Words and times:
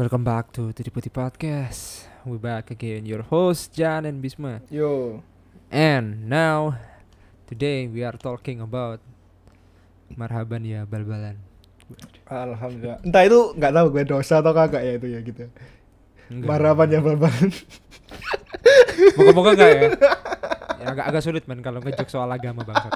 Welcome 0.00 0.24
back 0.24 0.48
to 0.56 0.72
Titi 0.72 0.88
Putih 0.88 1.12
Podcast. 1.12 2.08
We 2.24 2.40
back 2.40 2.72
again, 2.72 3.04
your 3.04 3.20
host 3.20 3.76
Jan 3.76 4.08
and 4.08 4.24
Bisma. 4.24 4.64
Yo, 4.72 5.20
And 5.68 6.24
now, 6.24 6.80
today 7.44 7.84
we 7.84 8.00
are 8.00 8.16
talking 8.16 8.64
about 8.64 9.04
marhaban 10.16 10.64
ya 10.64 10.88
bal-balan. 10.88 11.36
alhamdulillah. 12.32 13.04
Entah 13.04 13.28
itu 13.28 13.52
nggak 13.60 13.72
tahu 13.76 13.86
gue 13.92 14.04
dosa 14.08 14.40
atau 14.40 14.56
kagak 14.56 14.88
ya 14.88 14.92
itu 14.96 15.06
ya 15.12 15.20
gitu. 15.20 15.44
Enggak. 16.32 16.48
Marapan 16.48 16.88
ya 16.96 17.00
bal 17.04 17.16
Moga-moga 19.20 19.50
enggak 19.52 19.68
ya. 19.68 19.80
ya 20.80 20.84
agak 20.96 21.04
agak 21.12 21.22
sulit 21.28 21.44
man 21.44 21.60
kalau 21.60 21.84
ngejok 21.84 22.08
soal 22.08 22.32
agama 22.32 22.64
bangsat. 22.64 22.94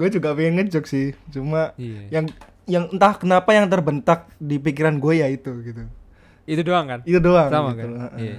gue 0.00 0.08
juga 0.08 0.32
pengen 0.32 0.64
ngejok 0.64 0.88
sih, 0.88 1.12
cuma 1.28 1.76
Iya. 1.76 2.08
yang 2.08 2.26
yang 2.64 2.88
entah 2.88 3.14
kenapa 3.20 3.52
yang 3.52 3.68
terbentak 3.68 4.32
di 4.40 4.56
pikiran 4.56 4.96
gue 4.96 5.20
ya 5.20 5.28
itu 5.28 5.52
gitu. 5.64 5.84
Itu 6.44 6.60
doang 6.64 6.86
kan? 6.88 7.00
Itu 7.04 7.20
doang. 7.20 7.48
Sama 7.48 7.72
gitu. 7.72 7.80
kan? 7.80 7.88
Heeh. 8.08 8.20
Iya. 8.20 8.38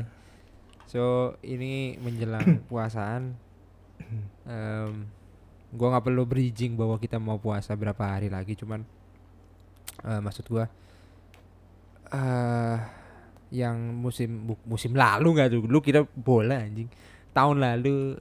So, 0.90 1.02
ini 1.42 1.98
menjelang 2.02 2.62
puasaan. 2.70 3.36
Em, 4.46 5.10
gua 5.74 5.88
nggak 5.98 6.06
perlu 6.08 6.24
bridging 6.24 6.78
bahwa 6.78 6.96
kita 7.02 7.18
mau 7.18 7.42
puasa 7.42 7.74
berapa 7.74 8.00
hari 8.00 8.30
lagi, 8.30 8.54
cuman 8.54 8.86
eh, 10.06 10.22
maksud 10.22 10.46
gua 10.48 10.70
eh 12.14 12.78
yang 13.50 13.78
musim 13.98 14.52
bu- 14.54 14.66
musim 14.70 14.94
lalu 14.94 15.38
nggak 15.38 15.48
tuh 15.54 15.62
dulu 15.66 15.80
kita 15.82 16.06
bola 16.14 16.60
anjing 16.62 16.90
tahun 17.34 17.62
lalu 17.62 18.18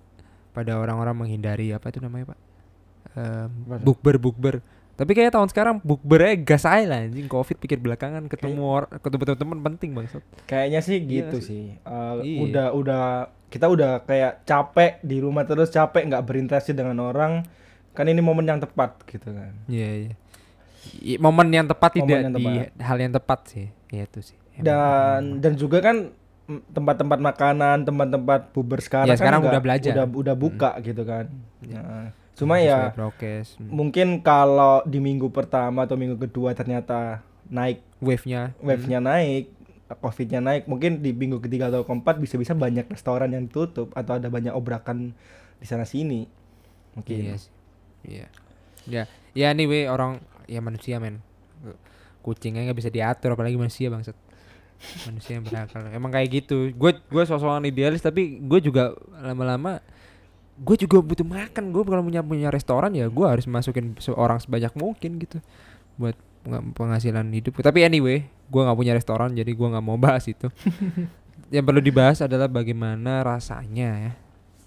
pada 0.56 0.78
orang-orang 0.78 1.17
menghindari 1.17 1.75
apa 1.75 1.91
itu 1.91 1.98
namanya 2.00 2.33
pak 2.33 2.39
tuh? 3.77 3.84
bukber 3.84 4.17
bukber 4.21 4.55
tapi 4.95 5.11
kayak 5.12 5.31
tahun 5.31 5.48
sekarang 5.48 5.77
bukbernya 5.81 6.39
gas 6.39 6.62
aja 6.62 6.87
lah 6.87 7.00
anjing 7.00 7.27
covid 7.27 7.56
pikir 7.56 7.77
belakangan 7.77 8.25
ketemu 8.25 8.62
orang 8.62 8.91
ketemu 8.97 9.34
teman 9.34 9.59
penting 9.61 9.91
banget 9.92 10.23
Kayaknya 10.45 10.81
sih 10.81 10.97
Iya 10.97 11.09
gitu 11.12 11.37
nggak 11.37 11.42
sih. 11.45 11.64
Eh, 11.77 12.14
Iya. 12.20 12.39
Udah 12.41 12.67
udah 12.73 13.05
kita 13.47 13.67
udah 13.67 14.03
kayak 14.03 14.42
capek 14.42 14.98
di 15.00 15.19
rumah 15.19 15.42
terus 15.42 15.69
capek 15.69 16.03
nggak 16.05 16.22
berinteraksi 16.22 16.70
dengan 16.70 16.98
orang. 17.00 17.42
Kan 17.91 18.06
ini 18.06 18.19
momen 18.19 18.42
yang 18.45 18.59
tepat 18.59 19.03
gitu 19.05 19.31
kan. 19.31 19.55
Iya, 19.67 19.91
iya. 20.00 20.15
I- 20.97 21.17
Momen 21.17 21.48
yang 21.48 21.65
tepat 21.65 21.91
Momen 21.92 22.03
tidak 22.05 22.20
yang 22.20 22.33
di 22.33 22.45
tepat. 22.45 22.67
hal 22.78 22.97
yang 22.97 23.12
tepat 23.12 23.41
sih. 23.47 23.67
Ya 23.89 24.03
itu 24.05 24.20
sih. 24.22 24.39
Emang. 24.53 24.62
dan 24.65 25.20
dan 25.41 25.53
juga 25.55 25.78
kan 25.78 26.15
tempat-tempat 26.47 27.19
makanan, 27.19 27.83
tempat-tempat 27.83 28.53
puber 28.53 28.78
sekarang 28.78 29.09
Ya, 29.09 29.17
sekarang 29.17 29.41
kan 29.41 29.45
udah 29.45 29.53
nggak- 29.53 29.65
belajar. 29.65 29.92
udah 29.92 30.06
udah 30.12 30.34
buka 30.37 30.70
gitu 30.78 31.03
kan. 31.03 31.25
Ya. 31.61 31.81
Nah, 31.81 32.09
cuma 32.35 32.59
ya 32.59 32.91
prokes. 32.91 33.55
Hmm. 33.57 33.71
mungkin 33.71 34.19
kalau 34.21 34.83
di 34.83 34.99
minggu 34.99 35.31
pertama 35.31 35.87
atau 35.87 35.95
minggu 35.95 36.19
kedua 36.19 36.51
ternyata 36.55 37.23
naik 37.49 37.85
wave-nya. 38.03 38.53
wave-nya 38.61 39.01
naik, 39.01 39.53
covid-nya 40.01 40.41
naik, 40.41 40.65
mungkin 40.69 41.01
di 41.01 41.12
minggu 41.12 41.41
ketiga 41.45 41.69
atau 41.73 41.85
keempat 41.85 42.21
bisa-bisa 42.21 42.57
banyak 42.57 42.89
restoran 42.89 43.33
yang 43.33 43.49
ditutup 43.49 43.93
atau 43.97 44.17
ada 44.17 44.29
banyak 44.29 44.53
obrakan 44.53 45.17
di 45.61 45.67
sana 45.67 45.89
sini. 45.89 46.29
Mungkin. 46.97 47.19
Iya 47.21 47.35
sih. 47.39 47.53
Iya. 48.05 48.27
Ya, 48.85 49.03
ya 49.33 49.47
anyway 49.53 49.89
orang 49.89 50.21
ya 50.45 50.61
manusia 50.61 51.01
men. 51.01 51.25
Kucingnya 52.21 52.69
nggak 52.69 52.78
bisa 52.81 52.93
diatur 52.93 53.37
apalagi 53.37 53.56
manusia 53.56 53.89
bangsat. 53.89 54.17
Manusia 55.09 55.41
yang 55.41 55.44
berakal. 55.49 55.89
Emang 55.89 56.12
kayak 56.12 56.44
gitu. 56.44 56.73
Gue 56.77 56.97
gue 57.00 57.25
sosokan 57.25 57.65
idealis 57.65 58.05
tapi 58.05 58.41
gue 58.41 58.61
juga 58.61 58.93
lama-lama 59.17 59.81
gue 60.54 60.76
juga 60.78 61.03
butuh 61.03 61.26
makan. 61.26 61.75
Gue 61.75 61.82
kalau 61.82 62.03
punya 62.06 62.22
punya 62.22 62.48
restoran 62.50 62.94
ya 62.94 63.10
gue 63.10 63.26
harus 63.26 63.47
masukin 63.50 63.98
seorang 63.98 64.38
sebanyak 64.38 64.70
mungkin 64.78 65.19
gitu 65.19 65.42
buat 65.98 66.15
peng- 66.47 66.75
penghasilan 66.75 67.26
hidup. 67.34 67.59
Tapi 67.59 67.82
anyway 67.82 68.26
gue 68.28 68.60
nggak 68.60 68.78
punya 68.78 68.93
restoran 68.94 69.34
jadi 69.34 69.50
gue 69.50 69.69
nggak 69.72 69.84
mau 69.84 69.98
bahas 69.98 70.26
itu. 70.31 70.47
Yang 71.54 71.64
perlu 71.66 71.82
dibahas 71.82 72.19
adalah 72.22 72.47
bagaimana 72.47 73.22
rasanya 73.26 73.91
ya. 73.98 74.12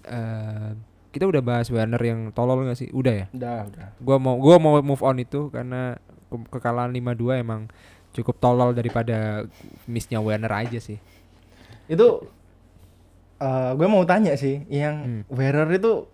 Eh, 0.08 0.70
kita 1.08 1.24
udah 1.24 1.40
bahas 1.40 1.66
Werner 1.72 2.00
yang 2.00 2.30
tolol 2.36 2.64
nggak 2.64 2.78
sih? 2.78 2.88
Udah 2.92 3.12
ya? 3.12 3.26
Udah, 3.32 3.66
udah. 3.66 3.88
gua 3.98 4.16
mau 4.20 4.36
gua 4.36 4.56
mau 4.60 4.76
move 4.84 5.02
on 5.02 5.16
itu 5.18 5.48
karena 5.48 5.96
ke- 6.28 6.48
kekalahan 6.52 6.92
5-2 6.92 7.40
emang 7.40 7.66
cukup 8.12 8.36
tolol 8.40 8.70
daripada 8.76 9.44
missnya 9.88 10.20
Werner 10.20 10.52
aja 10.52 10.78
sih. 10.80 11.00
Itu 11.88 12.28
eh 13.38 13.70
gue 13.72 13.86
mau 13.86 14.02
tanya 14.02 14.34
sih, 14.34 14.66
yang 14.68 14.94
Hmm. 14.98 15.22
Wearer 15.28 15.70
itu 15.70 16.06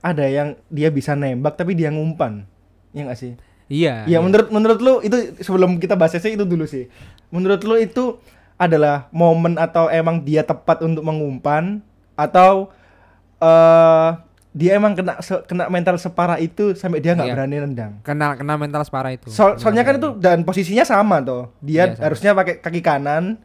ada 0.00 0.24
yang 0.24 0.54
dia 0.68 0.88
bisa 0.88 1.12
nembak 1.12 1.54
tapi 1.54 1.72
dia 1.72 1.88
ngumpan. 1.88 2.46
Iya 2.90 3.02
gak 3.06 3.18
sih? 3.18 3.32
iya 3.66 4.02
Iya, 4.04 4.18
menurut 4.18 4.48
menurut 4.48 4.78
lu 4.78 4.94
itu 5.00 5.14
sebelum 5.40 5.76
kita 5.76 5.94
bahas 5.94 6.14
sih 6.14 6.32
itu 6.32 6.42
dulu 6.42 6.64
sih. 6.64 6.86
Menurut 7.28 7.58
lu 7.60 7.74
itu 7.76 8.18
adalah 8.56 9.10
momen 9.10 9.54
atau 9.56 9.86
emang 9.88 10.20
dia 10.20 10.40
tepat 10.40 10.80
untuk 10.80 11.02
mengumpan 11.02 11.82
atau 12.14 12.70
eh 13.36 14.10
dia 14.50 14.72
emang 14.72 14.96
kena 14.96 15.20
se- 15.20 15.44
kena 15.44 15.68
mental 15.68 15.94
separah 15.96 16.40
itu 16.40 16.72
sampai 16.72 16.96
dia 16.96 17.12
nggak 17.12 17.28
Iya. 17.28 17.36
berani 17.36 17.56
nendang. 17.60 17.92
kena 18.00 18.32
kena 18.34 18.56
mental 18.56 18.80
separah 18.80 19.12
itu 19.12 19.28
So- 19.28 19.54
soalnya 19.54 19.84
kan 19.84 20.00
itu 20.00 20.16
dan 20.16 20.40
posisinya 20.42 20.80
sama 20.82 21.20
tuh. 21.20 21.52
Dia 21.60 21.92
Iya, 21.92 22.00
harusnya 22.00 22.32
pakai 22.32 22.56
kaki 22.56 22.80
kanan, 22.80 23.36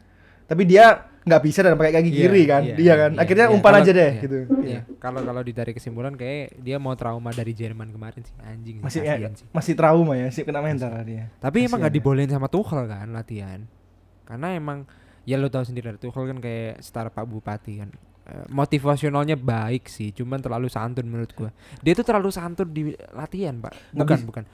tapi 0.46 0.64
dia 0.64 1.04
nggak 1.22 1.40
bisa 1.40 1.62
dan 1.62 1.74
pakai 1.74 1.92
kaki 1.92 2.08
Iya, 2.08 2.18
kiri 2.18 2.42
kan. 2.44 2.62
iya, 2.62 2.74
Iya 2.74 2.94
kan. 2.98 3.10
iya, 3.14 3.20
Akhirnya 3.22 3.46
iya. 3.46 3.54
umpan 3.54 3.70
Kalau- 3.70 3.84
aja 3.84 3.92
deh 3.94 4.10
iya, 4.10 4.22
gitu. 4.22 4.36
Iya. 4.58 4.80
Kalau 4.98 5.20
kalau 5.22 5.40
ditarik 5.40 5.74
kesimpulan 5.74 6.12
kayak 6.12 6.58
dia 6.58 6.76
mau 6.76 6.94
trauma 6.94 7.30
dari 7.30 7.52
Jerman 7.52 7.88
kemarin 7.88 8.22
sih 8.22 8.34
anjing 8.42 8.76
sih, 8.78 8.84
Masih 8.84 9.00
ya, 9.00 9.14
sih. 9.30 9.46
masih 9.48 9.74
trauma 9.74 10.14
ya, 10.14 10.26
sih 10.28 10.42
kena 10.42 10.58
mental 10.58 10.90
dia. 11.02 11.30
Tapi 11.38 11.62
emang 11.62 11.78
Kasihan 11.78 11.80
nggak 11.80 11.92
ya. 11.92 11.98
dibolehin 11.98 12.30
sama 12.30 12.46
Tuchel 12.46 12.82
kan 12.84 13.06
latihan. 13.08 13.60
Karena 14.22 14.48
emang 14.52 14.78
ya 15.22 15.38
lo 15.38 15.46
tahu 15.46 15.62
sendiri 15.62 15.94
Tuchel 15.96 16.26
kan 16.26 16.38
kayak 16.38 16.82
star 16.82 17.06
Pak 17.08 17.22
Bupati 17.22 17.78
kan. 17.78 17.90
Eh, 18.22 18.46
motivasionalnya 18.50 19.34
baik 19.34 19.86
sih, 19.86 20.10
cuman 20.10 20.38
terlalu 20.38 20.70
santun 20.70 21.06
menurut 21.06 21.34
gua. 21.34 21.50
Dia 21.78 21.90
tuh 21.92 22.02
terlalu 22.02 22.30
santun 22.30 22.70
di 22.70 22.94
latihan, 23.10 23.58
Pak. 23.58 23.90
Bukan, 23.90 24.18
bukan. 24.22 24.44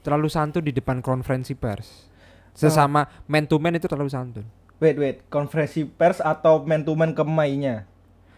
Terlalu 0.00 0.28
santun 0.28 0.60
di 0.60 0.72
depan 0.72 1.00
konferensi 1.00 1.56
pers. 1.56 2.12
Sesama 2.52 3.02
man 3.24 3.48
to 3.48 3.56
man 3.56 3.74
itu 3.74 3.88
terlalu 3.88 4.12
santun. 4.12 4.44
Wait, 4.84 4.96
wait. 4.96 5.16
Konferensi 5.26 5.82
pers 5.82 6.20
atau 6.20 6.60
man 6.60 6.84
to 6.84 6.92
man 6.92 7.10
ke 7.10 7.24
mainnya? 7.24 7.88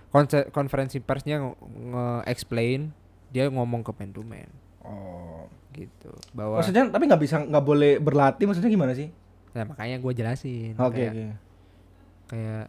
Konse- 0.08 0.46
konferensi 0.48 0.96
persnya 0.98 1.42
nge- 1.42 1.58
nge-explain, 1.90 2.94
dia 3.28 3.50
ngomong 3.50 3.82
ke 3.82 3.90
man 3.92 4.10
to 4.10 4.22
man 4.22 4.46
Oh. 4.80 5.50
gitu. 5.72 6.14
Bahwa 6.30 6.62
Maksudnya 6.62 6.86
tapi 6.86 7.04
nggak 7.04 7.18
bisa 7.20 7.36
nggak 7.36 7.64
boleh 7.64 7.98
berlatih 7.98 8.46
maksudnya 8.46 8.70
gimana 8.70 8.94
sih? 8.94 9.10
nah, 9.50 9.66
makanya 9.66 9.96
gua 9.98 10.12
jelasin. 10.12 10.76
Oke, 10.76 11.00
kayak- 11.00 11.12
oke. 11.12 11.26
kayak 12.28 12.64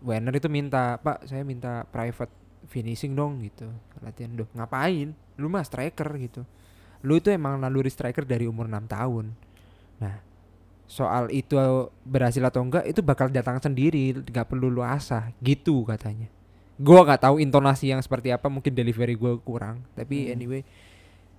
Werner 0.00 0.32
itu 0.32 0.48
minta 0.48 0.96
pak 0.96 1.24
saya 1.24 1.44
minta 1.44 1.84
private 1.86 2.32
finishing 2.66 3.12
dong 3.12 3.42
gitu 3.42 3.68
latihan 4.00 4.32
doh 4.32 4.48
ngapain 4.50 5.12
lu 5.36 5.46
mah 5.46 5.60
striker 5.60 6.08
gitu 6.16 6.40
lu 7.00 7.14
itu 7.14 7.28
emang 7.28 7.56
naluri 7.56 7.88
striker 7.88 8.22
dari 8.22 8.44
umur 8.44 8.64
6 8.64 8.86
tahun 8.86 9.26
nah 9.98 10.24
soal 10.90 11.30
itu 11.30 11.54
berhasil 12.02 12.42
atau 12.42 12.66
enggak 12.66 12.82
itu 12.82 12.98
bakal 12.98 13.30
datang 13.30 13.62
sendiri 13.62 14.10
nggak 14.26 14.50
perlu 14.50 14.66
lu 14.66 14.82
asah 14.82 15.30
gitu 15.38 15.86
katanya. 15.86 16.26
Gua 16.82 17.06
nggak 17.06 17.30
tahu 17.30 17.38
intonasi 17.38 17.94
yang 17.94 18.02
seperti 18.02 18.34
apa 18.34 18.50
mungkin 18.50 18.74
delivery 18.74 19.14
gua 19.14 19.38
kurang 19.38 19.86
tapi 19.94 20.26
Hmm. 20.26 20.34
anyway 20.34 20.62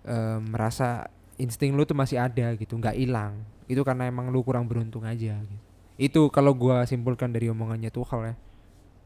em, 0.08 0.40
merasa 0.48 1.12
insting 1.36 1.76
lu 1.76 1.84
tuh 1.84 2.00
masih 2.00 2.16
ada 2.16 2.56
gitu 2.56 2.80
nggak 2.80 2.96
hilang. 2.96 3.44
Itu 3.68 3.84
karena 3.84 4.08
emang 4.08 4.32
lu 4.32 4.40
kurang 4.40 4.72
beruntung 4.72 5.04
aja 5.04 5.36
gitu. 5.36 5.58
Itu 6.00 6.22
kalau 6.32 6.56
gua 6.56 6.88
simpulkan 6.88 7.36
dari 7.36 7.52
omongannya 7.52 7.92
Tuchel 7.92 8.32
ya. 8.32 8.36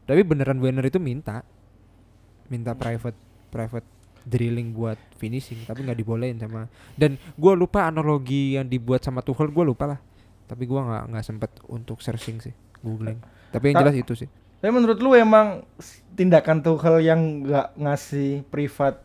Tapi 0.06 0.22
beneran 0.22 0.62
Werner 0.62 0.86
itu 0.86 1.02
minta. 1.02 1.42
Minta 2.46 2.78
private 2.78 3.18
private 3.50 3.88
drilling 4.22 4.74
buat 4.74 4.98
finishing 5.18 5.62
tapi 5.66 5.86
nggak 5.86 6.02
dibolehin 6.02 6.38
sama 6.38 6.66
dan 6.98 7.14
gua 7.38 7.54
lupa 7.54 7.86
analogi 7.86 8.58
yang 8.58 8.66
dibuat 8.66 9.02
sama 9.02 9.22
Tuchel 9.22 9.54
gua 9.54 9.62
lupa 9.62 9.86
lah 9.86 10.00
tapi 10.46 10.64
gua 10.64 10.80
nggak 10.82 11.04
nggak 11.10 11.24
sempet 11.24 11.50
untuk 11.66 11.98
searching 11.98 12.38
sih 12.38 12.54
googling 12.80 13.18
tapi 13.50 13.70
yang 13.70 13.76
Ta- 13.76 13.82
jelas 13.84 13.96
itu 13.96 14.14
sih 14.16 14.30
Tapi 14.56 14.72
menurut 14.72 14.98
lu 14.98 15.12
emang 15.12 15.62
tindakan 16.12 16.58
Tuchel 16.60 16.98
yang 17.00 17.44
nggak 17.44 17.76
ngasih 17.76 18.40
privat 18.46 19.04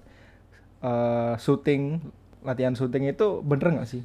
eh, 0.80 1.34
syuting 1.38 2.00
latihan 2.42 2.72
syuting 2.72 3.06
itu 3.06 3.44
bener 3.44 3.68
nggak 3.76 3.86
sih? 3.86 4.02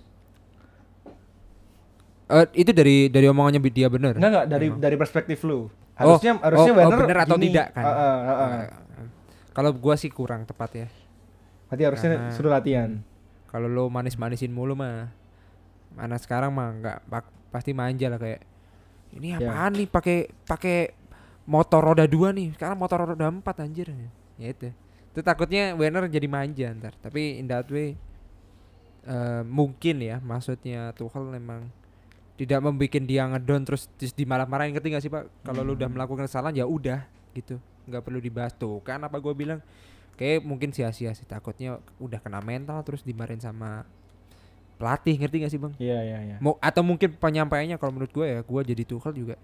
Eh, 2.27 2.47
itu 2.59 2.75
dari 2.75 3.07
dari 3.07 3.31
omongannya 3.31 3.63
dia 3.63 3.87
bener 3.87 4.19
Enggak 4.19 4.31
enggak 4.35 4.47
dari 4.51 4.67
Emang. 4.67 4.81
dari 4.83 4.97
perspektif 4.99 5.39
lu. 5.47 5.71
Harusnya 5.95 6.37
harusnya 6.43 6.69
oh, 6.69 6.75
oh, 6.75 6.81
Werner 6.83 6.99
bener 7.01 7.19
atau 7.23 7.37
gini. 7.39 7.45
tidak 7.49 7.67
kan? 7.73 7.85
Ah, 7.87 7.95
ah, 7.95 8.11
ah. 8.27 8.51
Eh, 8.51 8.67
kalau 9.55 9.71
gua 9.73 9.95
sih 9.95 10.11
kurang 10.11 10.45
tepat 10.45 10.71
ya 10.75 10.87
Berarti 11.67 11.83
harusnya 11.87 12.09
Karena- 12.13 12.35
suruh 12.35 12.53
latihan. 12.53 12.91
kalau 13.47 13.71
lo 13.71 13.87
manis-manisin 13.89 14.51
mulu 14.51 14.75
mah 14.75 15.09
mana 15.97 16.21
sekarang 16.21 16.53
mah 16.53 16.69
nggak 16.77 16.99
pak- 17.09 17.35
pasti 17.49 17.73
manja 17.73 18.13
lah 18.13 18.21
kayak 18.21 18.45
ini 19.17 19.33
Ya. 19.33 19.41
apaan 19.41 19.73
nih 19.81 19.89
pakai 19.89 20.19
pakai 20.45 20.93
motor 21.49 21.81
roda 21.81 22.05
dua 22.05 22.37
nih 22.37 22.53
sekarang 22.53 22.77
motor 22.77 23.09
roda 23.09 23.27
empat 23.33 23.65
anjir. 23.65 23.89
Ya 24.37 24.53
itu. 24.53 24.69
Itu 25.17 25.25
takutnya 25.25 25.73
Werner 25.73 26.05
jadi 26.13 26.29
manja 26.29 26.69
ntar 26.77 26.93
tapi 27.01 27.41
in 27.41 27.49
that 27.49 27.65
way 27.73 27.97
eh, 29.07 29.43
mungkin 29.47 30.03
ya 30.03 30.21
maksudnya 30.21 30.93
Tuchel 30.93 31.25
memang 31.33 31.71
tidak 32.37 32.61
membuat 32.61 33.01
dia 33.09 33.25
ngedon 33.25 33.65
terus, 33.65 33.89
terus 33.97 34.13
dimarah-marahin. 34.13 34.77
Ngerti 34.77 34.89
gak 34.93 35.03
sih 35.09 35.09
pak? 35.09 35.25
Kalau 35.41 35.65
lu 35.65 35.73
udah 35.73 35.89
melakukan 35.89 36.29
kesalahan 36.29 36.53
ya 36.53 36.69
udah 36.69 37.09
gitu. 37.33 37.57
Nggak 37.89 38.03
perlu 38.05 38.21
dibahas 38.21 38.53
tuh. 38.53 38.85
Kan 38.85 39.01
apa 39.09 39.17
gue 39.17 39.33
bilang 39.33 39.65
kayak 40.21 40.45
mungkin 40.45 40.69
sia-sia 40.73 41.17
sih 41.17 41.25
takutnya 41.25 41.81
udah 41.97 42.21
kena 42.21 42.45
mental 42.45 42.81
terus 42.85 43.01
dimarahin 43.05 43.41
sama 43.41 43.89
pelatih 44.77 45.17
ngerti 45.17 45.37
gak 45.39 45.51
sih 45.51 45.57
bang 45.57 45.73
Iya 45.77 45.99
iya 46.01 46.19
iya. 46.23 46.37
mau 46.39 46.57
atau 46.59 46.81
mungkin 46.81 47.13
penyampaiannya 47.13 47.77
kalau 47.77 47.93
menurut 47.93 48.11
gue 48.11 48.27
ya 48.27 48.41
gue 48.41 48.61
jadi 48.67 48.83
Tuchel 48.83 49.15
juga 49.15 49.35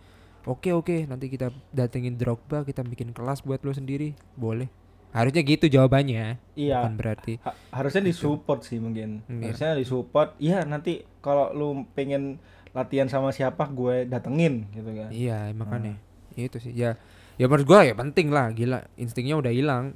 oke 0.43 0.71
oke 0.71 1.07
nanti 1.07 1.27
kita 1.27 1.49
datengin 1.71 2.15
Drogba 2.15 2.63
kita 2.63 2.83
bikin 2.83 3.11
kelas 3.11 3.41
buat 3.41 3.59
lo 3.59 3.71
sendiri 3.71 4.13
boleh 4.35 4.69
harusnya 5.11 5.41
gitu 5.41 5.67
jawabannya 5.67 6.41
Iya. 6.53 6.83
bukan 6.83 6.95
berarti 6.95 7.33
Ha- 7.41 7.57
harusnya 7.73 8.01
disupport 8.03 8.61
sih 8.61 8.77
mungkin. 8.77 9.21
Iya. 9.27 9.45
Harusnya 9.47 9.71
disupport. 9.77 10.33
Iya 10.37 10.65
nanti 10.65 11.05
kalau 11.19 11.53
lu 11.53 11.69
pengen 11.91 12.41
latihan 12.73 13.05
sama 13.05 13.29
siapa 13.29 13.69
gue 13.69 14.05
datengin 14.05 14.65
gitu 14.73 14.89
kan. 14.91 15.13
iya 15.13 15.53
makanya 15.53 16.01
itu 16.33 16.57
sih 16.57 16.73
ya 16.73 16.97
ya 17.37 17.45
menurut 17.45 17.65
gue 17.67 17.81
ya 17.85 17.95
penting 17.95 18.29
lah 18.29 18.49
gila 18.51 18.89
instingnya 18.95 19.37
udah 19.37 19.53
hilang 19.53 19.93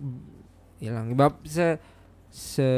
hilang 0.77 1.13
bab 1.13 1.41
se 1.43 1.81
se 2.29 2.69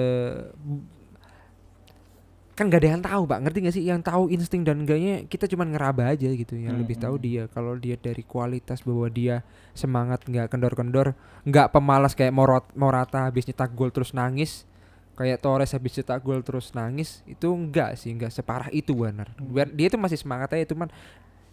kan 2.58 2.66
gak 2.66 2.82
ada 2.82 2.90
yang 2.98 3.04
tahu 3.06 3.22
pak. 3.30 3.38
Ngerti 3.46 3.58
gak 3.62 3.74
sih? 3.78 3.84
Yang 3.86 4.00
tahu 4.10 4.22
insting 4.34 4.66
dan 4.66 4.82
enggaknya 4.82 5.22
kita 5.30 5.46
cuma 5.46 5.62
ngeraba 5.62 6.10
aja 6.10 6.26
gitu. 6.26 6.58
Yang 6.58 6.74
Hmm, 6.74 6.82
lebih 6.82 6.96
tahu 6.98 7.14
hmm. 7.14 7.24
dia. 7.24 7.42
Kalau 7.46 7.78
dia 7.78 7.94
dari 7.94 8.26
kualitas 8.26 8.82
bahwa 8.82 9.06
dia 9.06 9.46
semangat 9.78 10.26
nggak 10.26 10.50
kendor-kendor 10.50 11.14
nggak 11.46 11.70
pemalas 11.70 12.18
kayak 12.18 12.34
Morot 12.34 12.66
Morata 12.74 13.30
habis 13.30 13.46
nyetak 13.46 13.70
gol 13.78 13.94
terus 13.94 14.10
nangis 14.10 14.66
kayak 15.14 15.38
Torres 15.38 15.70
habis 15.70 15.94
nyetak 15.94 16.18
gol 16.18 16.42
terus 16.42 16.74
nangis 16.74 17.22
itu 17.30 17.46
enggak 17.46 17.94
sih. 17.94 18.10
Enggak 18.10 18.34
separah 18.34 18.74
itu 18.74 18.90
benar. 18.90 19.30
Dia 19.70 19.86
tuh 19.86 20.02
masih 20.02 20.18
semangat 20.18 20.50
aja 20.58 20.66
cuman 20.74 20.90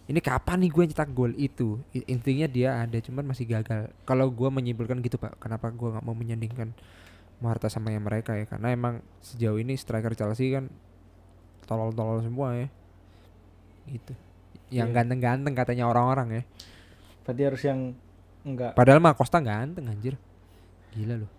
ini 0.06 0.18
kapan 0.22 0.58
nih 0.66 0.70
gue 0.74 0.84
nyetak 0.90 1.10
gol 1.14 1.30
itu? 1.38 1.78
Intinya 2.10 2.50
dia 2.50 2.82
ada 2.82 2.98
cuman 2.98 3.30
masih 3.30 3.46
gagal. 3.46 3.94
Kalau 4.02 4.26
gue 4.30 4.48
menyimpulkan 4.50 4.98
gitu 5.06 5.22
pak 5.22 5.38
kenapa 5.38 5.70
gue 5.70 5.86
nggak 5.86 6.02
mau 6.02 6.18
menyandingkan 6.18 6.74
Morata 7.38 7.70
sama 7.70 7.94
yang 7.94 8.02
mereka 8.02 8.34
ya? 8.34 8.46
Karena 8.50 8.74
emang 8.74 9.06
sejauh 9.22 9.62
ini 9.62 9.78
striker 9.78 10.14
Chelsea 10.18 10.50
kan 10.50 10.66
tolol-tolol 11.64 12.20
semua 12.20 12.52
ya 12.54 12.68
gitu 13.88 14.12
yang 14.68 14.90
Iya. 14.90 14.96
ganteng-ganteng 15.02 15.54
katanya 15.54 15.86
orang-orang 15.86 16.28
ya 16.28 16.42
Berarti 17.22 17.42
harus 17.42 17.62
yang 17.62 17.80
enggak. 18.42 18.74
padahal 18.74 18.98
mah 18.98 19.14
Costa 19.14 19.38
ganteng 19.40 19.86
anjir 19.86 20.14
gila 20.92 21.24
loh 21.24 21.30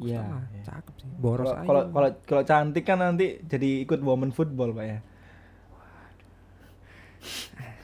Iya. 0.00 0.24
mah 0.24 0.44
iya. 0.54 0.62
cakep 0.64 0.94
sih 1.02 1.08
boros 1.20 1.44
Kalau 1.44 1.58
aja 1.58 1.66
kalau 1.66 1.82
kalau 1.92 2.08
kalau 2.24 2.42
cantik 2.46 2.84
kan 2.86 2.96
nanti 2.96 3.42
jadi 3.44 3.84
ikut 3.84 4.00
woman 4.00 4.32
football 4.32 4.72
pak 4.72 4.86
ya. 4.88 4.98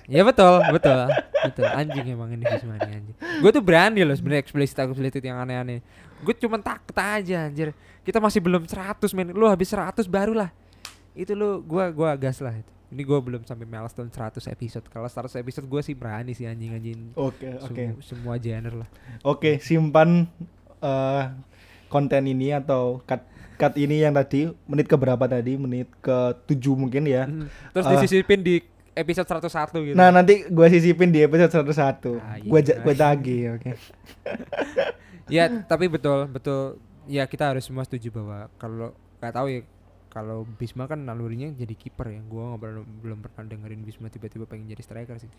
Ya 0.09 0.25
betul, 0.25 0.65
betul, 0.73 1.05
betul. 1.45 1.69
Anjing 1.69 2.17
emang 2.17 2.33
ini 2.33 2.41
nih 2.41 2.65
anjing. 2.81 3.17
Gue 3.45 3.51
tuh 3.53 3.61
berani 3.61 4.01
loh 4.09 4.17
sebenarnya 4.17 4.41
eksplisit 4.41 4.81
eksplisit 4.81 5.21
yang 5.21 5.37
aneh-aneh. 5.37 5.85
Gue 6.25 6.33
cuma 6.33 6.57
takut 6.57 6.97
aja 6.97 7.45
anjir. 7.45 7.77
Kita 8.01 8.17
masih 8.17 8.41
belum 8.41 8.65
100 8.65 9.05
men. 9.13 9.37
Lu 9.37 9.45
habis 9.45 9.69
100 9.69 10.09
baru 10.09 10.33
lah. 10.33 10.49
Itu 11.19 11.35
lu 11.35 11.61
gua 11.61 11.91
gua 11.91 12.15
gas 12.15 12.39
lah 12.39 12.55
itu. 12.55 12.71
Ini 12.89 13.03
gue 13.03 13.19
belum 13.19 13.43
sampai 13.43 13.67
milestone 13.67 14.09
100 14.09 14.49
episode. 14.49 14.87
Kalau 14.87 15.05
100 15.05 15.37
episode 15.37 15.67
gue 15.67 15.83
sih 15.83 15.93
berani 15.93 16.33
sih 16.33 16.47
anjing-anjing. 16.47 17.13
Oke 17.13 17.53
oke 17.61 17.69
Semu- 17.93 18.01
Semua 18.01 18.35
genre 18.39 18.75
lah. 18.79 18.89
oke 19.23 19.61
simpan 19.61 20.25
eh, 20.79 21.25
konten 21.87 22.23
ini 22.25 22.49
atau 22.51 23.03
cut 23.03 23.21
cut 23.55 23.77
ini 23.77 24.01
yang 24.01 24.15
tadi 24.15 24.49
menit 24.65 24.87
ke 24.87 24.95
berapa 24.95 25.21
tadi 25.21 25.53
menit 25.55 25.91
ke 25.99 26.17
7 26.47 26.57
mungkin 26.73 27.05
ya. 27.05 27.27
Hmm. 27.27 27.45
Terus 27.71 27.85
Ah. 27.85 27.93
disisipin 27.93 28.41
di 28.41 28.65
episode 28.95 29.29
101 29.29 29.85
gitu. 29.85 29.93
Nah 29.93 30.09
nanti 30.09 30.49
gue 30.49 30.67
sisipin 30.69 31.11
di 31.11 31.21
episode 31.21 31.53
101 31.53 32.17
Ah, 32.17 32.41
iya. 32.41 32.47
Gue 32.47 32.61
ja- 32.63 32.79
gue 32.81 32.95
tagih 32.95 33.43
oke. 33.55 33.71
ya 35.29 35.45
tapi 35.63 35.87
betul 35.87 36.25
betul 36.27 36.81
ya 37.05 37.25
kita 37.25 37.53
harus 37.53 37.63
semua 37.63 37.85
setuju 37.85 38.09
bahwa 38.11 38.49
kalau 38.57 38.91
nggak 39.19 39.35
tahu 39.35 39.47
ya 39.51 39.61
kalau 40.19 40.43
Bisma 40.59 40.85
kan 40.85 40.99
nalurinya 40.99 41.47
jadi 41.55 41.71
kiper 41.73 42.11
ya 42.11 42.21
gua 42.27 42.53
nggak 42.53 42.61
pernah 42.61 42.83
belum 42.83 43.19
pernah 43.23 43.45
dengerin 43.47 43.87
Bisma 43.87 44.11
tiba-tiba 44.11 44.45
pengen 44.45 44.67
jadi 44.67 44.83
striker 44.83 45.15
sih 45.17 45.31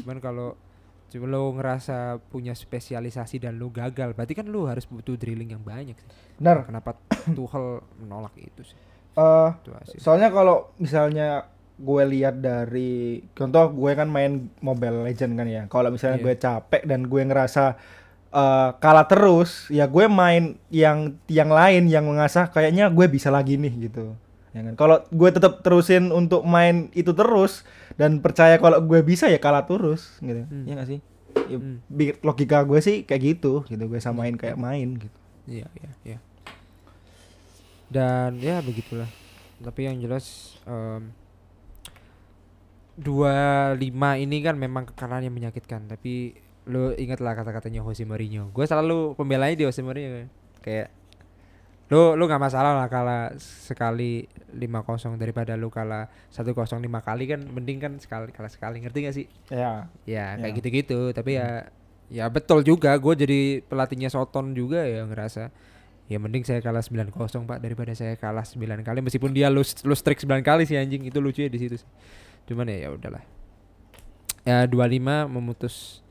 cuman 0.00 0.18
kalau 0.18 0.56
cuma 1.04 1.28
lo 1.28 1.52
ngerasa 1.52 2.16
punya 2.26 2.56
spesialisasi 2.56 3.36
dan 3.38 3.60
lo 3.60 3.68
gagal 3.68 4.16
berarti 4.16 4.32
kan 4.32 4.48
lo 4.48 4.64
harus 4.64 4.88
butuh 4.88 5.14
drilling 5.14 5.52
yang 5.52 5.60
banyak 5.60 5.94
sih 5.94 6.08
Benar. 6.40 6.64
kenapa 6.64 6.96
Tuchel 7.36 7.84
menolak 8.00 8.32
itu 8.36 8.64
sih 8.64 8.78
Eh, 9.14 9.50
itu 9.62 9.70
aja 9.70 9.94
soalnya 9.94 10.26
kalau 10.26 10.74
misalnya 10.74 11.46
gue 11.74 12.02
lihat 12.08 12.38
dari 12.38 13.22
contoh 13.30 13.70
gue 13.70 13.94
kan 13.94 14.06
main 14.06 14.46
Mobile 14.58 15.06
Legend 15.06 15.34
kan 15.34 15.46
ya. 15.46 15.62
Kalau 15.66 15.90
misalnya 15.90 16.18
Iya. 16.18 16.24
gue 16.26 16.34
capek 16.34 16.82
dan 16.82 17.06
gue 17.06 17.22
ngerasa 17.22 17.64
eh, 18.34 18.70
kalah 18.82 19.06
terus, 19.06 19.70
ya 19.70 19.86
gue 19.86 20.10
main 20.10 20.58
yang 20.68 21.14
yang 21.30 21.48
lain 21.48 21.86
yang 21.86 22.02
mengasah 22.04 22.50
kayaknya 22.50 22.90
gue 22.90 23.06
bisa 23.06 23.30
lagi 23.30 23.54
nih 23.54 23.88
gitu. 23.88 24.18
Ya 24.54 24.62
kan? 24.62 24.74
Kalau 24.74 24.96
gue 25.10 25.30
tetap 25.30 25.62
terusin 25.62 26.10
untuk 26.10 26.42
main 26.42 26.90
itu 26.94 27.10
terus 27.10 27.62
dan 27.94 28.18
percaya 28.18 28.58
kalau 28.58 28.82
gue 28.82 29.02
bisa 29.02 29.26
ya 29.30 29.38
kalah 29.38 29.66
terus 29.66 30.18
gitu. 30.18 30.46
Hmm. 30.46 30.66
Iya 30.66 30.74
gak 30.78 30.88
sih? 30.90 31.00
Ya, 31.50 31.58
Hmm. 31.58 31.82
logika 32.22 32.62
gue 32.62 32.78
sih 32.78 33.02
kayak 33.02 33.22
gitu 33.34 33.66
gitu 33.66 33.82
gue 33.90 33.98
samain 33.98 34.34
kayak 34.38 34.54
main 34.54 34.94
gitu. 34.98 35.16
Iya, 35.50 35.66
iya, 35.76 35.90
iya. 36.06 36.18
Dan 37.90 38.38
ya 38.38 38.62
begitulah. 38.62 39.10
Tapi 39.58 39.86
yang 39.86 39.98
jelas 39.98 40.56
em, 40.64 41.10
25 42.94 43.74
ini 44.22 44.36
kan 44.38 44.54
memang 44.54 44.86
kekalahan 44.86 45.26
yang 45.26 45.34
menyakitkan, 45.34 45.90
tapi 45.90 46.38
lu 46.64 46.96
ingatlah 46.96 47.34
kata-katanya 47.34 47.84
Jose 47.84 48.04
Mourinho. 48.04 48.48
Gue 48.50 48.64
selalu 48.64 49.12
pembelanya 49.14 49.52
di 49.54 49.64
Jose 49.64 49.84
Mourinho 49.84 50.24
kan. 50.24 50.28
kayak 50.60 50.88
lu 51.92 52.16
lu 52.16 52.24
nggak 52.24 52.40
masalah 52.40 52.72
lah 52.72 52.88
kalah 52.88 53.36
sekali 53.36 54.24
5-0 54.56 55.20
daripada 55.20 55.52
lu 55.52 55.68
kalah 55.68 56.08
1-0 56.32 56.56
lima 56.80 57.04
kali 57.04 57.28
kan 57.28 57.44
mending 57.44 57.76
kan 57.76 57.92
sekali 58.00 58.32
kalah 58.32 58.48
sekali 58.48 58.80
ngerti 58.80 58.98
gak 59.04 59.14
sih? 59.14 59.26
Ya. 59.52 59.92
ya 60.08 60.40
kayak 60.40 60.48
Ya. 60.48 60.56
gitu-gitu 60.56 61.12
tapi 61.12 61.36
ya 61.36 61.68
ya 62.08 62.24
betul 62.32 62.64
juga 62.64 62.96
gue 62.96 63.14
jadi 63.14 63.40
pelatihnya 63.68 64.08
Soton 64.08 64.56
juga 64.56 64.88
ya 64.88 65.04
ngerasa 65.04 65.52
ya 66.08 66.16
mending 66.16 66.44
saya 66.44 66.64
kalah 66.64 66.80
9-0 66.80 67.12
pak 67.44 67.60
daripada 67.60 67.92
saya 67.92 68.16
kalah 68.16 68.44
9 68.48 68.60
kali 68.80 69.04
meskipun 69.04 69.36
dia 69.36 69.52
lose 69.52 69.84
lose 69.84 70.00
streak 70.00 70.24
9 70.24 70.40
kali 70.40 70.64
sih 70.64 70.80
anjing 70.80 71.04
itu 71.04 71.20
lucu 71.20 71.44
ya 71.44 71.52
di 71.52 71.60
situ 71.60 71.76
sih 71.80 71.88
cuman 72.44 72.68
ya 72.72 72.88
ya 72.88 72.96
udahlah 72.96 73.20
ya 74.44 74.64
25 74.64 75.28
memutus 75.28 76.03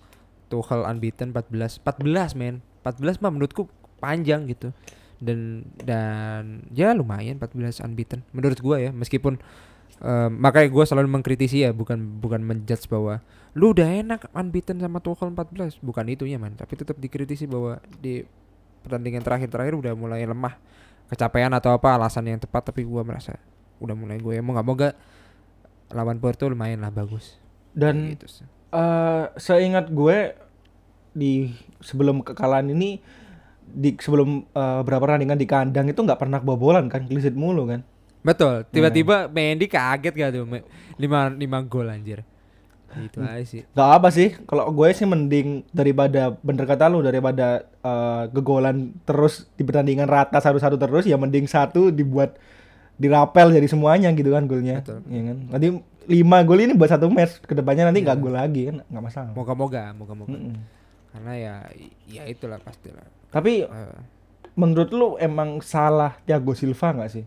Tuchel 0.53 0.85
unbeaten 0.85 1.33
14 1.33 1.81
14 1.81 2.37
men. 2.37 2.61
14 2.85 3.17
mah 3.17 3.31
menurutku 3.33 3.65
panjang 3.97 4.45
gitu. 4.45 4.69
Dan 5.17 5.65
dan 5.81 6.61
ya 6.69 6.93
lumayan 6.93 7.41
14 7.41 7.81
unbeaten 7.81 8.21
menurut 8.29 8.61
gua 8.61 8.77
ya. 8.77 8.93
Meskipun 8.93 9.41
em, 10.05 10.29
makanya 10.37 10.69
gua 10.69 10.85
selalu 10.85 11.09
mengkritisi 11.09 11.65
ya 11.65 11.73
bukan 11.73 12.21
bukan 12.21 12.45
menjudge 12.45 12.85
bahwa 12.85 13.25
lu 13.57 13.73
udah 13.73 13.89
enak 13.89 14.29
unbeaten 14.37 14.77
sama 14.77 15.01
Tuchel 15.01 15.33
14 15.33 15.81
bukan 15.81 16.05
itunya 16.13 16.37
man. 16.37 16.53
Tapi 16.53 16.77
tetap 16.77 17.01
dikritisi 17.01 17.49
bahwa 17.49 17.81
di 17.97 18.21
pertandingan 18.85 19.25
terakhir-terakhir 19.25 19.73
udah 19.73 19.93
mulai 19.97 20.21
lemah. 20.29 20.61
Kecapean 21.09 21.51
atau 21.51 21.73
apa 21.73 21.97
alasan 21.97 22.29
yang 22.29 22.37
tepat 22.37 22.69
tapi 22.69 22.85
gua 22.85 23.01
merasa 23.01 23.35
udah 23.83 23.95
mulai 23.99 24.15
gue 24.15 24.39
mau 24.39 24.55
nggak 24.55 24.67
moga 24.67 24.89
lawan 25.91 26.17
Porto 26.23 26.47
lumayan 26.47 26.79
lah 26.81 26.89
bagus. 26.89 27.37
Dan 27.75 28.15
gitu 28.15 28.25
sih. 28.29 28.47
eh 28.73 29.25
seingat 29.37 29.91
gue 29.93 30.33
di 31.13 31.53
sebelum 31.79 32.25
kekalahan 32.25 32.69
ini 32.73 32.99
di 33.63 33.95
sebelum 33.97 34.45
eh, 34.53 34.81
berapa 34.85 35.01
pertandingan 35.01 35.39
di 35.39 35.47
kandang 35.47 35.87
itu 35.89 36.01
nggak 36.01 36.19
pernah 36.19 36.37
kebobolan 36.41 36.89
kan 36.91 37.07
sheet 37.09 37.37
mulu 37.37 37.69
kan? 37.69 37.81
Betul. 38.23 38.63
Tiba-tiba 38.71 39.27
Mendy 39.27 39.67
kaget 39.67 40.15
gak 40.15 40.31
tuh? 40.31 40.47
Lima 40.95 41.27
lima 41.29 41.59
gol 41.67 41.91
anjir. 41.91 42.23
Itu 42.93 43.19
aja 43.19 43.43
sih. 43.43 43.67
Gak 43.73 43.89
apa 43.99 44.09
sih. 44.13 44.37
Kalau 44.47 44.69
gue 44.71 44.87
sih 44.95 45.03
mending 45.03 45.65
daripada 45.75 46.37
bener 46.39 46.63
kata 46.63 46.87
lu 46.87 47.03
daripada 47.03 47.67
eh, 47.83 48.23
gegolan 48.31 48.95
terus 49.03 49.49
di 49.59 49.67
pertandingan 49.67 50.07
rata 50.07 50.39
satu-satu 50.39 50.79
terus 50.79 51.03
ya 51.03 51.19
mending 51.19 51.49
satu 51.49 51.91
dibuat 51.91 52.39
dirapel 52.95 53.49
jadi 53.51 53.67
semuanya 53.67 54.13
gitu 54.15 54.31
kan 54.31 54.47
golnya. 54.47 54.79
Betul. 54.79 55.03
ya 55.09 55.21
kan? 55.33 55.37
Nanti 55.51 55.67
lima 56.07 56.37
gol 56.47 56.59
ini 56.63 56.73
buat 56.75 56.91
satu 56.91 57.07
match 57.11 57.43
ke 57.43 57.53
depannya 57.57 57.89
nanti 57.89 58.05
nggak 58.05 58.17
gol 58.23 58.35
lagi 58.37 58.71
kan? 58.71 58.85
Nggak 58.87 59.03
masalah. 59.03 59.31
Moga-moga 59.35 59.91
moga-moga. 59.97 60.31
Mm-mm. 60.31 60.55
Karena 61.13 61.33
ya 61.35 61.55
ya 62.03 62.23
itulah 62.25 62.57
pastilah 62.57 63.05
tapi 63.29 63.63
Eh, 63.63 63.97
menurut 64.53 64.89
lu 64.89 65.07
emang 65.17 65.61
salah 65.61 66.17
Thiago 66.21 66.53
Silva 66.53 66.89
nggak 66.91 67.11
sih? 67.11 67.25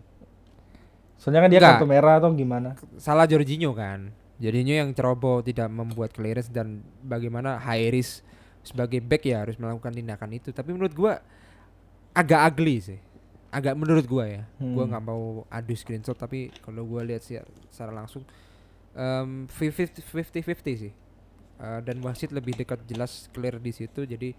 Soalnya 1.17 1.41
kan 1.41 1.49
dia 1.49 1.57
Nggak. 1.57 1.71
kartu 1.75 1.85
merah 1.85 2.15
atau 2.19 2.29
gimana? 2.31 2.77
salah 2.95 3.25
Jorginho 3.25 3.73
kan 3.73 4.11
Jorginho 4.37 4.69
yang 4.71 4.93
ceroboh 4.93 5.41
tidak 5.41 5.65
membuat 5.67 6.13
clearance 6.13 6.47
dan 6.47 6.85
bagaimana 7.01 7.57
Hairis 7.57 8.21
sebagai 8.61 8.99
back 8.99 9.25
ya 9.25 9.41
harus 9.41 9.57
melakukan 9.57 9.91
tindakan 9.91 10.29
itu 10.31 10.51
tapi 10.51 10.71
menurut 10.71 10.93
gua 10.93 11.17
agak 12.13 12.53
ugly 12.53 12.77
sih 12.77 12.99
agak 13.49 13.73
menurut 13.73 14.05
gua 14.05 14.27
ya 14.27 14.43
gua 14.59 14.83
Hmm. 14.83 14.89
nggak 14.91 15.03
mau 15.03 15.21
adu 15.47 15.73
screenshot 15.73 16.13
tapi 16.13 16.51
kalau 16.59 16.83
gua 16.83 17.01
lihat 17.01 17.23
sih 17.23 17.39
secara 17.67 17.91
langsung 17.91 18.21
em 18.93 19.47
50-50 19.47 20.03
sih. 20.75 20.93
Eh, 21.57 21.81
dan 21.81 21.97
wasit 22.05 22.29
lebih 22.29 22.53
dekat 22.53 22.85
jelas 22.85 23.33
clear 23.33 23.57
di 23.57 23.73
situ 23.73 24.05
jadi 24.05 24.29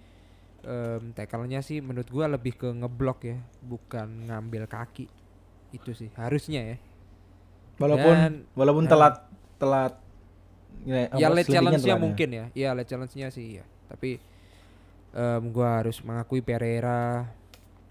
em 0.58 1.14
tackle-nya 1.14 1.62
sih 1.62 1.82
menurut 1.82 2.06
gua 2.10 2.30
lebih 2.30 2.54
ke 2.54 2.70
ngeblok 2.70 3.26
ya, 3.26 3.38
bukan 3.62 4.30
ngambil 4.30 4.70
kaki. 4.70 5.10
Itu 5.74 5.98
sih 5.98 6.14
harusnya 6.14 6.62
ya. 6.62 6.76
Walaupun 7.82 8.14
Dan, 8.14 8.34
walaupun 8.54 8.84
eh, 8.86 8.90
telat 8.90 9.14
telat 9.58 9.94
ya, 10.86 11.10
ya 11.18 11.26
late 11.30 11.50
challenge-nya 11.50 11.98
ya. 11.98 11.98
mungkin 11.98 12.28
ya. 12.30 12.44
Iya, 12.54 12.70
late 12.78 12.90
challenge-nya 12.90 13.34
sih 13.34 13.58
iya. 13.58 13.64
Tapi 13.90 14.22
em 15.10 15.44
gua 15.50 15.82
harus 15.82 15.98
mengakui 16.06 16.38
Pereira 16.38 17.34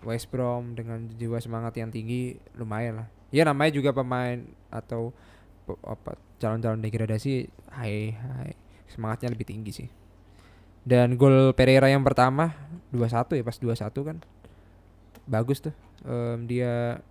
West 0.07 0.31
Brom 0.31 0.72
dengan 0.72 1.03
jiwa 1.19 1.43
semangat 1.43 1.75
yang 1.75 1.91
tinggi 1.91 2.39
lumayan 2.55 3.03
lah. 3.03 3.07
Ya 3.36 3.43
namanya 3.43 3.75
juga 3.75 3.91
pemain 3.91 4.39
atau 4.72 5.12
apa 5.84 6.15
calon-calon 6.39 6.79
degradasi 6.79 7.51
high 7.75 8.15
high 8.15 8.55
semangatnya 8.91 9.32
lebih 9.32 9.48
tinggi 9.48 9.72
sih. 9.72 9.89
Dan 10.88 11.20
gol 11.20 11.51
Pereira 11.51 11.91
yang 11.91 12.03
pertama 12.03 12.56
2-1 12.96 13.36
ya 13.36 13.44
pas 13.44 13.58
2-1 13.60 13.91
kan. 14.08 14.17
Bagus 15.27 15.60
tuh. 15.60 15.75
Em, 16.08 16.48
dia 16.48 17.03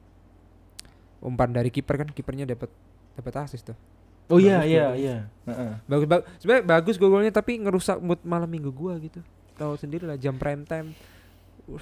umpan 1.21 1.53
dari 1.53 1.69
kiper 1.69 2.07
kan, 2.07 2.09
kipernya 2.09 2.49
dapat 2.49 2.73
dapat 3.17 3.33
assist 3.45 3.69
tuh. 3.73 3.79
Oh 4.27 4.43
iya 4.43 4.67
iya 4.67 4.91
golnya. 4.91 4.99
iya. 4.99 5.17
Heeh. 5.47 5.73
Bagus 5.87 6.07
bagus 6.11 6.27
sebenarnya 6.43 6.65
bagus 6.67 6.95
gol-golnya 6.99 7.33
tapi 7.33 7.63
ngerusak 7.63 7.99
mood 8.03 8.21
malam 8.27 8.51
minggu 8.51 8.75
gua 8.75 8.99
gitu. 8.99 9.23
Tahu 9.55 9.79
sendiri 9.79 10.05
lah 10.05 10.19
jam 10.19 10.35
prime 10.37 10.67
time. 10.67 10.93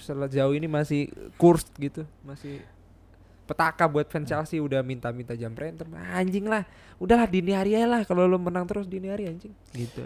Setelah 0.01 0.29
jauh 0.29 0.53
ini 0.57 0.65
masih 0.65 1.13
kurs 1.37 1.69
gitu, 1.77 2.09
masih 2.25 2.65
petaka 3.45 3.85
buat 3.85 4.09
fans 4.09 4.29
Chelsea 4.29 4.61
udah 4.61 4.81
minta-minta 4.81 5.37
jam 5.37 5.53
prime 5.53 5.77
time. 5.77 5.95
Anjing 5.97 6.49
lah. 6.49 6.65
Udahlah 6.97 7.29
dini 7.29 7.53
hari 7.53 7.77
aja 7.77 7.89
lah 7.89 8.03
kalau 8.09 8.25
lu 8.25 8.41
menang 8.41 8.65
terus 8.65 8.89
dini 8.89 9.13
hari 9.13 9.29
anjing. 9.29 9.53
Gitu. 9.73 10.05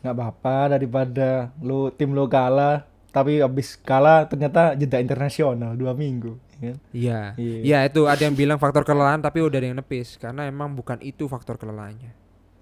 nggak 0.00 0.16
apa-apa 0.16 0.80
daripada 0.80 1.52
lu 1.60 1.92
tim 1.92 2.16
lu 2.16 2.24
kalah 2.24 2.88
tapi 3.12 3.44
habis 3.44 3.76
kalah 3.76 4.24
ternyata 4.24 4.72
jeda 4.72 4.96
internasional 4.96 5.76
dua 5.76 5.92
minggu 5.92 6.40
ya 6.56 6.72
kan? 6.72 6.78
Iya. 6.92 7.20
Iya. 7.36 7.58
Iya 7.60 7.78
itu 7.84 8.00
ada 8.08 8.22
yang 8.24 8.36
bilang 8.36 8.56
faktor 8.56 8.84
kelelahan 8.84 9.20
tapi 9.20 9.44
udah 9.44 9.60
ada 9.60 9.68
yang 9.68 9.78
nepis 9.80 10.16
karena 10.16 10.48
emang 10.48 10.72
bukan 10.72 10.96
itu 11.04 11.28
faktor 11.28 11.60
kelelahannya. 11.60 12.16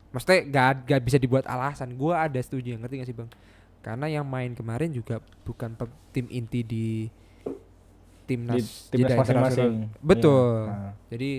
Maksudnya 0.08 0.40
gak, 0.48 0.88
gak 0.88 1.02
bisa 1.04 1.18
dibuat 1.20 1.44
alasan. 1.44 1.92
Gua 1.94 2.24
ada 2.24 2.40
setuju 2.40 2.74
ngerti 2.80 2.94
gak 3.04 3.08
sih 3.12 3.16
bang? 3.16 3.30
Karena 3.84 4.06
yang 4.08 4.24
main 4.24 4.56
kemarin 4.56 4.90
juga 4.90 5.20
bukan 5.44 5.76
tim 6.10 6.26
inti 6.32 6.64
di 6.64 7.06
timnas, 8.28 8.92
di 8.92 9.00
timnas 9.00 9.16
masing-masing. 9.16 9.72
Betul. 10.04 10.68
Iya. 10.68 10.76
Nah. 10.76 10.92
Jadi 11.08 11.30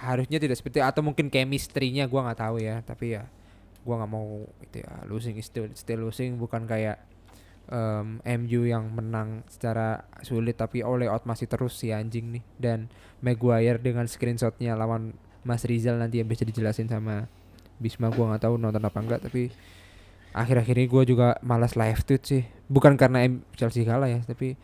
harusnya 0.00 0.38
tidak 0.40 0.56
seperti 0.56 0.80
atau 0.80 1.04
mungkin 1.04 1.28
chemistry-nya 1.28 2.08
gua 2.08 2.32
nggak 2.32 2.40
tahu 2.40 2.56
ya. 2.64 2.80
Tapi 2.80 3.20
ya 3.20 3.28
gua 3.84 4.00
nggak 4.00 4.12
mau 4.12 4.48
itu 4.64 4.80
ya 4.80 4.92
losing 5.04 5.36
is 5.36 5.46
still, 5.48 5.68
still 5.76 6.08
losing 6.08 6.36
bukan 6.36 6.64
kayak 6.64 7.00
em, 7.68 8.20
MU 8.20 8.68
yang 8.68 8.92
menang 8.92 9.40
secara 9.48 10.04
sulit 10.20 10.56
tapi 10.56 10.84
oleh 10.84 11.08
out 11.08 11.24
masih 11.24 11.48
terus 11.48 11.76
si 11.80 11.88
anjing 11.88 12.40
nih 12.40 12.44
dan 12.60 12.78
Maguire 13.20 13.80
dengan 13.80 14.04
screenshotnya 14.04 14.76
lawan 14.76 15.16
Mas 15.44 15.64
Rizal 15.64 15.96
nanti 15.96 16.20
yang 16.20 16.28
bisa 16.28 16.44
dijelasin 16.44 16.88
sama 16.88 17.24
Bisma 17.80 18.12
gua 18.12 18.36
nggak 18.36 18.44
tahu 18.44 18.60
nonton 18.60 18.84
apa 18.84 18.98
enggak 19.00 19.20
tapi 19.24 19.48
akhir-akhir 20.36 20.76
ini 20.76 20.86
gua 20.86 21.02
juga 21.08 21.28
malas 21.40 21.72
live 21.72 22.04
tweet 22.04 22.22
sih 22.22 22.42
bukan 22.68 23.00
karena 23.00 23.24
M- 23.24 23.40
Chelsea 23.56 23.88
kalah 23.88 24.12
ya 24.12 24.20
tapi 24.28 24.60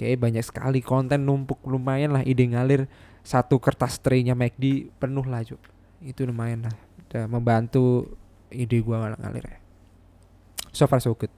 kayak 0.00 0.16
banyak 0.16 0.40
sekali 0.40 0.80
konten 0.80 1.28
numpuk 1.28 1.60
lumayan 1.68 2.16
lah 2.16 2.24
ide 2.24 2.48
ngalir 2.48 2.88
satu 3.20 3.60
kertas 3.60 4.00
tray-nya 4.00 4.32
McD 4.32 4.88
penuh 4.96 5.28
lah 5.28 5.44
Cuk. 5.44 5.60
itu 6.00 6.24
lumayan 6.24 6.64
lah 6.64 6.74
udah 7.04 7.28
membantu 7.28 8.16
ide 8.48 8.80
gua 8.80 9.04
ngal- 9.04 9.20
ngalir. 9.20 9.44
Ya 9.44 9.60
so 10.72 10.86
far 10.86 11.02
so 11.02 11.14
good. 11.14 11.30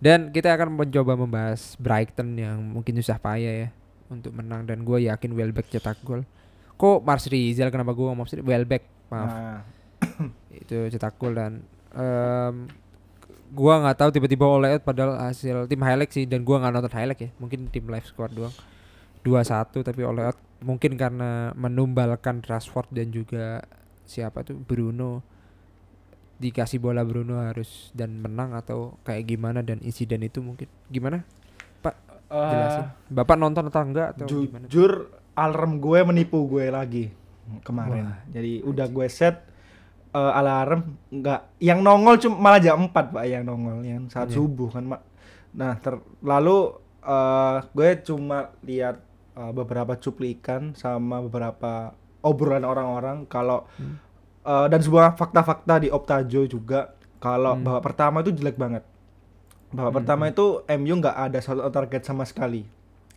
Dan 0.00 0.28
kita 0.30 0.52
akan 0.52 0.76
mencoba 0.76 1.16
membahas 1.16 1.76
Brighton 1.80 2.36
yang 2.36 2.60
mungkin 2.60 3.00
susah 3.00 3.16
payah 3.16 3.66
ya 3.66 3.68
untuk 4.12 4.36
menang 4.36 4.68
dan 4.68 4.84
gue 4.84 5.08
yakin 5.08 5.32
Welbeck 5.32 5.72
cetak 5.72 6.04
gol. 6.04 6.28
Kok 6.76 7.00
Mars 7.06 7.24
Rizal 7.30 7.72
kenapa 7.72 7.96
gue 7.96 8.04
ngomong 8.04 8.28
sih 8.28 8.44
Welbeck 8.44 8.84
maaf. 9.08 9.30
Nah, 9.32 9.60
itu 10.52 10.92
cetak 10.92 11.16
gol 11.16 11.32
dan 11.38 11.64
em, 11.96 12.68
gua 13.54 13.80
nggak 13.86 13.96
tahu 14.02 14.10
tiba-tiba 14.10 14.44
oleh 14.44 14.82
padahal 14.82 15.16
hasil 15.30 15.70
tim 15.70 15.80
highlight 15.80 16.10
sih 16.10 16.26
dan 16.26 16.42
gua 16.42 16.58
nggak 16.60 16.72
nonton 16.74 16.94
highlight 16.98 17.20
ya. 17.22 17.30
Mungkin 17.38 17.70
tim 17.70 17.86
live 17.86 18.04
score 18.04 18.34
doang. 18.34 18.54
2-1 19.24 19.72
tapi 19.80 20.04
oleh 20.04 20.28
mungkin 20.60 21.00
karena 21.00 21.54
menumbalkan 21.56 22.44
Rashford 22.44 22.92
dan 22.92 23.08
juga 23.08 23.64
siapa 24.04 24.44
tuh? 24.44 24.58
Bruno. 24.58 25.24
Dikasih 26.34 26.82
bola 26.82 27.06
Bruno 27.06 27.40
harus 27.40 27.94
dan 27.96 28.20
menang 28.20 28.52
atau 28.52 28.98
kayak 29.06 29.24
gimana 29.32 29.62
dan 29.62 29.80
insiden 29.80 30.26
itu 30.26 30.42
mungkin. 30.44 30.68
Gimana? 30.92 31.24
Eh, 32.34 32.50
jelasin. 32.50 32.84
Bapak 33.12 33.36
nonton 33.38 33.64
atau 33.70 33.82
enggak 33.84 34.08
atau 34.16 34.26
gimana? 34.26 34.66
jujur 34.66 35.12
alarm 35.38 35.78
gue 35.78 36.00
menipu 36.02 36.42
gue 36.50 36.66
lagi 36.72 37.04
kemarin. 37.62 38.10
Wah, 38.10 38.18
jadi 38.32 38.64
udah 38.66 38.86
gue 38.90 39.06
set 39.06 39.44
eh, 40.14 40.32
alarm 40.32 40.80
nggak 41.10 41.40
yang 41.58 41.80
nongol 41.80 42.16
cuma 42.16 42.36
malah 42.40 42.60
jam 42.60 42.78
4 42.80 42.94
pak 43.10 43.24
yang 43.24 43.42
nongol 43.42 43.82
yang 43.82 44.06
saat 44.06 44.30
Iya. 44.30 44.36
subuh 44.36 44.70
kan 44.70 44.84
Mak. 44.86 45.02
nah 45.52 45.74
ter- 45.76 46.02
lalu 46.20 46.72
eh, 47.02 47.56
gue 47.68 47.90
cuma 48.02 48.38
lihat 48.62 48.96
eh, 49.34 49.52
beberapa 49.52 49.92
cuplikan 49.94 50.72
sama 50.72 51.18
beberapa 51.20 51.92
obrolan 52.20 52.62
orang-orang 52.62 53.26
kalau 53.26 53.66
Hmm. 53.74 53.98
eh, 54.42 54.66
dan 54.68 54.78
sebuah 54.78 55.14
fakta-fakta 55.14 55.78
di 55.78 55.88
Optajo 55.88 56.46
juga 56.46 56.94
kalau 57.18 57.52
Hmm. 57.52 57.64
babak 57.64 57.82
pertama 57.84 58.20
itu 58.20 58.32
jelek 58.32 58.54
banget 58.54 58.84
babak 59.68 59.90
Hmm, 59.90 59.98
pertama 59.98 60.22
hmm. 60.24 60.32
itu 60.32 60.46
MU 60.70 60.94
nggak 60.96 61.16
ada 61.24 61.38
satu 61.38 61.60
target 61.68 62.02
sama 62.02 62.22
sekali 62.22 62.62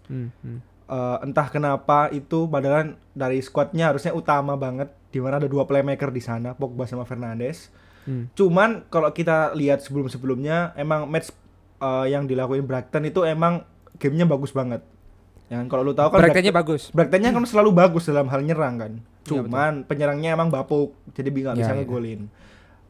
Hmm, 0.06 0.32
hmm. 0.38 0.60
Eh, 0.88 1.18
entah 1.22 1.48
kenapa 1.48 2.08
itu 2.10 2.48
padahal 2.48 2.96
dari 3.12 3.40
squadnya 3.40 3.92
harusnya 3.92 4.16
utama 4.16 4.56
banget 4.56 4.88
di 5.18 5.20
mana 5.20 5.42
ada 5.42 5.50
dua 5.50 5.66
playmaker 5.66 6.14
di 6.14 6.22
sana 6.22 6.54
Pogba 6.54 6.86
sama 6.86 7.02
Fernandes. 7.04 7.74
Hmm. 8.06 8.30
cuman 8.32 8.88
kalau 8.88 9.12
kita 9.12 9.52
lihat 9.52 9.84
sebelum-sebelumnya 9.84 10.78
emang 10.78 11.10
match 11.10 11.28
eh, 11.78 12.06
yang 12.08 12.24
dilakuin 12.24 12.64
Brighton 12.64 13.04
itu 13.04 13.26
emang 13.26 13.66
gamenya 13.98 14.24
bagus 14.24 14.54
banget. 14.54 14.80
Ya 15.50 15.58
kan? 15.58 15.68
kalau 15.68 15.84
lu 15.84 15.92
tahu 15.92 16.14
kan 16.14 16.22
Prakteknya 16.22 16.54
Brighton- 16.54 16.62
bagus. 16.78 16.82
Brightonnya 16.94 17.34
kan 17.34 17.44
selalu 17.44 17.74
bagus 17.74 18.06
dalam 18.06 18.30
hal 18.30 18.46
nyerang 18.46 18.76
kan. 18.78 18.94
Iya, 18.94 19.44
cuman 19.44 19.84
penyerangnya 19.84 20.38
emang 20.38 20.48
bapuk 20.48 20.96
jadi 21.12 21.28
nggak 21.28 21.56
Ya, 21.56 21.60
bisa 21.60 21.74
ya. 21.74 21.78
ngegolin. 21.82 22.32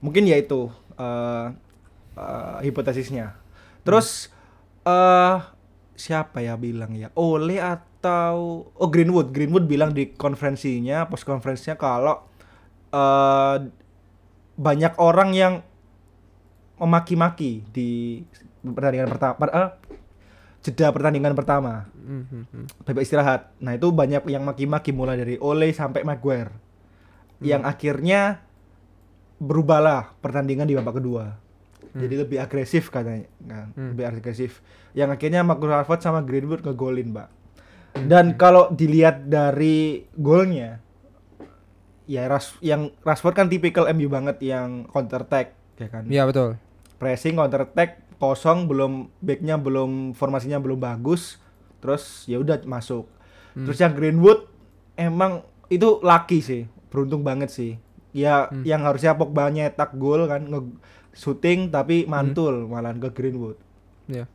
Mungkin 0.03 0.27
ya 0.27 0.37
itu 0.37 0.69
eh, 0.93 1.45
eh, 2.13 2.57
hipotesisnya. 2.61 3.33
Terus 3.81 4.29
eh 4.85 5.37
siapa 5.97 6.45
ya 6.45 6.53
bilang 6.53 6.93
ya? 6.93 7.09
Ole 7.17 7.57
atau 7.97 8.69
oh 8.77 8.89
Greenwood 8.93 9.33
Greenwood 9.33 9.65
bilang 9.65 9.91
di 9.91 10.13
konferensinya 10.13 11.09
post 11.09 11.25
konferensinya 11.25 11.75
kalau 11.75 12.21
eh 12.93 13.57
banyak 14.57 14.93
orang 14.97 15.29
yang 15.33 15.53
memaki-maki 16.77 17.65
di 17.73 18.21
pertandingan 18.61 19.09
pertama 19.09 19.49
eh, 19.49 19.69
jeda 20.61 20.93
pertandingan 20.93 21.33
pertama 21.33 21.89
Hmm, 22.07 22.23
hmm, 22.23 22.43
hmm. 22.55 22.65
bebek 22.87 23.03
istirahat. 23.03 23.51
Nah 23.59 23.75
itu 23.75 23.91
banyak 23.91 24.23
yang 24.31 24.47
maki-maki 24.47 24.95
mulai 24.95 25.19
dari 25.19 25.35
Ole 25.43 25.75
sampai 25.75 26.07
Maguire, 26.07 26.55
yang 27.43 27.67
Hmm. 27.67 27.71
akhirnya 27.75 28.39
berubahlah 29.43 30.15
pertandingan 30.23 30.71
di 30.71 30.79
babak 30.79 31.03
kedua. 31.03 31.35
Hmm. 31.35 31.99
Jadi 31.99 32.15
lebih 32.15 32.39
agresif 32.39 32.87
katanya, 32.87 33.27
kan? 33.43 33.75
Hmm. 33.75 33.91
lebih 33.91 34.07
agresif. 34.07 34.63
Yang 34.95 35.19
akhirnya 35.19 35.43
Marcus 35.43 35.67
Rashford 35.67 35.99
sama 35.99 36.23
Greenwood 36.23 36.63
ngegolin, 36.63 37.11
mbak. 37.11 37.27
Hmm. 37.97 38.07
Dan 38.07 38.25
kalau 38.33 38.69
dilihat 38.69 39.25
dari 39.25 40.05
golnya, 40.13 40.77
ya 42.05 42.25
Ras 42.25 42.55
yang 42.61 42.93
Rashford 43.01 43.33
kan 43.33 43.47
tipikal 43.47 43.89
MU 43.91 44.07
banget 44.07 44.37
yang 44.39 44.85
counter 44.85 45.25
attack, 45.25 45.57
ya 45.75 45.87
kan? 45.89 46.03
Iya 46.05 46.23
betul 46.25 46.55
pressing 46.97 47.37
counter 47.37 47.61
attack 47.63 48.01
kosong 48.17 48.65
belum 48.65 49.13
backnya 49.21 49.55
belum 49.55 50.17
formasinya 50.17 50.57
belum 50.57 50.81
bagus 50.81 51.37
terus 51.79 52.25
ya 52.25 52.41
udah 52.41 52.57
masuk 52.65 53.05
Hmm. 53.53 53.65
terus 53.65 53.77
yang 53.77 53.93
Greenwood 53.93 54.49
emang 54.93 55.41
itu 55.65 55.97
laki 56.01 56.41
sih 56.41 56.61
beruntung 56.89 57.21
banget 57.21 57.49
sih 57.49 57.77
ya 58.13 58.49
Hmm. 58.49 58.65
yang 58.65 58.81
harusnya 58.81 59.13
Pogba 59.13 59.49
nyetak 59.49 59.93
gol 59.93 60.25
kan 60.25 60.45
nge 60.45 60.61
shooting 61.13 61.69
tapi 61.69 62.05
Hmm. 62.05 62.09
mantul 62.11 62.65
malahan 62.65 62.97
ke 62.97 63.09
Greenwood 63.13 63.57
Iya. 64.09 64.25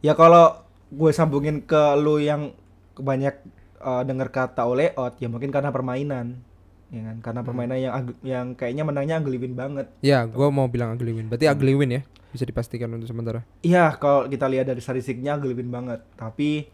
ya 0.00 0.12
kalau 0.12 0.64
gue 0.88 1.12
sambungin 1.12 1.60
ke 1.60 1.96
lu 1.96 2.20
yang 2.20 2.56
banyak 2.98 3.34
eh, 3.78 4.02
dengar 4.04 4.28
kata 4.28 4.62
oleh 4.62 4.90
out 4.94 5.16
ya 5.16 5.26
mungkin 5.26 5.48
karena 5.48 5.70
permainan 5.70 6.42
ya 6.88 7.04
kan 7.04 7.16
karena 7.20 7.40
Hmm. 7.40 7.48
permainan 7.48 7.78
yang 7.78 7.92
ag- 7.94 8.20
yang 8.22 8.46
kayaknya 8.52 8.82
menangnya 8.82 9.14
ugly 9.18 9.36
win 9.36 9.52
banget 9.52 9.86
Ya, 10.00 10.24
gua 10.24 10.48
mau 10.48 10.66
bilang 10.66 10.94
ugly 10.94 11.12
win. 11.12 11.28
Berarti 11.28 11.44
ugly 11.46 11.74
win 11.74 11.90
ya, 11.92 12.02
bisa 12.28 12.42
dipastikan 12.42 12.88
untuk 12.88 13.04
sementara. 13.04 13.44
Iya, 13.60 13.92
kalau 13.94 14.24
kita 14.24 14.46
lihat 14.46 14.66
dari 14.66 14.80
statistiknya 14.80 15.36
ugly 15.36 15.52
win 15.52 15.68
banget. 15.68 16.00
Tapi 16.14 16.64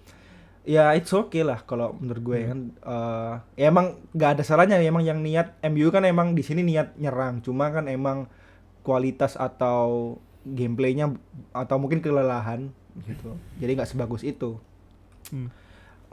ya 0.62 0.94
it's 0.94 1.10
okay 1.10 1.42
lah 1.42 1.60
kalau 1.60 1.92
menurut 1.94 2.22
gue 2.22 2.38
Hmm. 2.38 2.48
kan 2.48 2.60
Eh, 2.80 3.32
ya 3.58 3.66
emang 3.68 3.86
nggak 4.10 4.30
ada 4.32 4.42
salahnya 4.42 4.78
emang 4.78 5.02
yang 5.02 5.18
niat 5.18 5.58
MU 5.60 5.90
kan 5.90 6.00
emang 6.02 6.32
di 6.32 6.40
sini 6.40 6.62
niat 6.62 6.96
nyerang 6.96 7.42
cuma 7.42 7.68
kan 7.68 7.84
emang 7.84 8.30
kualitas 8.80 9.34
atau 9.34 10.16
gameplaynya 10.42 11.12
atau 11.50 11.76
mungkin 11.76 11.98
kelelahan 11.98 12.72
gitu 13.02 13.32
jadi 13.56 13.74
nggak 13.74 13.90
sebagus 13.90 14.22
itu 14.22 14.56
Hmm. 15.26 15.48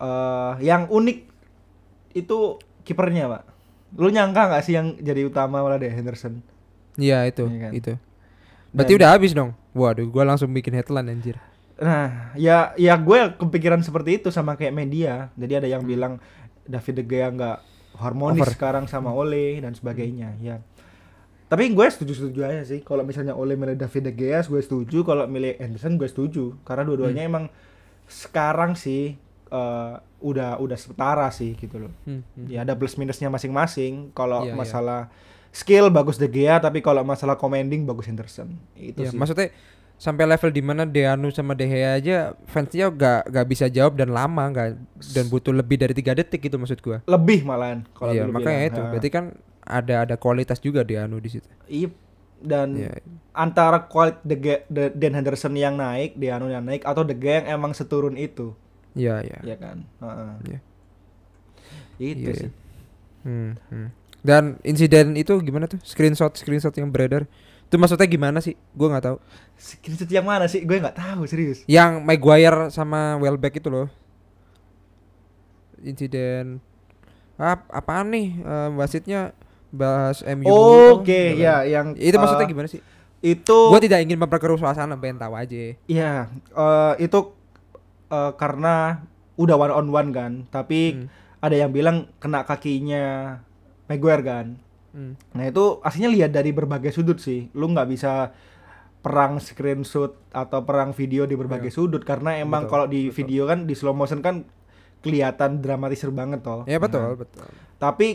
Eh, 0.02 0.54
yang 0.64 0.90
unik 0.90 1.18
itu 2.14 2.38
kipernya 2.82 3.30
pak 3.30 3.44
lu 3.94 4.10
nyangka 4.10 4.50
nggak 4.50 4.64
sih 4.64 4.74
yang 4.74 4.98
jadi 4.98 5.22
utama 5.24 5.62
malah 5.62 5.78
deh 5.78 5.88
Henderson 5.88 6.42
Iya 6.94 7.24
itu, 7.24 7.46
Iya 7.46 7.60
kan? 7.62 7.72
itu. 7.72 7.94
Berarti 8.72 8.92
Dan- 8.92 9.00
udah 9.00 9.10
habis 9.10 9.32
dong. 9.32 9.52
Waduh, 9.72 10.04
gua 10.06 10.26
langsung 10.26 10.52
bikin 10.52 10.74
headline 10.74 11.08
anjir. 11.08 11.40
Nah, 11.78 12.36
ya 12.36 12.76
ya 12.76 12.94
gue 12.94 13.20
kepikiran 13.34 13.80
seperti 13.80 14.18
itu 14.18 14.28
sama 14.28 14.54
kayak 14.54 14.76
media. 14.76 15.32
Jadi 15.34 15.54
ada 15.56 15.68
Hmm. 15.68 15.74
yang 15.74 15.84
bilang 15.84 16.14
David 16.64 16.96
De 16.98 17.06
Gea 17.06 17.28
nggak 17.30 17.58
harmonis 17.96 18.44
Over. 18.44 18.52
sekarang 18.52 18.86
sama 18.86 19.10
Ole 19.10 19.60
dan 19.60 19.72
sebagainya. 19.72 20.36
Ya. 20.38 20.60
Tapi 21.46 21.70
gue 21.70 21.84
setuju-setuju 21.86 22.40
aja 22.44 22.64
sih. 22.66 22.80
Kalau 22.80 23.02
misalnya 23.02 23.34
Ole 23.34 23.56
milih 23.56 23.76
David 23.76 24.04
De 24.04 24.14
Gea, 24.14 24.40
gue 24.42 24.60
setuju. 24.60 25.04
Kalau 25.04 25.24
milih 25.26 25.56
Anderson, 25.58 25.96
gue 25.96 26.06
setuju. 26.06 26.60
Karena 26.62 26.84
dua-duanya 26.84 27.24
Hmm. 27.24 27.32
emang 27.32 27.46
sekarang 28.06 28.74
sih 28.74 29.16
eh, 29.52 29.94
udah 30.22 30.58
udah 30.58 30.78
setara 30.78 31.28
sih 31.30 31.54
gitu 31.54 31.76
loh. 31.78 31.92
Hmm, 32.04 32.24
hmm. 32.34 32.48
Ya 32.48 32.64
ada 32.64 32.72
plus 32.72 32.96
minusnya 32.96 33.28
masing-masing. 33.28 34.10
Kalau 34.12 34.42
Iya, 34.42 34.48
iya. 34.48 34.56
masalah 34.56 35.02
skill 35.52 35.90
bagus 35.90 36.16
De 36.16 36.26
Gea, 36.26 36.58
tapi 36.58 36.80
kalau 36.80 37.04
masalah 37.04 37.36
commanding 37.36 37.84
bagus 37.84 38.08
Henderson. 38.08 38.56
Itu 38.74 39.02
Iya, 39.02 39.12
sih. 39.12 39.18
maksudnya 39.18 39.52
sampai 39.98 40.26
level 40.26 40.50
di 40.50 40.62
mana 40.62 40.82
Deanu 40.84 41.30
sama 41.30 41.52
De 41.52 41.64
Gea 41.64 41.94
aja 41.94 42.18
fansnya 42.46 42.90
gak 42.90 43.28
gak 43.28 43.46
bisa 43.46 43.68
jawab 43.68 43.94
dan 43.94 44.10
lama 44.10 44.50
nggak 44.50 44.68
dan 45.12 45.26
butuh 45.28 45.52
lebih 45.52 45.78
dari 45.78 45.92
tiga 45.92 46.12
detik 46.12 46.42
gitu 46.42 46.58
maksud 46.58 46.80
gua. 46.80 47.06
lebih 47.06 47.44
malahan 47.44 47.86
kalau 47.92 48.10
dulu 48.10 48.34
makanya 48.34 48.58
bilang. 48.60 48.72
itu. 48.72 48.80
Ha. 48.80 48.90
Berarti 48.90 49.10
kan 49.10 49.26
ada 49.62 49.96
ada 50.02 50.16
kualitas 50.16 50.58
juga 50.58 50.82
Deanu 50.82 51.18
di 51.18 51.30
situ. 51.30 51.46
Iya 51.66 51.94
dan 52.42 52.74
Iya. 52.74 52.98
antara 53.32 53.86
kualitas 53.86 54.24
De 54.24 54.36
Gea- 54.36 54.66
De- 54.66 54.90
Dan 54.92 55.14
Henderson 55.14 55.54
yang 55.54 55.76
naik, 55.76 56.16
Deano 56.16 56.48
yang 56.48 56.64
naik 56.64 56.82
atau 56.82 57.04
De 57.04 57.14
Gea 57.14 57.46
yang 57.46 57.62
emang 57.62 57.72
seturun 57.72 58.16
itu, 58.16 58.58
Iya, 58.92 59.16
iya. 59.24 59.40
ya 59.44 59.56
kan? 59.56 59.78
Heeh. 60.00 60.32
Iya. 60.48 60.60
Itu 62.02 62.30
Iya, 62.30 62.34
sih. 62.36 62.50
iya. 62.50 62.52
Hmm, 63.22 63.52
hmm. 63.70 63.88
Dan 64.22 64.44
insiden 64.62 65.14
itu 65.18 65.34
gimana 65.42 65.66
tuh? 65.66 65.78
Screenshot 65.82 66.34
screenshot 66.38 66.74
yang 66.76 66.90
beredar. 66.90 67.26
Itu 67.66 67.80
maksudnya 67.80 68.06
gimana 68.06 68.44
sih? 68.44 68.54
Gua 68.76 68.92
nggak 68.94 69.06
tahu. 69.08 69.18
Screenshot 69.56 70.10
yang 70.12 70.26
mana 70.28 70.46
sih? 70.46 70.62
Gue 70.66 70.82
nggak 70.82 70.98
tahu 70.98 71.24
serius. 71.26 71.64
Yang 71.66 72.02
Maguire 72.04 72.68
sama 72.70 73.16
Welbeck 73.18 73.62
itu 73.62 73.70
loh. 73.70 73.88
Insiden 75.82 76.62
Ap 77.42 77.66
apaan 77.74 78.14
nih? 78.14 78.38
Eh, 78.38 78.70
wasitnya 78.78 79.34
bahas 79.74 80.22
MU. 80.22 80.52
Oke, 81.02 81.34
Gitu 81.34 81.42
ya 81.42 81.66
kan. 81.66 81.66
yang 81.66 81.86
Itu 81.98 82.18
maksudnya 82.22 82.46
eh, 82.46 82.52
gimana 82.54 82.68
sih? 82.70 82.82
Itu 83.22 83.74
Gua 83.74 83.82
tidak 83.82 84.06
ingin 84.06 84.18
memperkeruh 84.22 84.62
suasana, 84.62 84.94
pengen 85.00 85.18
tahu 85.18 85.34
aja. 85.34 85.74
Iya, 85.90 86.30
eh, 86.54 86.94
itu 87.02 87.20
eh, 88.12 88.32
karena 88.36 89.02
udah 89.36 89.56
one 89.58 89.74
on 89.74 89.88
one 89.90 90.10
kan, 90.12 90.32
tapi 90.48 90.94
Hmm. 90.94 91.08
ada 91.40 91.56
yang 91.56 91.72
bilang 91.72 92.12
kena 92.20 92.44
kakinya 92.44 93.40
Maguire 93.88 94.22
kan. 94.22 94.48
Hmm. 94.92 95.16
Nah 95.32 95.44
itu 95.46 95.80
aslinya 95.82 96.12
lihat 96.12 96.32
dari 96.32 96.52
berbagai 96.52 96.92
sudut 96.92 97.18
sih. 97.18 97.48
Lu 97.52 97.68
nggak 97.68 97.88
bisa 97.88 98.36
perang 99.02 99.40
screenshot 99.40 100.14
atau 100.30 100.62
perang 100.62 100.92
video 100.92 101.26
di 101.26 101.34
berbagai 101.34 101.74
sudut 101.74 102.04
karena 102.04 102.38
emang 102.38 102.70
kalau 102.70 102.86
di 102.86 103.08
betul. 103.08 103.16
video 103.18 103.44
kan 103.48 103.66
di 103.66 103.74
slow 103.74 103.92
motion 103.92 104.22
kan 104.22 104.46
kelihatan 105.02 105.58
dramatisir 105.60 106.14
banget 106.14 106.46
toh. 106.46 106.62
Ya 106.66 106.78
betul, 106.78 107.02
Nah, 107.02 107.18
betul. 107.18 107.48
tapi 107.78 108.08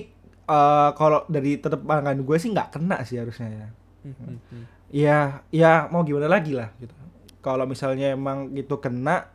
eh, 0.46 0.90
kalau 0.94 1.26
dari 1.26 1.58
tetep 1.58 1.82
pandangan 1.82 2.22
gue 2.22 2.36
sih 2.38 2.54
nggak 2.54 2.68
kena 2.70 3.02
sih 3.02 3.18
harusnya 3.18 3.48
ya. 3.50 3.68
Hmm. 4.06 4.38
Ya, 4.86 5.18
ya 5.50 5.90
mau 5.90 6.06
gimana 6.06 6.30
lagi 6.30 6.54
lah 6.54 6.70
gitu. 6.78 6.94
Kalau 7.42 7.66
misalnya 7.66 8.14
emang 8.14 8.54
itu 8.54 8.78
kena, 8.78 9.34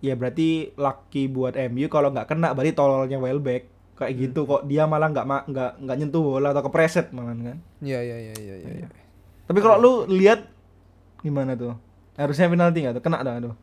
ya 0.00 0.16
berarti 0.16 0.72
lucky 0.76 1.28
buat 1.28 1.54
MU. 1.70 1.86
Kalau 1.86 2.12
nggak 2.12 2.26
kena, 2.28 2.52
berarti 2.56 2.72
tololnya 2.72 3.20
Welbeck 3.20 3.68
kayak 4.00 4.16
Hmm. 4.16 4.20
gitu 4.24 4.40
kok 4.48 4.64
dia 4.64 4.88
malah 4.88 5.12
nggak 5.12 5.26
nggak 5.52 5.72
nggak 5.84 5.96
nyentuh 6.00 6.24
bola 6.24 6.56
atau 6.56 6.64
kepreset 6.64 7.12
malah 7.12 7.36
kan. 7.36 7.60
Iya, 7.84 8.00
iya, 8.00 8.16
iya, 8.16 8.34
iya, 8.40 8.54
iya. 8.64 8.72
iya. 8.84 8.88
Tapi 9.44 9.58
kalau 9.60 9.76
lu 9.76 9.92
lihat 10.08 10.48
gimana 11.20 11.52
tuh? 11.52 11.76
Harusnya 12.16 12.48
penalti 12.48 12.80
nggak 12.80 12.96
tuh? 12.96 13.04
Kena 13.04 13.20
dah 13.20 13.36
tuh. 13.40 13.54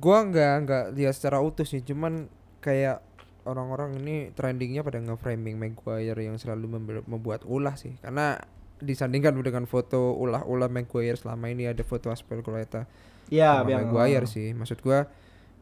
Gua 0.00 0.24
nggak 0.24 0.54
nggak 0.64 0.84
lihat 0.96 1.12
secara 1.16 1.40
utuh 1.40 1.64
sih, 1.64 1.80
cuman 1.80 2.28
kayak 2.60 3.00
orang-orang 3.44 4.00
ini 4.00 4.32
trendingnya 4.32 4.80
pada 4.80 4.96
nge-framing 5.00 5.60
Maguire 5.60 6.16
yang 6.16 6.40
selalu 6.40 6.80
membuat 7.04 7.44
ulah 7.44 7.76
sih, 7.76 7.92
karena 8.00 8.40
disandingkan 8.80 9.36
dengan 9.40 9.64
foto 9.68 10.16
ulah-ulah 10.16 10.72
Maguire 10.72 11.16
selama 11.16 11.52
ini 11.52 11.68
ada 11.68 11.84
foto 11.84 12.08
Aspilicueta 12.08 12.88
Ya, 13.28 13.60
sama 13.60 13.80
Maguire 13.80 14.24
sih. 14.24 14.52
Maksud 14.56 14.80
gua, 14.80 15.08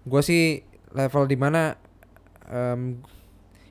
gua 0.07 0.23
sih 0.25 0.67
level 0.93 1.25
di 1.31 1.37
mana 1.39 1.79
em 2.51 3.01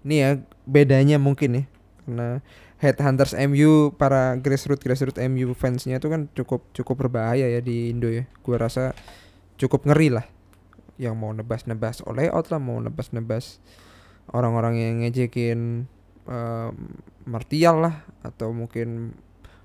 ini 0.01 0.15
ya 0.17 0.29
bedanya 0.65 1.21
mungkin 1.21 1.61
ya, 1.61 1.63
karena 2.01 2.27
headhunters 2.81 3.37
MU 3.37 3.93
para 3.93 4.33
grassroots 4.41 4.81
grassroots 4.81 5.21
MU 5.29 5.53
fansnya 5.53 6.01
itu 6.01 6.09
kan 6.09 6.25
cukup 6.33 6.65
cukup 6.73 7.05
berbahaya 7.05 7.45
ya 7.45 7.61
di 7.61 7.93
Indo 7.93 8.09
ya. 8.09 8.25
Gua 8.41 8.57
rasa 8.57 8.97
cukup 9.61 9.85
ngeri 9.85 10.09
lah. 10.09 10.25
Yang 10.97 11.15
mau 11.17 11.31
nebas-nebas 11.33 12.01
oleh 12.09 12.33
out 12.33 12.49
lah 12.49 12.57
mau 12.57 12.81
nebas-nebas 12.81 13.61
orang-orang 14.33 14.73
yang 14.81 14.93
ngejekin 15.05 15.85
em, 16.25 16.73
Martial 17.29 17.85
lah 17.85 18.01
atau 18.25 18.49
mungkin 18.49 19.13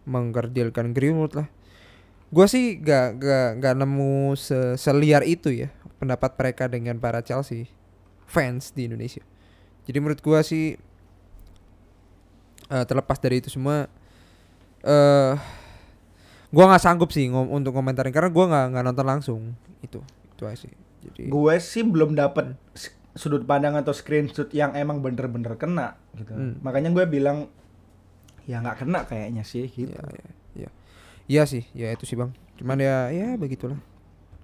mengkerdilkan 0.05 0.93
Greenwood 0.93 1.33
lah. 1.41 1.49
Gua 2.29 2.45
sih 2.45 2.77
gak 2.77 3.17
gak 3.17 3.49
gak 3.65 3.75
nemu 3.81 4.37
se 4.37 4.77
seliar 4.77 5.25
itu 5.25 5.49
ya 5.57 5.73
pendapat 5.97 6.37
mereka 6.37 6.65
dengan 6.69 6.97
para 7.01 7.21
Chelsea 7.25 7.71
fans 8.27 8.73
di 8.73 8.89
Indonesia 8.89 9.23
jadi 9.89 9.99
menurut 10.03 10.21
gua 10.21 10.43
sih 10.45 10.77
eh, 12.69 12.85
terlepas 12.85 13.19
dari 13.21 13.41
itu 13.41 13.49
semua 13.53 13.87
eh 14.87 15.35
gua 16.51 16.65
nggak 16.71 16.83
sanggup 16.83 17.11
sih 17.11 17.27
ngom 17.29 17.51
untuk 17.51 17.75
komentarin 17.75 18.15
karena 18.15 18.31
gua 18.31 18.45
nggak 18.49 18.67
nggak 18.75 18.85
nonton 18.93 19.07
langsung 19.07 19.41
itu 19.83 20.01
itu 20.37 20.43
aja 20.47 20.59
sih 20.67 20.73
jadi 21.07 21.31
gue 21.31 21.55
sih 21.63 21.87
belum 21.87 22.19
dapat 22.19 22.59
sudut 23.17 23.43
pandang 23.49 23.79
atau 23.79 23.97
screenshot 23.97 24.51
yang 24.53 24.77
emang 24.77 25.01
bener-bener 25.01 25.57
kena 25.57 25.97
gitu. 26.19 26.37
Hmm. 26.37 26.61
Makanya 26.61 26.93
gue 26.93 27.05
bilang 27.09 27.49
ya 28.45 28.61
nggak 28.61 28.85
kena 28.85 29.09
kayaknya 29.09 29.43
sih 29.43 29.67
gitu. 29.71 29.91
Iya, 29.91 30.05
iya, 30.13 30.29
iya. 30.55 30.71
Iya 31.27 31.43
sih, 31.49 31.65
ya 31.75 31.91
itu 31.91 32.07
sih 32.07 32.15
bang. 32.15 32.31
Cuman 32.61 32.79
ya, 32.79 33.11
ya 33.11 33.35
begitulah. 33.35 33.81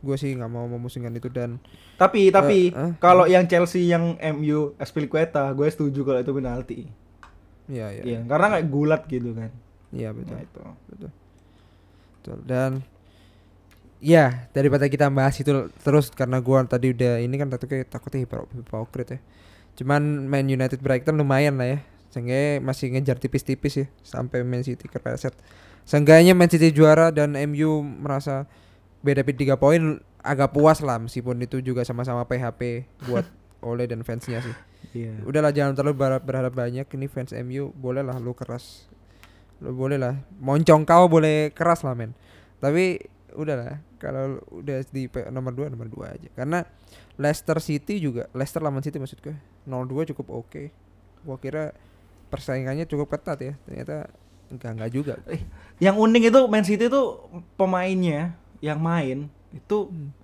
Gue 0.03 0.19
sih 0.19 0.35
nggak 0.35 0.51
mau 0.51 0.67
memusingkan 0.67 1.15
itu 1.15 1.31
dan 1.31 1.63
Tapi 1.95 2.29
tapi 2.29 2.71
Eh, 2.71 2.79
eh. 2.79 2.91
kalau 2.99 3.25
yang 3.25 3.47
Chelsea 3.47 3.87
yang 3.87 4.19
MU 4.35 4.75
Aspilicueta 4.77 5.47
gue 5.55 5.67
setuju 5.67 6.03
kalau 6.03 6.19
itu 6.19 6.33
penalti. 6.33 6.79
ya, 7.71 7.89
ya, 7.89 8.03
Iya, 8.03 8.21
karena 8.27 8.47
kayak 8.53 8.67
gulat 8.69 9.03
gitu 9.07 9.31
kan. 9.33 9.51
iya 9.91 10.11
betul, 10.11 10.35
Nah, 10.35 10.43
itu. 10.43 10.61
betul, 10.91 11.11
betul. 12.19 12.39
Dan 12.43 12.71
ya 14.03 14.51
daripada 14.51 14.91
kita 14.91 15.07
bahas 15.09 15.39
itu 15.39 15.71
terus 15.79 16.11
karena 16.11 16.43
gua 16.43 16.67
tadi 16.67 16.91
udah 16.91 17.23
ini 17.23 17.39
kan 17.39 17.47
takutnya 17.47 17.87
takutnya 17.87 18.27
hipokrit 18.27 18.51
hipokrit 18.59 19.09
ya. 19.15 19.19
Cuman 19.73 20.03
Man 20.27 20.51
United 20.51 20.83
Brighton 20.83 21.17
lumayan 21.17 21.57
lah 21.57 21.69
ya. 21.71 21.79
Seenggaknya 22.13 22.61
masih 22.61 22.93
ngejar 22.93 23.17
tipis-tipis 23.17 23.75
ya 23.79 23.87
sampai 24.05 24.43
Man 24.45 24.61
City 24.61 24.85
kepleset. 24.85 25.33
Seenggaknya 25.89 26.35
Man 26.37 26.51
City 26.51 26.69
juara 26.69 27.09
dan 27.09 27.33
MU 27.49 27.81
merasa 27.81 28.45
beda 29.03 29.27
tiga 29.27 29.59
poin 29.59 29.99
agak 30.23 30.55
puas 30.55 30.79
lah 30.79 31.03
meskipun 31.03 31.43
itu 31.43 31.59
juga 31.59 31.83
sama-sama 31.83 32.23
PHP 32.25 32.87
buat 33.11 33.27
Ole 33.67 33.87
dan 33.87 34.03
fansnya 34.03 34.43
sih. 34.43 34.55
Iya. 34.91 35.23
Udahlah 35.23 35.55
jangan 35.55 35.79
terlalu 35.79 35.95
berharap, 35.95 36.23
berharap 36.27 36.53
banyak 36.55 36.87
ini 36.99 37.07
fans 37.07 37.31
MU 37.47 37.71
boleh 37.71 38.03
lah 38.03 38.19
lu 38.19 38.35
keras. 38.35 38.91
Lu 39.63 39.71
boleh 39.71 39.97
lah 39.97 40.19
moncong 40.43 40.83
kau 40.83 41.07
boleh 41.07 41.55
keras 41.55 41.87
lah 41.87 41.95
men. 41.95 42.11
Tapi 42.59 42.99
udahlah 43.39 43.79
kalau 44.03 44.43
udah 44.51 44.83
di 44.91 45.07
nomor 45.31 45.55
2 45.55 45.71
nomor 45.71 45.87
2 45.87 46.15
aja. 46.19 46.29
Karena 46.35 46.67
Leicester 47.17 47.63
City 47.63 48.03
juga 48.03 48.27
Leicester 48.35 48.59
lawan 48.59 48.83
City 48.83 48.99
maksud 48.99 49.23
gue 49.23 49.35
0-2 49.71 50.11
cukup 50.11 50.43
oke. 50.43 50.75
Gua 51.23 51.39
kira 51.39 51.71
persaingannya 52.35 52.91
cukup 52.91 53.15
ketat 53.15 53.39
ya. 53.39 53.55
Ternyata 53.63 54.11
enggak 54.51 54.71
enggak 54.75 54.91
juga. 54.91 55.15
Yang 55.79 55.97
unik 56.03 56.23
itu 56.35 56.41
Man 56.51 56.65
City 56.67 56.85
itu 56.91 57.03
pemainnya 57.55 58.35
yang 58.63 58.79
main 58.79 59.27
itu 59.51 59.91
Hmm. 59.91 60.15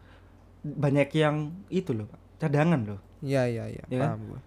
banyak 0.62 1.10
yang 1.12 1.50
itu 1.68 1.92
loh, 1.92 2.06
Pak. 2.06 2.20
cadangan 2.38 2.80
loh. 2.86 3.00
Iya 3.18 3.50
iya 3.50 3.64
iya, 3.66 3.82
Iya 3.84 3.98
kan? 3.98 4.08
paham 4.08 4.20
gua. 4.30 4.40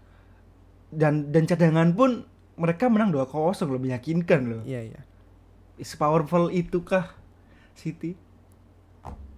Dan 0.90 1.14
dan 1.30 1.44
cadangan 1.44 1.92
pun 1.92 2.24
mereka 2.56 2.88
menang 2.88 3.12
2-0 3.12 3.28
loh, 3.68 3.78
meyakinkan 3.78 4.42
loh. 4.48 4.62
Iya 4.64 4.82
iya. 4.88 5.02
Sepowerful 5.78 6.48
itukah 6.50 7.12
City? 7.74 8.16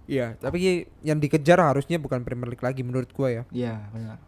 Iya, 0.04 0.36
tapi 0.36 0.60
yang 1.00 1.16
dikejar 1.16 1.56
harusnya 1.56 1.96
bukan 1.96 2.20
Premier 2.22 2.46
League 2.46 2.60
lagi 2.60 2.84
menurut 2.84 3.08
gua 3.10 3.28
ya. 3.32 3.42
Iya, 3.50 3.74
benar. 3.90 4.18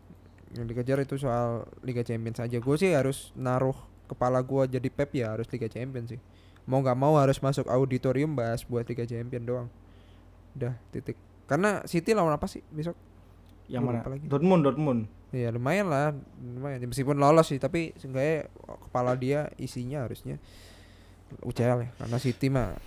yang 0.49 0.65
dikejar 0.65 0.97
itu 0.99 1.19
soal 1.19 1.69
Liga 1.83 2.01
Champions 2.01 2.41
aja 2.41 2.57
gue 2.57 2.77
sih 2.79 2.89
harus 2.89 3.29
naruh 3.37 3.77
kepala 4.07 4.41
gue 4.41 4.79
jadi 4.79 4.89
Pep 4.89 5.13
ya 5.13 5.37
harus 5.37 5.45
Liga 5.51 5.69
Champions 5.69 6.09
sih 6.09 6.21
mau 6.65 6.81
nggak 6.81 6.97
mau 6.97 7.19
harus 7.21 7.37
masuk 7.37 7.69
auditorium 7.69 8.33
bahas 8.33 8.65
buat 8.65 8.89
Liga 8.89 9.05
Champions 9.05 9.45
doang 9.45 9.69
udah 10.57 10.73
titik 10.89 11.15
karena 11.45 11.85
City 11.85 12.11
lawan 12.11 12.33
apa 12.33 12.47
sih 12.47 12.65
besok 12.69 12.97
Yang 13.67 13.83
Gua 13.83 13.91
mana? 13.93 14.07
lagi. 14.09 14.25
Dortmund, 14.27 14.63
Dortmund. 14.63 15.01
ya 15.29 15.51
lumayan 15.51 15.87
lah 15.87 16.15
lumayan 16.39 16.81
meskipun 16.83 17.15
lolos 17.15 17.47
sih 17.47 17.59
tapi 17.59 17.91
seenggaknya 17.95 18.47
kepala 18.81 19.13
dia 19.13 19.51
isinya 19.57 20.01
harusnya 20.01 20.39
UCL 21.41 21.79
ya 21.81 21.91
karena 21.97 22.17
City 22.17 22.47
mah 22.47 22.79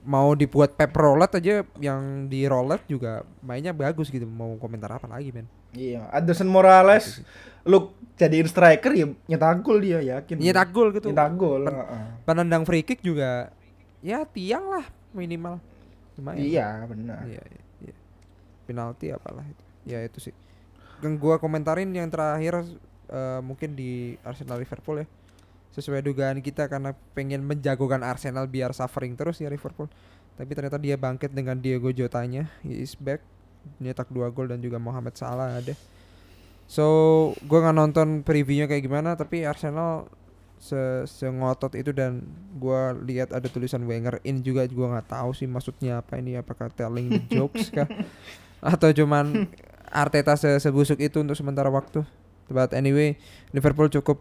mau 0.00 0.32
dibuat 0.32 0.72
Pep 0.72 0.94
roulette 0.94 1.36
aja 1.36 1.60
yang 1.76 2.00
di 2.24 2.46
roulette 2.46 2.86
juga 2.86 3.20
mainnya 3.40 3.70
bagus 3.70 4.08
gitu 4.08 4.24
mau 4.24 4.56
komentar 4.56 4.88
apa 4.90 5.04
lagi 5.06 5.30
men 5.30 5.44
Iya, 5.70 6.10
Anderson 6.10 6.46
Morales 6.46 7.22
lu 7.62 7.90
jadiin 8.16 8.42
striker 8.44 8.90
ya 8.90 9.06
nyetak 9.28 9.60
gol 9.60 9.78
dia 9.78 10.00
yakin. 10.00 10.34
nyetak 10.36 10.70
gol 10.70 10.90
gitu 10.90 11.10
Nyetak 11.10 11.30
gol. 11.36 11.62
Pen- 11.62 11.86
penendang 12.24 12.64
free 12.64 12.82
kick 12.82 12.98
juga 13.00 13.52
ya 14.00 14.24
tiang 14.24 14.66
lah 14.68 14.82
minimal 15.10 15.60
lumayan 16.20 16.44
Iya, 16.44 16.68
benar. 16.84 17.24
iya, 17.24 17.40
iya, 17.40 17.62
iya. 17.82 17.94
penalti 18.68 19.08
apalah 19.10 19.42
itu. 19.42 19.64
Ya 19.88 20.04
itu 20.04 20.20
sih. 20.20 20.34
Yang 21.00 21.16
gua 21.16 21.40
komentarin 21.40 21.88
yang 21.90 22.06
terakhir 22.06 22.60
eh, 23.08 23.40
mungkin 23.40 23.72
di 23.72 24.14
Arsenal 24.20 24.60
Liverpool 24.60 25.02
ya. 25.02 25.06
Sesuai 25.70 26.04
dugaan 26.04 26.38
kita 26.38 26.68
karena 26.68 26.92
pengen 27.14 27.40
menjagokan 27.42 28.04
Arsenal 28.04 28.44
biar 28.46 28.70
suffering 28.70 29.16
terus 29.16 29.40
ya 29.40 29.48
Liverpool. 29.48 29.88
Tapi 30.36 30.50
ternyata 30.52 30.76
dia 30.76 30.94
bangkit 30.94 31.32
dengan 31.32 31.56
Diego 31.56 31.90
Jotanya. 31.90 32.46
He 32.60 32.84
is 32.84 32.94
back. 32.94 33.24
Nyetak 33.80 34.08
dua 34.08 34.28
gol 34.28 34.48
dan 34.48 34.60
juga 34.60 34.76
Mohamed 34.80 35.16
Salah 35.16 35.56
ada. 35.56 35.74
So 36.70 36.86
gua 37.44 37.66
nggak 37.66 37.76
nonton 37.76 38.08
previewnya 38.22 38.70
kayak 38.70 38.86
gimana 38.86 39.18
tapi 39.18 39.42
Arsenal 39.42 40.06
se 40.60 40.76
sengotot 41.08 41.72
itu 41.72 41.88
dan 41.90 42.20
gua 42.54 42.92
lihat 42.94 43.32
ada 43.32 43.48
tulisan 43.48 43.80
Wenger 43.82 44.20
in 44.22 44.44
juga 44.44 44.68
gua 44.68 44.92
nggak 44.94 45.08
tahu 45.08 45.32
sih 45.32 45.48
maksudnya 45.48 45.98
apa 45.98 46.20
ini 46.20 46.36
apakah 46.36 46.68
telling 46.68 47.08
the 47.08 47.20
jokes 47.34 47.68
kah 47.68 47.88
atau 48.60 48.92
cuman 48.92 49.48
Arteta 49.88 50.36
se 50.36 50.52
sebusuk 50.60 51.00
itu 51.00 51.18
untuk 51.18 51.32
sementara 51.32 51.66
waktu 51.66 52.04
but 52.46 52.70
anyway 52.70 53.16
Liverpool 53.50 53.88
cukup 53.88 54.20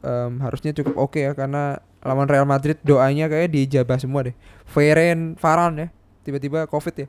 em, 0.00 0.40
harusnya 0.40 0.72
cukup 0.72 0.96
oke 0.96 1.20
ya 1.20 1.32
karena 1.32 1.76
lawan 2.00 2.26
Real 2.26 2.44
Madrid 2.44 2.80
doanya 2.80 3.28
kayak 3.28 3.48
dijabah 3.48 4.00
semua 4.00 4.24
deh 4.24 4.34
Varane 4.66 5.36
Varane 5.36 5.76
ya 5.78 5.88
tiba-tiba 6.22 6.64
covid 6.66 6.96
ya 6.96 7.08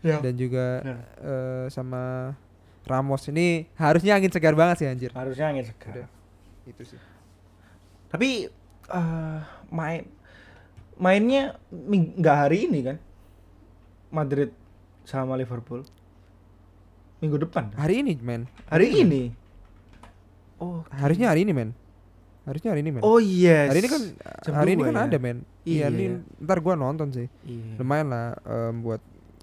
Ya. 0.00 0.20
dan 0.20 0.36
juga 0.36 0.80
Ya. 0.80 0.96
eh, 1.18 1.66
sama 1.68 2.32
Ramos 2.84 3.24
ini 3.26 3.64
harusnya 3.74 4.12
angin 4.12 4.28
segar 4.28 4.52
banget 4.52 4.76
sih 4.80 4.86
anjir 4.86 5.08
Harusnya 5.12 5.48
angin 5.48 5.64
segar. 5.64 5.92
Udah. 5.94 6.08
itu 6.64 6.82
sih 6.84 7.00
Tapi 8.14 8.46
eh, 8.88 9.38
main 9.74 10.06
mainnya 10.94 11.58
nggak 12.14 12.36
hari 12.46 12.70
ini 12.70 12.78
kan? 12.86 12.96
Madrid 14.14 14.54
sama 15.02 15.34
Liverpool. 15.34 15.82
Minggu 17.18 17.42
depan. 17.42 17.74
hari 17.74 18.06
ini 18.06 18.14
men 18.22 18.46
Hari 18.70 19.02
ini. 19.02 19.22
Oh, 20.62 20.86
harusnya 20.94 21.34
hari 21.34 21.42
ini 21.42 21.50
men 21.50 21.74
harusnya 22.44 22.76
hari 22.76 22.84
ini 22.84 22.92
men 22.92 23.02
oh 23.02 23.16
yes. 23.18 23.72
hari 23.72 23.80
ini 23.80 23.88
kan 23.88 24.02
Jam 24.44 24.52
hari 24.54 24.70
ini 24.76 24.82
kan 24.84 24.94
ya? 24.94 25.02
ada 25.08 25.18
men 25.18 25.38
iya 25.64 25.88
Iya. 25.88 25.96
ini 25.96 26.04
ntar 26.44 26.60
gua 26.60 26.76
nonton 26.76 27.08
sih 27.08 27.26
Iya. 27.42 27.80
lumayan 27.80 28.12
lah 28.12 28.36
em, 28.44 28.84
buat 28.84 29.00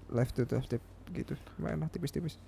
live 0.08 0.30
to 0.30 0.46
tip 0.46 0.78
gitu 1.10 1.34
lumayan 1.58 1.82
lah 1.82 1.88
tipis-tipis 1.90 2.38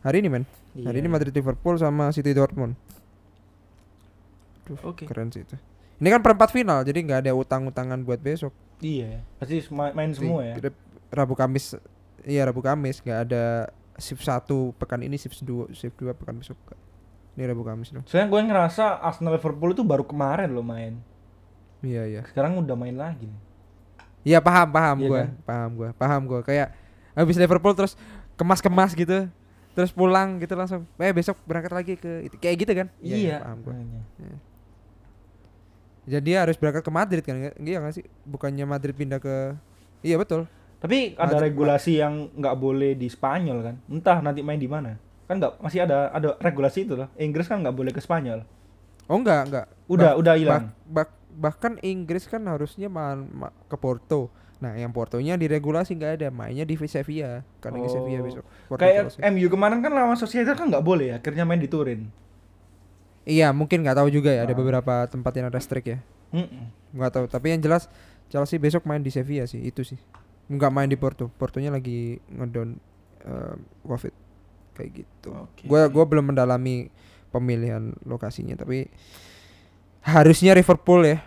hari 0.00 0.24
ini 0.24 0.32
men 0.32 0.44
hari 0.74 0.98
Iya. 0.98 1.04
ini 1.04 1.08
Madrid 1.08 1.32
Liverpool 1.36 1.76
sama 1.76 2.08
City 2.16 2.32
Dortmund 2.32 2.80
Duh, 4.70 4.78
Oke. 4.84 5.04
keren 5.04 5.28
sih 5.28 5.42
itu 5.42 5.58
ini 5.96 6.08
kan 6.08 6.20
perempat 6.20 6.48
final 6.48 6.80
jadi 6.80 6.96
nggak 6.96 7.20
ada 7.20 7.32
utang-utangan 7.32 8.00
buat 8.00 8.18
besok 8.18 8.54
Iya. 8.80 9.20
Pasti 9.36 9.60
ma- 9.68 9.92
main 9.92 10.08
semua 10.10 10.40
ya. 10.40 10.56
Rabu 11.10 11.34
Kamis 11.34 11.76
iya 12.22 12.42
Rabu 12.42 12.60
Kamis 12.60 12.98
nggak 12.98 13.20
ada 13.26 13.68
shift 13.96 14.22
satu 14.22 14.72
pekan 14.74 15.02
ini 15.02 15.14
shift 15.14 15.36
dua 15.40 15.68
shift 15.70 15.92
dua 15.94 16.10
pekan 16.10 16.38
besok 16.38 16.56
ini 17.30 17.44
Rabu 17.44 17.60
Kamis 17.60 17.90
dong 17.90 18.06
Soalnya 18.06 18.28
gue 18.28 18.40
ngerasa 18.42 18.96
Arsenal 18.98 19.34
Liverpool 19.34 19.70
itu 19.70 19.82
baru 19.82 20.00
kemarin 20.02 20.48
lo 20.48 20.62
main. 20.62 20.96
iya 21.80 22.04
iya 22.04 22.22
Sekarang 22.24 22.56
udah 22.56 22.72
main 22.72 22.94
lagi. 22.94 23.24
nih. 23.24 23.40
Iya 24.22 24.38
paham 24.38 24.68
paham 24.68 24.96
Iya 24.98 25.06
gua, 25.06 25.18
kan? 25.18 25.30
paham 25.42 25.70
gua, 25.74 25.88
paham 25.94 26.22
gua. 26.24 26.40
Kayak 26.40 26.72
habis 27.12 27.36
Liverpool 27.36 27.72
terus 27.72 27.96
kemas-kemas 28.34 28.92
gitu, 28.92 29.28
terus 29.72 29.88
pulang 29.90 30.36
gitu 30.36 30.52
langsung. 30.52 30.84
Eh 30.96 31.08
besok 31.10 31.40
berangkat 31.42 31.72
lagi 31.72 31.94
ke. 31.94 32.28
Kayak 32.36 32.56
gitu 32.58 32.72
kan? 32.74 32.86
Iya. 33.00 33.40
paham 33.40 33.58
gua. 33.60 33.72
makanya. 33.72 34.02
Jadi 36.10 36.24
dia 36.26 36.42
harus 36.42 36.58
berangkat 36.58 36.82
ke 36.82 36.90
Madrid 36.90 37.22
kan? 37.22 37.36
Nggak- 37.36 37.56
Iya 37.56 37.78
nggak 37.78 37.94
sih? 37.94 38.04
Bukannya 38.24 38.64
Madrid 38.64 38.92
pindah 38.92 39.16
ke 39.16 39.54
Iya 40.00 40.16
betul. 40.16 40.50
Tapi 40.78 41.12
ada 41.14 41.36
Madrid- 41.36 41.44
regulasi 41.46 41.92
yang 41.96 42.32
nggak 42.32 42.56
boleh 42.56 42.92
di 42.92 43.06
Spanyol 43.06 43.58
kan? 43.62 43.74
Entah 43.86 44.18
nanti 44.18 44.40
main 44.40 44.56
di 44.56 44.66
mana. 44.66 44.96
Kan 45.24 45.38
nggak 45.38 45.60
masih 45.60 45.84
ada 45.84 46.10
ada 46.10 46.34
regulasi 46.36 46.82
itu 46.82 46.96
lah. 46.96 47.06
Inggris 47.14 47.46
kan 47.46 47.60
nggak 47.60 47.72
boleh 47.72 47.92
ke 47.92 48.00
Spanyol. 48.00 48.42
Oh 49.06 49.14
enggak, 49.14 49.46
enggak. 49.46 49.66
Udah 49.86 50.10
Bah- 50.12 50.18
udah 50.18 50.34
hilang. 50.34 50.64
bah- 50.88 51.06
bah- 51.06 51.16
bahkan 51.30 51.78
Inggris 51.80 52.24
kan 52.24 52.42
harusnya 52.42 52.88
ma- 52.88 53.22
ke 53.64 53.76
Porto. 53.76 54.30
Nah, 54.58 54.74
yang 54.74 54.90
Portonya 54.90 55.34
diregulasi 55.34 55.94
nggak 55.94 56.12
ada, 56.16 56.28
mainnya 56.28 56.64
di 56.64 56.76
Sevilla. 56.80 57.40
Karena 57.58 57.80
di 57.80 57.88
Oh. 57.88 57.92
Sevilla 57.92 58.20
besok. 58.20 58.44
Porto 58.66 58.80
Kayak. 58.80 59.16
MU 59.26 59.48
kemarin 59.48 59.80
kan 59.80 59.88
lawan 59.90 60.16
Sociedad 60.16 60.52
kan 60.52 60.68
nggak 60.68 60.84
boleh 60.84 61.06
ya. 61.06 61.16
Akhirnya 61.16 61.44
main 61.44 61.56
di 61.56 61.66
Turin. 61.66 62.12
Iya, 63.30 63.54
mungkin 63.54 63.86
nggak 63.86 63.94
tahu 63.94 64.10
juga 64.10 64.34
ya, 64.34 64.42
ada 64.42 64.50
Ah. 64.50 64.58
beberapa 64.58 64.94
tempat 65.06 65.32
yang 65.38 65.46
ada 65.46 65.62
strict 65.62 65.86
ya. 65.86 65.98
Nggak 66.90 67.10
tahu 67.14 67.24
tapi 67.26 67.54
yang 67.54 67.62
jelas 67.62 67.86
Chelsea 68.26 68.58
besok 68.58 68.82
main 68.84 68.98
di 68.98 69.10
Sevilla 69.10 69.46
sih 69.46 69.62
itu 69.62 69.86
sih. 69.86 69.98
Nggak 70.50 70.70
main 70.70 70.90
di 70.90 70.98
Porto 70.98 71.30
Portonya 71.30 71.70
lagi 71.70 72.18
ngedown 72.26 72.74
eh, 73.22 73.54
covid 73.82 74.14
kayak 74.74 74.90
gitu. 74.98 75.30
Gua 75.66 75.86
gua 75.86 76.04
belum 76.06 76.34
mendalami 76.34 76.90
pemilihan 77.30 77.94
lokasinya 78.02 78.58
tapi 78.58 78.90
harusnya 80.02 80.54
Liverpool 80.54 81.06
ya. 81.06 81.18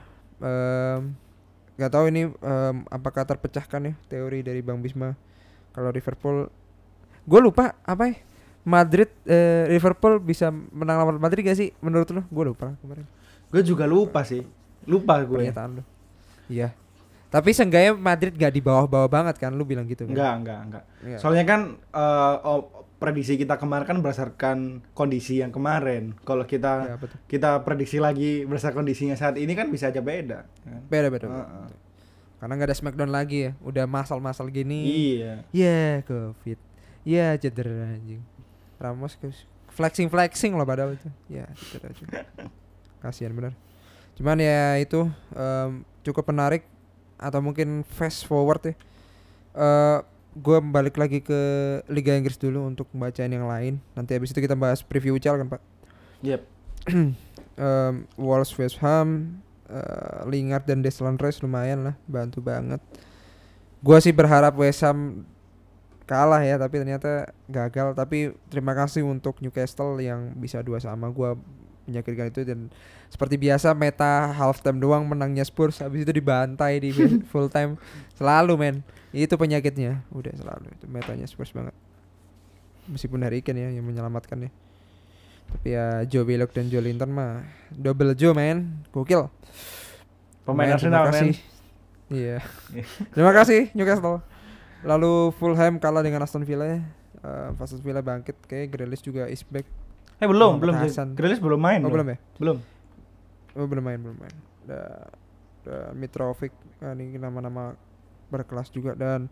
Nggak 1.73 1.91
tahu 1.91 2.05
ini 2.11 2.29
em, 2.29 2.75
apakah 2.87 3.25
terpecahkan 3.25 3.81
ya 3.81 3.93
teori 4.07 4.43
dari 4.43 4.61
Bang 4.61 4.83
Bisma. 4.83 5.15
Kalau 5.73 5.89
Liverpool 5.89 6.51
gue 7.23 7.39
lupa 7.39 7.73
apa 7.81 8.11
ya 8.11 8.15
Madrid 8.63 9.11
eh, 9.27 9.67
Liverpool 9.67 10.19
bisa 10.19 10.47
menang 10.51 11.03
lawan 11.03 11.19
Madrid 11.19 11.43
gak 11.43 11.59
sih 11.59 11.75
menurut 11.83 12.07
lo 12.09 12.23
gue 12.23 12.43
lupa 12.47 12.71
kemarin 12.79 13.03
Gue 13.53 13.61
juga 13.61 13.85
lupa 13.85 14.25
sih. 14.25 14.41
Lupa 14.89 15.21
gue. 15.21 15.37
pernyataan 15.37 15.77
lu. 15.77 15.83
Iya. 16.49 16.73
Tapi 17.29 17.53
seenggaknya 17.53 17.93
Madrid 17.93 18.33
gak 18.33 18.49
di 18.49 18.65
bawah-bawah 18.65 19.05
banget 19.05 19.37
kan 19.37 19.53
lu 19.53 19.61
bilang 19.61 19.85
gitu 19.85 20.09
kan? 20.09 20.17
Enggak, 20.17 20.33
enggak, 20.41 20.59
enggak. 20.65 20.83
Iya. 21.05 21.17
Soalnya 21.21 21.45
kan 21.45 21.61
eh, 21.77 22.35
oh, 22.49 22.65
prediksi 22.97 23.37
kita 23.37 23.61
kemarin 23.61 23.85
kan 23.85 23.97
berdasarkan 24.01 24.57
kondisi 24.97 25.45
yang 25.45 25.53
kemarin. 25.53 26.17
Kalau 26.25 26.49
kita 26.49 26.73
Iya, 26.89 26.97
betul. 26.97 27.17
kita 27.29 27.61
prediksi 27.61 28.01
lagi 28.01 28.41
berdasarkan 28.49 28.81
kondisinya 28.81 29.13
saat 29.13 29.37
ini 29.37 29.53
kan 29.53 29.69
bisa 29.69 29.93
aja 29.93 30.01
beda. 30.01 30.49
kan? 30.65 30.81
Beda 30.89 31.07
beda. 31.13 31.25
Heeh. 31.29 31.45
betul. 31.69 31.77
Karena 32.41 32.53
nggak 32.57 32.69
ada 32.73 32.77
Smackdown 32.81 33.11
lagi 33.13 33.37
ya. 33.47 33.51
Udah 33.61 33.85
masal-masal 33.85 34.49
gini. 34.49 34.81
Iya. 34.81 35.45
Ya 35.53 36.01
Covid. 36.09 36.57
Ya 37.05 37.37
cedera 37.37 37.93
anjing. 37.93 38.32
Ramos 38.83 39.15
flexing 39.71 40.11
flexing 40.11 40.53
loh 40.59 40.67
padahal 40.67 40.99
itu. 40.99 41.09
Ya 41.31 41.47
cedera 41.55 41.95
juga. 41.95 42.27
Kasihan 42.99 43.31
bener. 43.31 43.55
Cuman 44.19 44.37
ya 44.37 44.77
itu 44.77 45.07
em, 45.33 45.87
cukup 46.03 46.27
menarik 46.29 46.67
atau 47.17 47.39
mungkin 47.39 47.87
fast 47.87 48.27
forward 48.27 48.61
ya. 48.61 48.75
Eh 49.55 49.99
gue 50.33 50.57
balik 50.65 50.97
lagi 50.97 51.21
ke 51.21 51.39
Liga 51.93 52.17
Inggris 52.17 52.41
dulu 52.41 52.65
untuk 52.65 52.89
pembacaan 52.89 53.31
yang 53.31 53.45
lain. 53.45 53.77
Nanti 53.93 54.17
habis 54.17 54.33
itu 54.33 54.41
kita 54.41 54.57
bahas 54.57 54.81
preview 54.81 55.13
UCL 55.17 55.45
kan 55.45 55.47
Pak. 55.57 55.61
Yep. 56.25 56.41
Em, 57.53 58.09
Wolves 58.17 58.49
West 58.57 58.81
Ham, 58.81 59.37
eh, 59.69 60.25
Lingard 60.25 60.65
dan 60.65 60.81
Declan 60.81 61.21
Rice 61.21 61.37
lumayan 61.45 61.85
lah, 61.85 61.95
bantu 62.09 62.41
banget. 62.41 62.81
Gua 63.77 64.01
sih 64.01 64.09
berharap 64.09 64.57
West 64.57 64.81
Ham 64.81 65.21
kalah 66.03 66.43
ya, 66.43 66.59
tapi 66.59 66.79
ternyata 66.79 67.31
gagal. 67.47 67.95
Tapi 67.95 68.35
terima 68.51 68.75
kasih 68.75 69.03
untuk 69.07 69.39
Newcastle 69.39 69.99
yang 70.03 70.35
bisa 70.35 70.59
dua 70.59 70.79
sama. 70.79 71.07
Gua 71.09 71.35
menyakitkan 71.87 72.31
itu. 72.31 72.41
Dan 72.47 72.71
seperti 73.11 73.35
biasa 73.39 73.75
meta 73.75 74.31
half 74.35 74.59
time 74.63 74.79
doang 74.79 75.07
menangnya 75.07 75.43
Spurs. 75.47 75.79
Habis 75.79 76.07
itu 76.07 76.11
dibantai 76.11 76.79
di 76.83 76.91
full 77.31 77.47
time 77.47 77.79
selalu 78.15 78.53
men. 78.59 78.75
Itu 79.15 79.35
penyakitnya. 79.39 80.03
Udah 80.11 80.33
selalu. 80.35 80.71
Itu 80.75 80.85
metanya 80.91 81.25
Spurs 81.27 81.51
banget. 81.55 81.75
Meskipun 82.91 83.23
Harry 83.23 83.39
Kane 83.39 83.63
ya 83.63 83.69
yang 83.71 83.85
menyelamatkan 83.87 84.47
ya. 84.47 84.51
Tapi 85.53 85.67
ya 85.69 85.85
Joe 86.09 86.25
Willock 86.27 86.51
dan 86.51 86.67
Joe 86.67 86.83
Linton 86.83 87.11
mah 87.13 87.47
double 87.71 88.11
Joe 88.15 88.35
men. 88.35 88.83
Gokil. 88.91 89.31
Pemain 90.43 90.75
terima 90.75 90.75
Arsenal 90.75 91.03
men. 91.07 91.13
kasih. 91.15 91.35
iya. 92.11 92.39
Terima 93.15 93.31
kasih 93.31 93.71
Newcastle 93.71 94.32
lalu 94.83 95.31
Fulham 95.35 95.79
kalah 95.79 96.03
dengan 96.03 96.23
Aston 96.23 96.43
Villa 96.43 96.67
ya 96.67 96.81
Eh, 97.23 97.55
Aston 97.55 97.79
Villa 97.79 98.03
bangkit 98.03 98.35
kayak 98.43 98.75
Grealish 98.75 98.99
juga 98.99 99.31
is 99.31 99.47
back 99.47 99.63
Eh 100.19 100.27
belum, 100.27 100.59
belum. 100.61 100.75
Grealish 101.19 101.41
belum 101.43 101.59
main. 101.59 101.83
Oh 101.83 101.91
belum 101.91 102.07
ya? 102.15 102.17
Belum. 102.39 102.57
Oh 103.59 103.67
belum 103.67 103.83
main 103.83 103.99
belum 103.99 104.17
main. 104.19 104.35
Da, 104.63 104.79
da 105.67 105.91
Mitrovic 105.91 106.55
ah, 106.79 106.95
ini 106.95 107.19
nama-nama 107.19 107.75
berkelas 108.31 108.71
juga 108.71 108.95
dan 108.95 109.27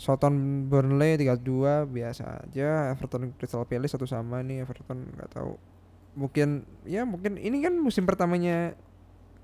Soton 0.00 0.66
Burnley 0.66 1.20
3-2 1.20 1.86
biasa 1.86 2.40
aja 2.40 2.96
Everton 2.96 3.36
Crystal 3.36 3.68
Palace 3.68 3.94
satu 3.94 4.08
sama 4.08 4.40
nih 4.40 4.64
Everton 4.64 5.06
nggak 5.12 5.30
tahu 5.38 5.54
mungkin 6.16 6.64
ya 6.88 7.04
mungkin 7.04 7.36
ini 7.36 7.62
kan 7.62 7.76
musim 7.78 8.08
pertamanya 8.08 8.74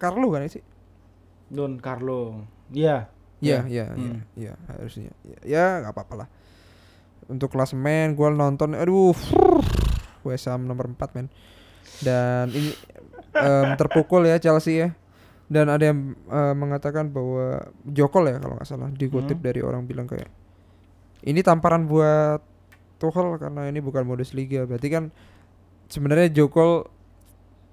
Carlo 0.01 0.33
kan 0.33 0.49
sih 0.49 0.65
Don 1.51 1.77
Carlo. 1.83 2.47
Iya. 2.73 3.11
Iya, 3.41 3.65
Iya. 3.65 3.67
iya, 3.67 3.87
iya, 3.97 4.13
Hmm. 4.13 4.21
iya, 4.37 4.53
harusnya. 4.69 5.11
Ya, 5.43 5.81
nggak 5.81 5.93
apa-apa 5.93 6.15
lah. 6.17 6.29
Untuk 7.27 7.49
klasemen 7.49 8.13
gue 8.13 8.29
nonton 8.29 8.75
aduh 8.75 9.17
West 10.21 10.45
Ham 10.45 10.65
nomor 10.65 10.89
4 10.89 11.17
men. 11.17 11.27
Dan 12.01 12.51
ini 12.51 12.71
em, 13.33 13.69
terpukul 13.77 14.25
ya 14.25 14.37
Chelsea 14.37 14.77
ya. 14.79 14.89
Dan 15.47 15.67
ada 15.67 15.83
yang 15.83 16.15
eh, 16.27 16.55
mengatakan 16.55 17.09
bahwa 17.09 17.59
Jokol 17.83 18.29
ya 18.29 18.37
kalau 18.39 18.55
nggak 18.55 18.69
salah 18.69 18.91
dikutip 18.91 19.39
Hmm. 19.39 19.47
dari 19.47 19.61
orang 19.61 19.83
bilang 19.85 20.05
kayak 20.05 20.29
ini 21.23 21.41
tamparan 21.41 21.85
buat 21.85 22.41
Tuchel 22.97 23.37
karena 23.37 23.67
ini 23.67 23.81
bukan 23.81 24.05
modus 24.05 24.31
liga. 24.31 24.65
Berarti 24.65 24.89
kan 24.89 25.09
sebenarnya 25.89 26.29
Jokol 26.31 26.85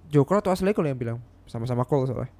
Jokol 0.08 0.40
atau 0.40 0.56
Ashley 0.56 0.72
Cole 0.72 0.88
yang 0.88 0.98
bilang 0.98 1.20
sama-sama 1.46 1.84
Cole 1.84 2.08
soalnya. 2.08 2.32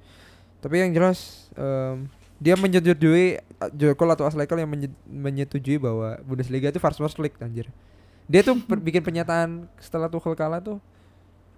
Tapi 0.58 0.74
yang 0.80 0.90
jelas 0.90 1.50
em, 1.54 2.08
dia 2.38 2.54
menyetujui 2.54 3.42
Jokol 3.74 4.08
atau 4.10 4.24
Ashley 4.24 4.46
Cole 4.46 4.62
yang 4.62 4.70
menye- 4.70 4.94
menyetujui 5.04 5.76
bahwa 5.76 6.18
Bundesliga 6.22 6.70
itu 6.70 6.78
first 6.78 6.98
worst 6.98 7.18
league 7.18 7.34
anjir. 7.38 7.66
Dia 8.24 8.40
tuh 8.40 8.54
bikin 8.78 9.02
pernyataan 9.02 9.66
setelah 9.76 10.06
Tuchel 10.06 10.32
kalah 10.32 10.60
tuh 10.60 10.78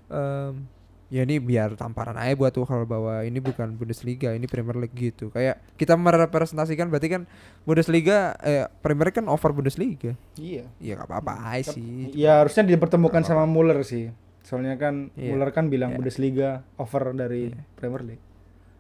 em, 0.08 0.64
ya 1.10 1.22
ini 1.22 1.36
biar 1.36 1.74
tamparan 1.74 2.14
aja 2.14 2.32
buat 2.32 2.48
Tuchel 2.48 2.86
bahwa 2.86 3.20
ini 3.20 3.36
bukan 3.36 3.74
Bundesliga, 3.74 4.32
ini 4.32 4.46
Premier 4.46 4.78
League 4.78 4.94
gitu. 4.94 5.28
Kayak 5.28 5.60
kita 5.74 5.92
merepresentasikan 5.94 6.88
berarti 6.88 7.08
kan 7.10 7.22
Bundesliga 7.62 8.32
eh 8.40 8.64
Premier 8.80 9.10
kan 9.10 9.26
over 9.26 9.52
Bundesliga. 9.52 10.16
Iya. 10.34 10.64
Ya 10.78 10.92
nggak 10.96 11.10
apa-apa 11.10 11.34
aja 11.52 11.74
sih. 11.74 12.14
Ya 12.14 12.40
harusnya 12.40 12.64
dipertemukan 12.64 13.20
sama 13.20 13.44
Muller 13.44 13.82
sih. 13.82 14.08
Soalnya 14.40 14.74
kan 14.74 15.12
Iya. 15.12 15.34
Muller 15.34 15.50
kan 15.50 15.68
bilang 15.68 15.92
Iya. 15.92 15.98
Bundesliga 16.00 16.48
over 16.74 17.12
dari 17.12 17.52
Iya. 17.52 17.60
Premier 17.76 18.02
League. 18.06 18.24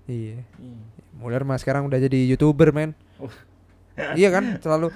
Iya. 0.06 0.38
Muller 1.12 1.42
mah 1.42 1.56
sekarang 1.56 1.84
udah 1.84 1.98
jadi 1.98 2.18
youtuber 2.26 2.70
men 2.70 2.94
Oh. 3.16 3.28
iya 4.16 4.28
kan 4.28 4.56
selalu 4.56 4.88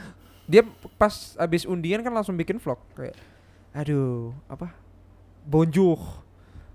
dia 0.44 0.62
pas 0.94 1.12
abis 1.36 1.64
undian 1.64 2.00
kan 2.00 2.10
langsung 2.10 2.34
bikin 2.34 2.56
vlog 2.56 2.78
kayak 2.92 3.16
aduh 3.70 4.32
apa 4.46 4.72
bonjour 5.42 5.98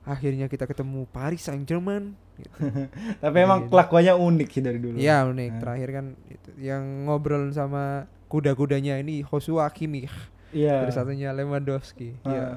akhirnya 0.03 0.45
kita 0.45 0.65
ketemu 0.65 1.05
Paris 1.07 1.41
Saint 1.41 1.61
Germain 1.61 2.13
gitu. 2.35 2.49
Tapi 3.23 3.37
emang 3.37 3.59
Iya. 3.61 3.69
kelakuannya 3.69 4.13
unik 4.15 4.49
sih 4.49 4.61
dari 4.61 4.79
dulu. 4.79 4.95
Iya 4.95 5.27
unik 5.27 5.49
Nah. 5.49 5.59
terakhir 5.59 5.89
kan 5.91 6.05
itu 6.27 6.49
yang 6.57 6.83
ngobrol 7.05 7.49
sama 7.51 7.83
kuda-kudanya 8.25 8.97
ini 8.97 9.21
Joshua 9.23 9.69
Kimmich 9.69 10.09
Iya. 10.49 10.81
terus 10.81 10.95
satunya 10.95 11.29
Lewandowski 11.31 12.17
Ah. 12.21 12.29
iya 12.29 12.47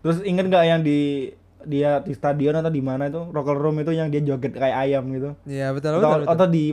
Terus 0.00 0.24
inget 0.24 0.44
nggak 0.46 0.64
yang 0.64 0.80
di 0.80 1.28
dia 1.62 2.00
di 2.00 2.12
stadion 2.12 2.54
atau 2.54 2.68
di 2.68 2.80
mana 2.80 3.06
itu 3.06 3.20
locker 3.26 3.54
room 3.54 3.78
itu 3.78 3.90
yang 3.90 4.08
dia 4.08 4.20
joget 4.20 4.52
kayak 4.52 4.76
ayam 4.80 5.04
gitu? 5.10 5.30
iya 5.44 5.70
betul 5.70 5.94
Atau, 5.94 6.00
betul, 6.00 6.20
betul. 6.22 6.32
atau 6.32 6.46
di 6.46 6.64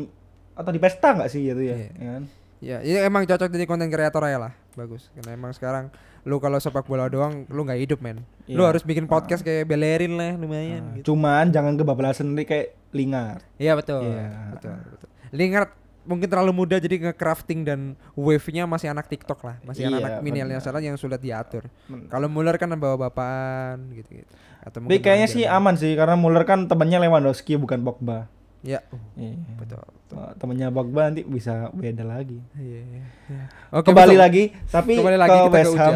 atau 0.54 0.72
di 0.72 0.80
pesta 0.80 1.10
nggak 1.14 1.30
sih 1.30 1.42
gitu 1.46 1.62
ya? 1.62 1.76
Iya. 1.76 1.90
Ya 1.94 2.10
kan? 2.12 2.24
Ya, 2.58 2.78
ini 2.82 2.98
emang 3.00 3.22
cocok 3.24 3.48
jadi 3.48 3.66
konten 3.66 3.86
kreator 3.88 4.24
aja 4.24 4.40
lah. 4.40 4.54
Bagus. 4.74 5.14
Karena 5.14 5.32
emang 5.32 5.54
sekarang 5.54 5.94
lu 6.24 6.42
kalau 6.42 6.58
sepak 6.58 6.84
bola 6.84 7.06
doang 7.06 7.46
lu 7.48 7.62
nggak 7.62 7.78
hidup, 7.80 8.00
men. 8.02 8.26
Lu 8.46 8.60
Iya. 8.60 8.74
harus 8.74 8.82
bikin 8.82 9.06
podcast 9.06 9.46
kayak 9.46 9.64
Belerin 9.64 10.18
lah 10.18 10.34
lumayan 10.34 10.82
Ah, 10.84 10.94
gitu. 10.98 11.14
Cuman 11.14 11.54
jangan 11.54 11.78
kebablasan 11.78 12.34
sendiri 12.34 12.44
kayak 12.44 12.68
Lingard. 12.90 13.46
Iya, 13.56 13.78
betul. 13.78 14.02
Iya. 14.02 14.58
Betul, 14.58 14.74
betul. 14.90 15.10
Lingard 15.30 15.70
mungkin 16.02 16.26
terlalu 16.26 16.52
muda 16.56 16.80
jadi 16.80 16.96
nge-crafting 17.04 17.62
dan 17.62 17.80
wave-nya 18.16 18.64
masih 18.64 18.88
anak 18.88 19.06
TikTok 19.06 19.44
lah, 19.44 19.60
masih 19.62 19.86
Iya, 19.86 20.00
anak 20.00 20.12
milenial 20.24 20.58
benar. 20.58 20.64
salah 20.64 20.80
yang 20.80 20.96
sulit 20.96 21.20
diatur. 21.20 21.68
Kalau 22.08 22.26
Muller 22.26 22.56
kan 22.56 22.72
bawa 22.74 22.98
bapaan 22.98 23.92
gitu-gitu. 23.94 24.34
Atau 24.68 24.84
Tapi 24.84 25.00
kayaknya 25.00 25.28
sih 25.32 25.44
aman 25.48 25.80
sih 25.80 25.96
karena 25.96 26.20
Muller 26.20 26.44
kan 26.44 26.68
temannya 26.68 27.08
Lewandowski 27.08 27.56
bukan 27.56 27.80
Pogba. 27.82 28.28
Ya, 28.66 28.84
Iya. 29.16 29.38
betul. 29.56 29.80
betul. 29.80 30.18
Wah, 30.18 30.32
Temennya 30.36 30.68
Pogba 30.68 31.08
nanti 31.08 31.24
bisa 31.24 31.72
beda 31.72 32.04
lagi. 32.04 32.40
Iya, 32.54 32.80
iya, 32.84 33.04
iya. 33.28 33.44
Oke, 33.72 33.88
Kembali 33.88 34.16
betul. 34.16 34.24
lagi, 34.24 34.44
tapi 34.68 34.94
Kembali 35.00 35.18
lagi 35.18 35.32
ke 35.32 35.40
kita 35.46 35.56
West 35.56 35.76
Ham. 35.78 35.94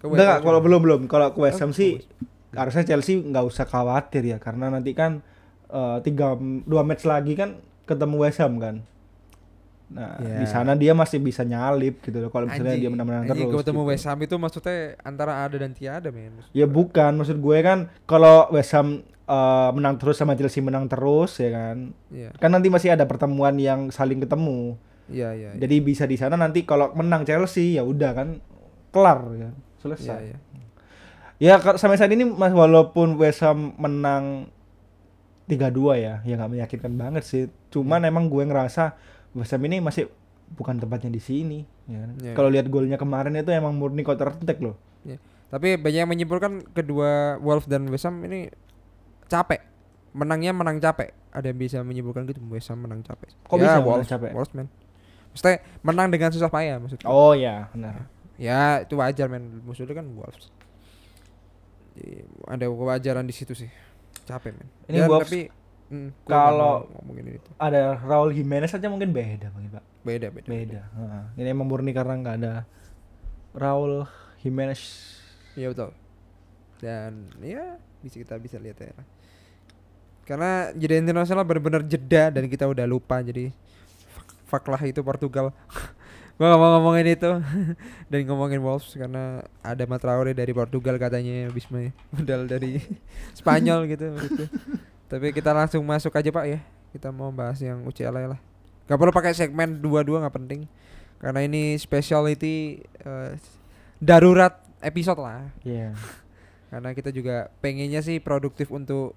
Enggak, 0.00 0.38
kalau 0.40 0.60
belum 0.64 0.80
belum. 0.80 1.00
Kalau 1.06 1.28
ke 1.30 1.38
West 1.38 1.60
Oh, 1.60 1.62
Ham 1.62 1.72
sih 1.72 2.02
harusnya 2.50 2.82
Chelsea 2.82 3.20
nggak 3.20 3.46
usah 3.46 3.62
khawatir 3.62 4.26
ya 4.26 4.42
karena 4.42 4.66
nanti 4.66 4.90
kan 4.90 5.22
eh, 5.70 5.98
tiga 6.02 6.34
dua 6.66 6.82
match 6.82 7.06
lagi 7.06 7.38
kan 7.38 7.62
ketemu 7.86 8.16
West 8.26 8.42
Ham 8.42 8.58
kan. 8.58 8.82
Nah 9.90 10.16
Ya. 10.18 10.38
di 10.38 10.46
sana 10.46 10.72
dia 10.72 10.94
masih 10.94 11.18
bisa 11.18 11.42
nyalip 11.42 11.98
gitu 11.98 12.14
loh 12.16 12.30
kalau 12.30 12.46
misalnya 12.46 12.72
Anjing, 12.72 12.80
dia 12.80 12.90
menang-menang 12.90 13.22
anjing, 13.24 13.34
terus. 13.34 13.50
kalau 13.50 13.60
ketemu 13.60 13.80
gitu. 13.80 13.90
West 13.90 14.06
Ham 14.06 14.18
itu 14.20 14.34
maksudnya 14.36 14.76
antara 15.00 15.32
ada 15.40 15.56
dan 15.56 15.72
tiada, 15.72 16.08
men. 16.08 16.38
Ya 16.52 16.64
bukan, 16.64 17.10
maksud 17.12 17.36
gue 17.36 17.58
kan 17.58 17.78
kalau 18.04 18.46
West 18.50 18.70
Ham 18.70 19.02
eh, 19.26 19.70
menang 19.72 19.94
terus 19.96 20.14
sama 20.14 20.34
Chelsea 20.34 20.58
menang 20.58 20.86
terus 20.86 21.34
ya 21.36 21.50
kan. 21.50 21.90
Iya. 22.08 22.30
Kan 22.34 22.50
nanti 22.50 22.66
masih 22.66 22.90
ada 22.90 23.02
pertemuan 23.02 23.54
yang 23.56 23.88
saling 23.88 24.18
ketemu. 24.18 24.78
Iya, 25.06 25.30
iya. 25.32 25.50
iya. 25.50 25.58
Jadi 25.58 25.76
bisa 25.80 26.02
di 26.04 26.14
sana 26.14 26.34
nanti 26.34 26.62
kalau 26.62 26.90
menang 26.92 27.22
Chelsea 27.22 27.74
ya 27.74 27.82
udah 27.82 28.10
kan 28.12 28.28
kelar 28.88 29.26
ya. 29.32 29.38
Iya, 29.40 29.50
Selesai. 29.78 30.22
iya. 30.24 30.38
Ya 31.40 31.54
ka- 31.56 31.74
sampai 31.74 31.96
saat 31.96 32.10
ini 32.10 32.22
mas 32.22 32.52
walaupun 32.52 33.16
West 33.16 33.40
Ham 33.40 33.74
menang 33.74 34.46
3-2 35.46 35.58
ya, 35.96 36.14
ya 36.22 36.34
nggak 36.36 36.50
meyakinkan 36.52 36.94
banget 36.94 37.22
sih. 37.22 37.42
Cuman 37.70 38.02
Hmm. 38.02 38.08
emang 38.08 38.24
gue 38.26 38.44
ngerasa 38.44 38.94
West 39.36 39.54
Ham 39.54 39.62
ini 39.66 39.78
masih 39.78 40.10
bukan 40.54 40.78
tempatnya 40.78 41.10
di 41.14 41.22
sini. 41.22 41.62
Ya. 41.86 42.02
kan. 42.02 42.10
Iya. 42.18 42.32
Kalau 42.34 42.48
lihat 42.50 42.66
golnya 42.66 42.98
kemarin 42.98 43.38
itu 43.38 43.50
emang 43.54 43.74
murni 43.78 44.02
counter 44.02 44.34
attack 44.34 44.58
loh. 44.58 44.78
Tapi 45.50 45.74
banyak 45.74 46.06
yang 46.06 46.10
menyimpulkan 46.10 46.62
kedua 46.70 47.36
Wolves 47.42 47.66
dan 47.66 47.90
West 47.90 48.06
Ham 48.06 48.22
ini 48.22 48.46
capek. 49.26 49.66
Menangnya 50.14 50.54
menang 50.54 50.78
capek. 50.78 51.10
Ada 51.34 51.50
yang 51.50 51.58
bisa 51.58 51.82
menyimpulkan 51.82 52.22
gitu 52.30 52.38
West 52.54 52.70
Ham 52.70 52.86
menang 52.86 53.02
capek. 53.02 53.34
Kok 53.50 53.58
ya, 53.58 53.62
bisa 53.66 53.78
menang 53.82 53.86
Wolves, 53.90 54.08
capek? 54.08 54.30
Wolves, 54.30 54.52
man. 54.54 54.70
Maksudnya 55.34 55.58
menang 55.82 56.08
dengan 56.14 56.30
susah 56.30 56.50
payah 56.50 56.78
maksudnya. 56.78 57.06
Oh 57.10 57.34
ya, 57.34 57.66
benar. 57.74 58.06
Ya 58.38 58.86
itu 58.86 58.94
wajar 58.94 59.26
men 59.26 59.58
musuhnya 59.66 59.90
kan 59.90 60.06
Wolves. 60.14 60.54
Jadi, 61.98 62.30
ada 62.46 62.64
kewajaran 62.70 63.26
di 63.26 63.34
situ 63.34 63.52
sih. 63.58 63.70
Capek 64.30 64.54
men. 64.54 64.70
Ini 64.86 65.02
Dan 65.02 65.10
Wolves 65.10 65.26
tapi 65.26 65.50
mm, 65.90 66.08
gua 66.22 66.30
kalau- 66.30 66.80
Ada 67.58 67.98
Raul 67.98 68.30
Jimenez 68.32 68.70
aja 68.70 68.86
mungkin 68.86 69.10
beda 69.10 69.50
bang 69.50 69.66
Pak. 69.68 69.84
beda 70.00 70.26
beda. 70.32 70.48
Beda. 70.48 70.80
Heeh. 70.96 71.24
Ini 71.36 71.48
emang 71.52 71.68
murni 71.68 71.92
karena 71.92 72.16
nggak 72.16 72.36
ada 72.40 72.52
Raul 73.52 74.06
Jimenez. 74.40 74.80
Iya 75.52 75.74
betul. 75.74 75.90
Dan 76.80 77.28
ya 77.42 77.76
bisa 78.00 78.16
kita 78.16 78.40
bisa 78.40 78.56
lihat 78.56 78.80
ya. 78.80 78.94
Karena 80.24 80.70
jeda 80.72 80.96
internasional 80.96 81.42
benar-benar 81.44 81.82
jeda 81.82 82.30
dan 82.30 82.46
kita 82.46 82.64
udah 82.64 82.86
lupa 82.86 83.18
jadi 83.20 83.50
fuck, 84.46 84.66
lah 84.66 84.80
itu 84.82 85.02
Portugal. 85.02 85.50
gua 86.40 86.56
gak 86.56 86.60
mau 86.62 86.80
ngomongin 86.80 87.04
itu 87.12 87.30
dan 88.10 88.20
ngomongin 88.24 88.64
Wolves 88.64 88.96
karena 88.96 89.44
ada 89.60 89.84
Matraore 89.84 90.32
dari 90.32 90.56
Portugal 90.56 90.96
katanya 90.96 91.52
Bisma 91.52 91.92
modal 92.08 92.48
dari 92.48 92.80
Spanyol 93.38 93.84
gitu 93.84 94.08
gitu. 94.16 94.44
Tapi 95.10 95.34
kita 95.34 95.50
langsung 95.50 95.82
masuk 95.82 96.14
aja 96.14 96.30
Pak 96.30 96.46
ya. 96.46 96.62
Kita 96.90 97.10
mau 97.10 97.34
bahas 97.34 97.58
yang 97.58 97.82
UCL 97.82 98.14
aja 98.14 98.28
lah. 98.32 98.40
Gak 98.86 98.98
perlu 98.98 99.10
pakai 99.10 99.34
segmen 99.34 99.78
dua-dua 99.78 100.22
nggak 100.22 100.36
penting. 100.38 100.60
Karena 101.18 101.42
ini 101.42 101.74
speciality 101.76 102.78
eh, 103.02 103.30
darurat 103.98 104.56
episode 104.80 105.20
lah 105.20 105.52
Iya. 105.60 105.92
karena 106.72 106.96
kita 106.96 107.12
juga 107.12 107.52
pengennya 107.60 108.00
sih 108.00 108.16
produktif 108.16 108.72
untuk 108.72 109.12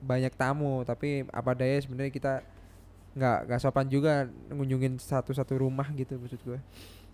banyak 0.00 0.32
tamu 0.32 0.82
tapi 0.82 1.28
apa 1.28 1.52
daya 1.52 1.78
sebenarnya 1.78 2.08
kita 2.08 2.32
nggak 3.12 3.38
nggak 3.44 3.60
sopan 3.60 3.86
juga 3.86 4.24
ngunjungin 4.48 4.96
satu-satu 4.96 5.60
rumah 5.60 5.84
gitu 5.92 6.16
maksud 6.16 6.40
gue 6.40 6.58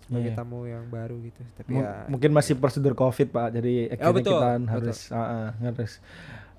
sebagai 0.07 0.31
Iya. 0.31 0.39
tamu 0.39 0.65
yang 0.65 0.87
baru 0.87 1.19
gitu 1.21 1.43
tapi 1.59 1.75
M- 1.75 1.83
ya 1.83 2.07
mungkin 2.07 2.31
masih 2.31 2.55
prosedur 2.55 2.95
covid 2.95 3.29
pak 3.29 3.49
jadi 3.51 3.99
akhirnya 3.99 4.15
betul, 4.15 4.39
kita 4.39 4.49
betul. 4.55 4.71
harus 4.71 4.99
ah, 5.11 5.19
ah, 5.19 5.49
harus 5.59 5.93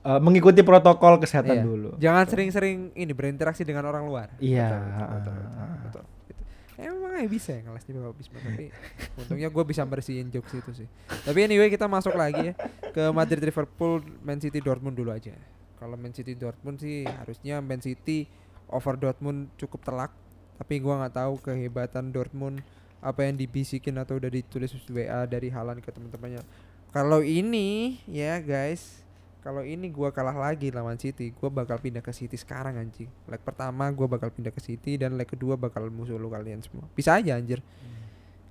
uh, 0.03 0.19
mengikuti 0.19 0.61
protokol 0.61 1.19
kesehatan 1.19 1.55
Iya. 1.55 1.63
dulu. 1.63 1.89
Jangan 1.97 2.25
sering-sering 2.27 2.77
ini 2.93 3.11
berinteraksi 3.11 3.63
dengan 3.63 3.87
orang 3.87 4.03
luar. 4.05 4.27
Iya, 4.37 4.67
betul, 4.69 4.79
betul, 4.79 5.07
betul, 5.09 5.33
betul, 5.33 5.77
betul. 5.83 6.03
Gitu. 6.29 6.41
emang 6.79 7.11
aja 7.11 7.27
bisa 7.27 7.51
ya 7.51 7.61
ngeles 7.67 7.83
di 7.83 7.91
Bisma 7.91 8.37
tapi 8.39 8.65
untungnya 9.19 9.51
gue 9.51 9.63
bisa 9.67 9.83
bersihin 9.83 10.31
jokes 10.31 10.53
itu 10.55 10.71
sih. 10.71 10.87
Tapi 11.27 11.39
anyway 11.43 11.67
kita 11.67 11.85
masuk 11.85 12.15
lagi 12.15 12.51
ya 12.51 12.53
ke 12.95 13.03
Madrid 13.11 13.43
Liverpool 13.43 13.99
Man 14.23 14.39
City 14.39 14.63
Dortmund 14.63 14.95
dulu 14.95 15.11
aja. 15.11 15.35
Kalau 15.75 15.99
Man 15.99 16.15
City 16.15 16.35
Dortmund 16.35 16.79
sih 16.79 17.03
harusnya 17.03 17.59
Man 17.59 17.83
City 17.83 18.27
over 18.71 18.95
Dortmund 18.95 19.51
cukup 19.59 19.83
telak. 19.83 20.11
Tapi 20.55 20.79
gua 20.79 21.03
nggak 21.03 21.15
tahu 21.15 21.33
kehebatan 21.39 22.11
Dortmund 22.11 22.63
apa 22.99 23.23
yang 23.23 23.35
dibisikin 23.35 23.95
atau 23.95 24.19
udah 24.19 24.27
ditulis 24.27 24.71
WA 24.91 25.23
dari 25.23 25.47
Halan 25.47 25.79
ke 25.79 25.87
teman-temannya. 25.87 26.43
Kalau 26.91 27.23
ini 27.23 27.99
ya 28.07 28.39
guys, 28.39 29.03
kalau 29.39 29.63
ini 29.63 29.87
gua 29.87 30.11
kalah 30.11 30.35
lagi 30.35 30.67
lawan 30.69 30.99
City, 30.99 31.31
gua 31.31 31.47
bakal 31.47 31.79
pindah 31.79 32.03
ke 32.03 32.11
City 32.11 32.35
sekarang 32.35 32.75
anjing. 32.75 33.07
Leg 33.27 33.41
pertama 33.43 33.87
gua 33.95 34.07
bakal 34.11 34.29
pindah 34.29 34.51
ke 34.51 34.59
City 34.59 34.99
dan 34.99 35.15
leg 35.15 35.27
kedua 35.27 35.55
bakal 35.55 35.87
musuh 35.87 36.19
lu 36.19 36.27
kalian 36.27 36.59
semua. 36.59 36.85
Bisa 36.91 37.15
aja 37.15 37.39
anjir. 37.39 37.63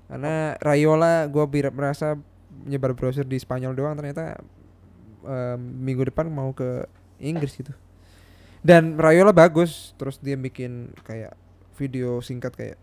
Karena 0.09 0.57
Rayola 0.65 1.29
bir- 1.29 1.75
merasa 1.75 2.17
nyebar 2.65 2.97
browser 2.97 3.29
di 3.29 3.37
Spanyol 3.37 3.77
doang 3.77 3.93
ternyata 3.93 4.41
em, 5.21 5.61
minggu 5.61 6.09
depan 6.09 6.33
mau 6.33 6.57
ke 6.57 6.89
Inggris 7.21 7.53
gitu. 7.53 7.77
Dan 8.65 8.97
Rayola 8.97 9.31
bagus, 9.37 9.93
terus 10.01 10.17
dia 10.17 10.35
bikin 10.35 10.97
kayak 11.05 11.37
video 11.77 12.19
singkat 12.25 12.57
kayak 12.57 12.79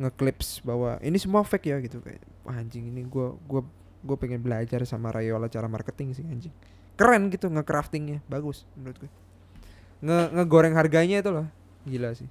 ngeclips 0.00 0.64
bahwa 0.66 0.98
ini 1.04 1.20
semua 1.20 1.46
fake 1.46 1.70
ya 1.70 1.78
gitu 1.78 2.02
kayak 2.02 2.24
anjing 2.50 2.90
ini 2.90 3.06
gua 3.06 3.36
gua 3.46 3.62
gue 4.04 4.16
pengen 4.20 4.44
belajar 4.44 4.84
sama 4.84 5.08
Rayola 5.08 5.48
cara 5.48 5.64
marketing 5.64 6.12
sih 6.12 6.26
anjing 6.28 6.52
keren 6.94 7.28
gitu 7.28 7.46
nge-craftingnya 7.48 8.22
bagus 8.24 8.62
menurut 8.74 8.96
gue 8.98 9.10
nge 10.00 10.18
ngegoreng 10.32 10.74
harganya 10.74 11.18
itu 11.18 11.30
loh 11.30 11.46
gila 11.82 12.12
sih 12.12 12.28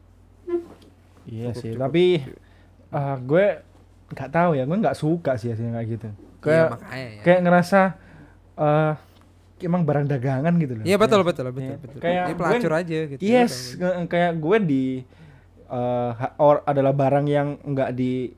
Iya 1.23 1.49
Cukup- 1.49 1.58
sih, 1.58 1.71
cukup. 1.71 1.82
tapi 1.82 2.04
ah, 2.89 3.15
gue 3.15 3.45
nggak 4.10 4.30
tahu 4.30 4.52
ya, 4.54 4.63
gue 4.63 4.78
nggak 4.78 4.93
suka 4.93 5.32
sih 5.34 5.49
hasilnya 5.49 5.73
kayak 5.73 5.88
gitu. 5.89 6.10
Iya, 6.12 6.41
Kayak 6.43 6.65
makanya 6.69 7.08
ya 7.08 7.21
kayak 7.23 7.39
ngerasa 7.41 7.82
eh 8.54 8.93
emang 9.63 9.82
barang 9.82 10.06
dagangan 10.06 10.54
gitu 10.58 10.73
loh. 10.76 10.84
iya 10.84 10.97
betul 10.97 11.19
Ya. 11.19 11.26
betul 11.26 11.45
betul 11.49 11.63
Iya. 11.65 11.78
betul 11.80 11.97
Kayak 11.97 12.23
gue- 12.26 12.36
pelacur 12.38 12.71
aja 12.76 12.99
gitu 13.08 13.19
Yes, 13.21 13.54
Betul. 13.73 13.88
nge- 13.95 14.08
kayak 14.10 14.32
gue 14.38 14.58
di 14.62 14.84
ha- 16.12 16.36
or 16.38 16.56
adalah 16.63 16.93
barang 16.93 17.26
yang 17.26 17.47
nggak 17.58 17.89
di 17.93 18.30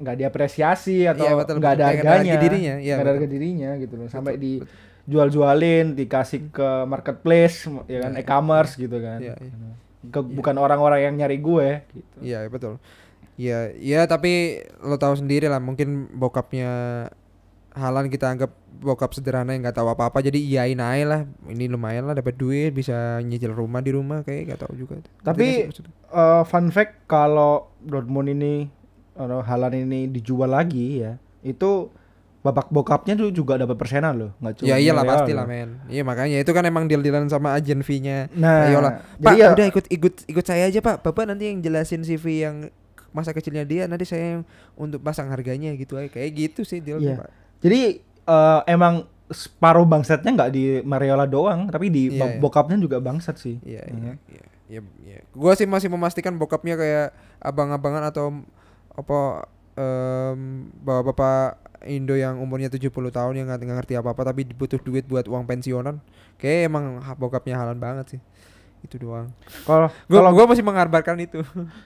nggak 0.00 0.16
diapresiasi 0.16 1.04
atau 1.04 1.22
Iya, 1.22 1.32
betul, 1.36 1.54
nggak 1.54 1.68
betul. 1.68 1.76
ada 1.78 1.84
Kayak 1.84 1.92
nggak 1.92 2.02
ada 2.02 2.08
harganya, 2.16 2.32
harga 2.32 2.42
dirinya, 2.42 2.74
iya, 2.74 2.80
nggak 2.90 2.96
ada 2.96 3.04
betul. 3.04 3.12
harga 3.14 3.28
dirinya 3.30 3.70
gitu 3.76 3.94
loh, 3.94 4.08
sampai 4.08 4.32
Betul, 4.32 4.42
di 4.42 4.52
betul. 4.56 4.70
Jual-jualin, 5.04 5.94
dikasih 5.94 6.50
ke 6.50 6.68
marketplace, 6.84 7.66
ya 7.86 7.98
kan, 8.00 8.12
Iya, 8.14 8.20
e-commerce 8.22 8.72
gitu 8.76 8.98
kan, 8.98 9.18
Iya, 9.18 9.34
iya. 9.36 9.72
Ke- 10.08 10.22
bukan 10.22 10.56
orang-orang 10.56 11.00
yang 11.02 11.14
nyari 11.16 11.38
gue, 11.38 11.68
gitu. 11.90 12.16
Iya 12.22 12.46
betul. 12.46 12.78
Iya, 13.34 13.72
iya 13.74 14.00
tapi 14.04 14.60
lo 14.78 14.94
tahu 14.96 15.16
sendiri 15.16 15.48
lah 15.48 15.58
mungkin 15.58 16.06
bokapnya 16.12 16.70
Halan 17.72 18.12
kita 18.12 18.28
anggap 18.28 18.52
bokap 18.68 19.16
sederhana 19.16 19.56
yang 19.56 19.64
nggak 19.64 19.80
tahu 19.80 19.88
apa-apa 19.88 20.20
jadi 20.20 20.36
iyain 20.36 20.76
aja 20.76 21.04
lah 21.08 21.20
ini 21.48 21.72
lumayan 21.72 22.04
lah 22.04 22.12
dapat 22.12 22.36
duit 22.36 22.68
bisa 22.68 23.16
nyicil 23.24 23.56
rumah 23.56 23.80
di 23.80 23.96
rumah 23.96 24.20
kayak 24.20 24.52
gak 24.52 24.68
tahu 24.68 24.76
juga 24.76 25.00
Tapi- 25.24 25.64
nggak 25.64 25.68
maksudnya? 25.72 25.92
Eh, 26.12 26.42
fun 26.44 26.68
fact 26.68 27.08
kalau 27.08 27.72
Dortmund 27.80 28.28
ini 28.28 28.68
atau 29.16 29.40
Halan 29.40 29.88
ini 29.88 30.04
dijual 30.04 30.52
lagi 30.52 31.00
ya, 31.00 31.16
itu 31.40 31.88
bapak 32.42 32.68
bokapnya 32.68 33.14
tuh 33.14 33.30
juga 33.30 33.54
dapat 33.54 33.74
persenan 33.74 34.12
loh, 34.12 34.30
nggak 34.36 34.52
cuma 34.58 34.66
ya 34.66 34.76
iyalah 34.76 35.04
pasti 35.04 35.30
lah 35.30 35.46
men 35.46 35.78
iya 35.86 36.02
makanya 36.02 36.36
itu 36.36 36.50
kan 36.50 36.62
emang 36.62 36.84
deal-dealan 36.84 37.26
sama 37.26 37.54
agen 37.54 37.80
fee-nya 37.80 38.26
Nah, 38.32 38.66
Rayola. 38.66 38.90
jadi 39.14 39.22
Pak 39.24 39.32
ya 39.32 39.46
udah 39.52 39.66
ikut 39.68 39.84
ikut 39.88 40.14
ikut 40.26 40.44
saya 40.44 40.66
aja 40.66 40.78
pak 40.78 41.00
bapak 41.00 41.24
nanti 41.24 41.46
yang 41.46 41.58
jelasin 41.58 42.02
CV 42.02 42.42
yang 42.42 42.56
masa 43.10 43.30
kecilnya 43.30 43.62
dia 43.62 43.86
nanti 43.86 44.02
saya 44.02 44.36
yang 44.36 44.42
untuk 44.74 44.98
pasang 45.00 45.28
harganya 45.28 45.70
gitu 45.72 45.94
aja 45.94 46.10
kayak 46.10 46.30
gitu 46.32 46.60
sih 46.62 46.78
deal 46.78 46.98
Iya. 46.98 47.16
pak 47.16 47.30
Jadi 47.60 47.80
eh, 48.02 48.60
emang 48.66 49.06
separuh 49.28 49.86
bangsatnya 49.86 50.34
nggak 50.34 50.50
di 50.50 50.64
Mariola 50.82 51.24
doang, 51.24 51.64
tapi 51.66 51.88
di 51.88 52.10
Iya, 52.10 52.18
bo- 52.18 52.26
iya. 52.28 52.38
bokapnya 52.38 52.76
juga 52.76 52.98
bangsat 52.98 53.38
sih. 53.38 53.56
Iya, 53.62 53.80
Ya 53.80 53.88
iya, 53.88 54.02
kan? 54.04 54.16
iya, 54.26 54.44
iya, 54.68 54.80
iya. 55.00 55.18
Gua 55.30 55.54
sih 55.54 55.64
masih 55.64 55.88
memastikan 55.88 56.34
bokapnya 56.34 56.74
kayak 56.74 57.06
abang-abangan 57.38 58.02
atau 58.04 58.44
apa 58.90 59.46
em 59.72 60.40
bapak-bapak 60.76 61.61
Indo 61.84 62.14
yang 62.14 62.38
umurnya 62.38 62.68
70 62.68 62.88
tahun 62.90 63.34
yang 63.34 63.46
nggak 63.46 63.62
ngerti 63.62 63.94
apa-apa 63.94 64.30
tapi 64.30 64.46
butuh 64.48 64.78
duit 64.78 65.04
buat 65.04 65.24
uang 65.24 65.44
pensiunan. 65.44 65.98
Kayak 66.36 66.68
emang 66.68 66.84
bokapnya 67.16 67.56
halan 67.56 67.78
banget 67.78 68.16
sih. 68.16 68.20
Itu 68.82 68.98
doang. 68.98 69.30
Kalau 69.62 69.94
kalau 70.06 70.30
gua 70.34 70.50
masih 70.50 70.62
mengharbarkan 70.62 71.22
itu. 71.22 71.40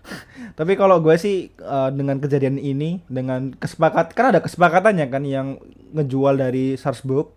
tapi 0.58 0.72
kalau 0.74 0.96
gue 0.98 1.16
sih 1.16 1.52
eh, 1.52 1.90
dengan 1.92 2.16
kejadian 2.16 2.56
ini 2.56 3.04
dengan 3.06 3.52
kesepakat 3.52 4.12
kan 4.12 4.32
ada 4.32 4.40
kesepakatannya 4.40 5.06
kan 5.06 5.22
yang 5.22 5.60
ngejual 5.92 6.36
dari 6.36 6.76
Salzburg 6.76 7.32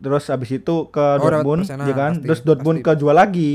terus 0.00 0.26
habis 0.26 0.50
itu 0.50 0.88
ke 0.88 1.04
Oh, 1.20 1.20
Dortmund 1.20 1.68
ya 1.68 1.92
kan 1.92 2.16
pasti, 2.16 2.24
terus 2.24 2.40
Dortmund 2.40 2.80
pasti. 2.80 2.88
kejual 2.88 3.12
lagi 3.12 3.52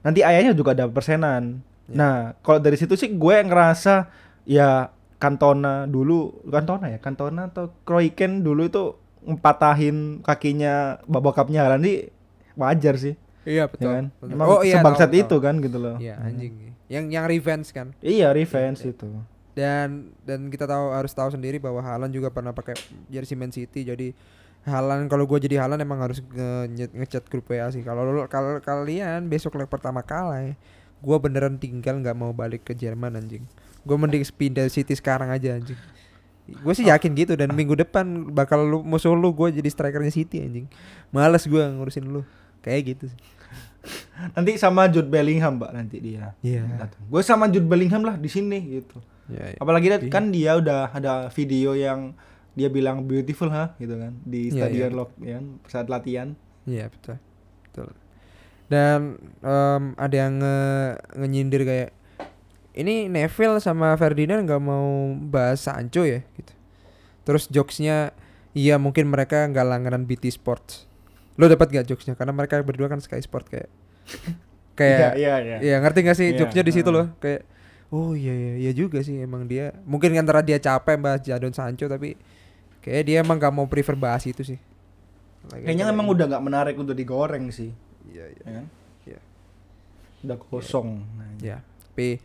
nanti 0.00 0.22
ayahnya 0.22 0.54
juga 0.54 0.72
ada 0.72 0.86
persenan 0.86 1.60
Ya. 1.88 1.96
nah 1.96 2.16
kalau 2.44 2.60
dari 2.60 2.76
situ 2.76 2.94
sih 2.94 3.08
gue 3.08 3.36
ngerasa 3.42 4.12
ya 4.44 4.92
Cantona 5.18 5.84
dulu 5.84 6.42
Cantona 6.46 6.88
ya? 6.88 6.98
Cantona 6.98 7.50
atau 7.50 7.74
Kroiken 7.82 8.40
dulu 8.40 8.66
itu 8.66 8.94
ngepatahin 9.26 10.22
kakinya 10.22 11.02
bokapnya. 11.04 11.66
Haaland 11.66 11.82
sih 11.82 11.98
wajar 12.54 12.94
sih. 12.96 13.14
Iya 13.42 13.66
ya 13.66 13.86
kan? 13.88 14.04
Betul. 14.14 14.28
emang 14.34 14.46
oh 14.48 14.60
iya 14.62 14.78
sebangsat 14.78 15.08
tahu, 15.08 15.20
itu 15.20 15.36
tahu. 15.36 15.44
kan 15.44 15.54
gitu 15.58 15.78
loh. 15.78 15.96
Iya 15.98 16.14
anjing. 16.18 16.52
Yang 16.88 17.04
yang 17.10 17.24
revenge 17.26 17.68
kan. 17.70 17.86
iya 18.00 18.30
revenge 18.30 18.80
Iya. 18.80 18.92
itu. 18.94 19.08
Dan 19.52 19.88
dan 20.22 20.48
kita 20.48 20.64
tahu 20.64 20.94
harus 20.94 21.10
tahu 21.10 21.34
sendiri 21.34 21.58
bahwa 21.58 21.82
Halan 21.82 22.08
juga 22.08 22.30
pernah 22.30 22.54
pakai 22.54 22.78
jersey 23.08 23.34
Man 23.34 23.50
City. 23.50 23.82
Jadi 23.82 24.14
Halan 24.62 25.08
kalau 25.08 25.24
gue 25.24 25.38
jadi 25.40 25.58
Halan 25.58 25.80
emang 25.80 25.98
harus 25.98 26.22
nge 26.22 26.90
nge- 26.94 27.26
grup 27.26 27.48
WA 27.48 27.66
sih. 27.68 27.82
Kalau 27.82 28.06
kalau 28.28 28.60
kalian 28.60 29.26
besok 29.26 29.56
leg 29.56 29.66
pertama 29.66 30.00
kalah 30.00 30.40
ya 30.42 30.54
gue 30.98 31.16
beneran 31.18 31.54
tinggal 31.56 32.02
nggak 32.02 32.16
mau 32.18 32.34
balik 32.34 32.66
ke 32.66 32.74
Jerman 32.74 33.14
anjing 33.14 33.46
gue 33.88 33.96
mending 33.96 34.20
pindah 34.28 34.68
City 34.68 34.92
sekarang 34.92 35.32
aja 35.32 35.56
anjing 35.56 35.80
gue 36.48 36.72
sih 36.72 36.84
yakin 36.84 37.12
gitu 37.12 37.32
dan 37.32 37.48
minggu 37.50 37.72
depan 37.74 38.04
bakal 38.28 38.60
lu 38.60 38.78
musuh 38.80 39.12
lu 39.12 39.32
gue 39.32 39.48
jadi 39.50 39.68
strikernya 39.68 40.08
City 40.08 40.40
anjing 40.40 40.68
males 41.08 41.44
gue 41.44 41.60
ngurusin 41.60 42.04
lu 42.04 42.20
kayak 42.60 42.80
gitu 42.90 43.08
sih. 43.08 43.20
nanti 44.32 44.56
sama 44.56 44.84
Jude 44.86 45.08
Bellingham 45.08 45.56
mbak 45.56 45.72
nanti 45.72 45.96
dia 45.98 46.36
iya 46.40 46.64
gue 46.84 47.22
sama 47.22 47.48
Jude 47.48 47.64
Bellingham 47.64 48.02
lah 48.02 48.14
di 48.14 48.28
sini 48.28 48.60
gitu 48.76 49.00
Iya, 49.28 49.44
iya. 49.44 49.58
apalagi 49.60 49.86
Iya. 49.88 50.08
kan 50.08 50.32
dia 50.32 50.56
udah 50.56 50.88
ada 50.88 51.28
video 51.28 51.76
yang 51.76 52.16
dia 52.52 52.72
bilang 52.72 53.04
beautiful 53.04 53.52
ha 53.52 53.76
gitu 53.76 53.92
kan 53.94 54.16
di 54.24 54.48
Iya, 54.48 54.64
stadion 54.64 54.88
iya. 54.88 54.96
lock 54.96 55.10
ya 55.20 55.34
kan, 55.36 55.46
saat 55.68 55.86
latihan 55.86 56.28
Iya 56.64 56.88
betul, 56.88 57.16
betul. 57.64 57.88
Dan 58.68 59.00
em, 59.40 59.82
ada 59.96 60.16
yang 60.16 60.32
nge 60.36 60.56
ngenyindir 61.16 61.62
kayak 61.64 61.90
ini 62.78 63.06
Neville 63.06 63.58
sama 63.58 63.92
Ferdinand 63.94 64.40
nggak 64.40 64.62
mau 64.62 64.86
bahas 65.20 65.58
Sancho 65.60 66.02
ya 66.02 66.22
gitu. 66.32 66.52
Terus 67.22 67.44
jokesnya 67.46 68.14
iya 68.52 68.78
mungkin 68.78 69.06
mereka 69.06 69.44
nggak 69.44 69.66
langganan 69.66 70.02
BT 70.04 70.30
Sports. 70.30 70.86
Lo 71.34 71.46
dapat 71.46 71.70
gak 71.72 71.86
jokesnya? 71.86 72.14
Karena 72.14 72.30
mereka 72.30 72.58
berdua 72.60 72.86
kan 72.86 72.98
Sky 72.98 73.18
Sport 73.18 73.46
kayak 73.46 73.68
kayak 74.78 75.14
iya 75.14 75.34
iya 75.38 75.56
Iya 75.60 75.76
ngerti 75.78 75.98
gak 76.00 76.16
sih 76.16 76.28
Iya, 76.28 76.38
jokesnya 76.38 76.62
di 76.62 76.72
situ 76.72 76.86
heeh. 76.86 76.96
loh 76.96 77.06
kayak 77.18 77.42
oh 77.88 78.12
iya 78.12 78.30
iya 78.32 78.52
iya 78.58 78.72
juga 78.72 79.00
sih 79.00 79.18
emang 79.18 79.44
dia 79.44 79.70
mungkin 79.82 80.12
antara 80.14 80.38
dia 80.38 80.56
capek 80.56 80.96
bahas 80.96 81.20
Jadon 81.20 81.50
Sancho 81.50 81.86
tapi 81.86 82.14
kayak 82.80 83.02
dia 83.02 83.16
emang 83.20 83.36
gak 83.36 83.50
mau 83.50 83.64
prefer 83.64 83.94
bahas 83.94 84.22
itu 84.24 84.42
sih. 84.44 84.58
Lagi- 85.46 85.64
kayaknya 85.64 85.86
emang 85.88 86.06
udah 86.06 86.26
nggak 86.26 86.42
menarik 86.42 86.74
untuk 86.74 86.92
digoreng 86.92 87.48
sih 87.48 87.70
Iya 88.06 88.24
iya. 88.28 88.42
ya 88.42 88.52
kan 88.54 88.66
Iya. 89.04 89.20
udah 90.20 90.36
kosong 90.42 90.88
Nah, 91.14 91.26
Ya, 91.38 91.58
tapi 91.86 92.18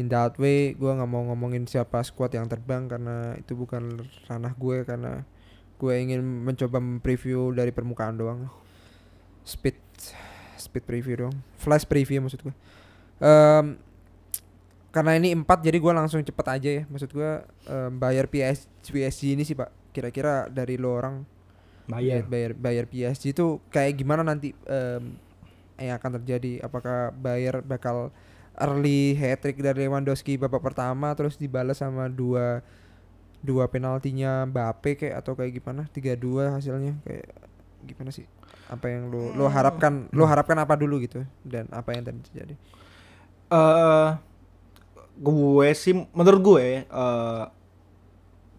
in 0.00 0.08
that 0.08 0.40
way 0.40 0.72
gue 0.72 0.88
nggak 0.88 1.10
mau 1.10 1.20
ngomongin 1.28 1.68
siapa 1.68 2.00
squad 2.00 2.32
yang 2.32 2.48
terbang 2.48 2.88
karena 2.88 3.36
itu 3.36 3.52
bukan 3.52 4.00
ranah 4.24 4.56
gue 4.56 4.76
karena 4.88 5.20
gue 5.76 5.94
ingin 5.96 6.20
mencoba 6.20 6.80
preview 7.00 7.52
dari 7.52 7.72
permukaan 7.72 8.16
doang. 8.16 8.48
Speed 9.44 9.76
speed 10.56 10.84
preview 10.84 11.24
doang. 11.24 11.36
Flash 11.56 11.84
preview 11.88 12.20
maksud 12.20 12.44
gue. 12.44 12.54
Em, 13.20 13.80
karena 14.92 15.16
ini 15.16 15.32
empat 15.32 15.64
jadi 15.64 15.80
gue 15.80 15.92
langsung 15.92 16.20
cepet 16.20 16.46
aja 16.48 16.70
ya. 16.80 16.82
Maksud 16.88 17.10
gue 17.12 17.30
em, 17.68 17.92
bayar 17.96 18.28
PS, 18.28 18.68
PSG 18.84 19.36
ini 19.36 19.44
sih 19.44 19.56
pak. 19.56 19.72
Kira-kira 19.92 20.48
dari 20.52 20.76
lo 20.76 20.96
orang 20.96 21.24
bayar 21.90 22.22
bayar 22.22 22.52
bayar 22.54 22.84
PSG 22.86 23.34
itu 23.34 23.58
kayak 23.72 23.98
gimana 23.98 24.22
nanti 24.22 24.52
em, 24.68 25.16
yang 25.80 25.96
akan 25.96 26.20
terjadi 26.20 26.60
apakah 26.60 27.08
Bayer 27.16 27.64
bakal 27.64 28.12
early 28.60 29.16
hat 29.16 29.40
trick 29.40 29.58
dari 29.58 29.88
Lewandowski 29.88 30.36
babak 30.36 30.60
pertama 30.60 31.10
terus 31.16 31.40
dibalas 31.40 31.80
sama 31.80 32.06
dua 32.06 32.60
dua 33.40 33.64
penaltinya 33.72 34.44
Mbappe 34.44 35.00
kayak 35.00 35.24
atau 35.24 35.32
kayak 35.32 35.56
gimana 35.56 35.88
tiga 35.88 36.12
dua 36.14 36.60
hasilnya 36.60 37.00
kayak 37.02 37.28
gimana 37.88 38.12
sih? 38.12 38.28
Apa 38.68 38.92
yang 38.92 39.08
lo 39.08 39.32
lo 39.34 39.48
harapkan 39.48 40.06
lo 40.12 40.28
harapkan 40.28 40.60
apa 40.60 40.76
dulu 40.76 41.00
gitu 41.00 41.24
dan 41.42 41.66
apa 41.72 41.96
yang 41.96 42.04
tadi 42.04 42.20
terjadi? 42.30 42.54
Eh 43.50 44.10
gue 45.20 45.68
sih 45.76 45.96
menurut 46.12 46.40
gue 46.40 46.64
eh 46.84 47.44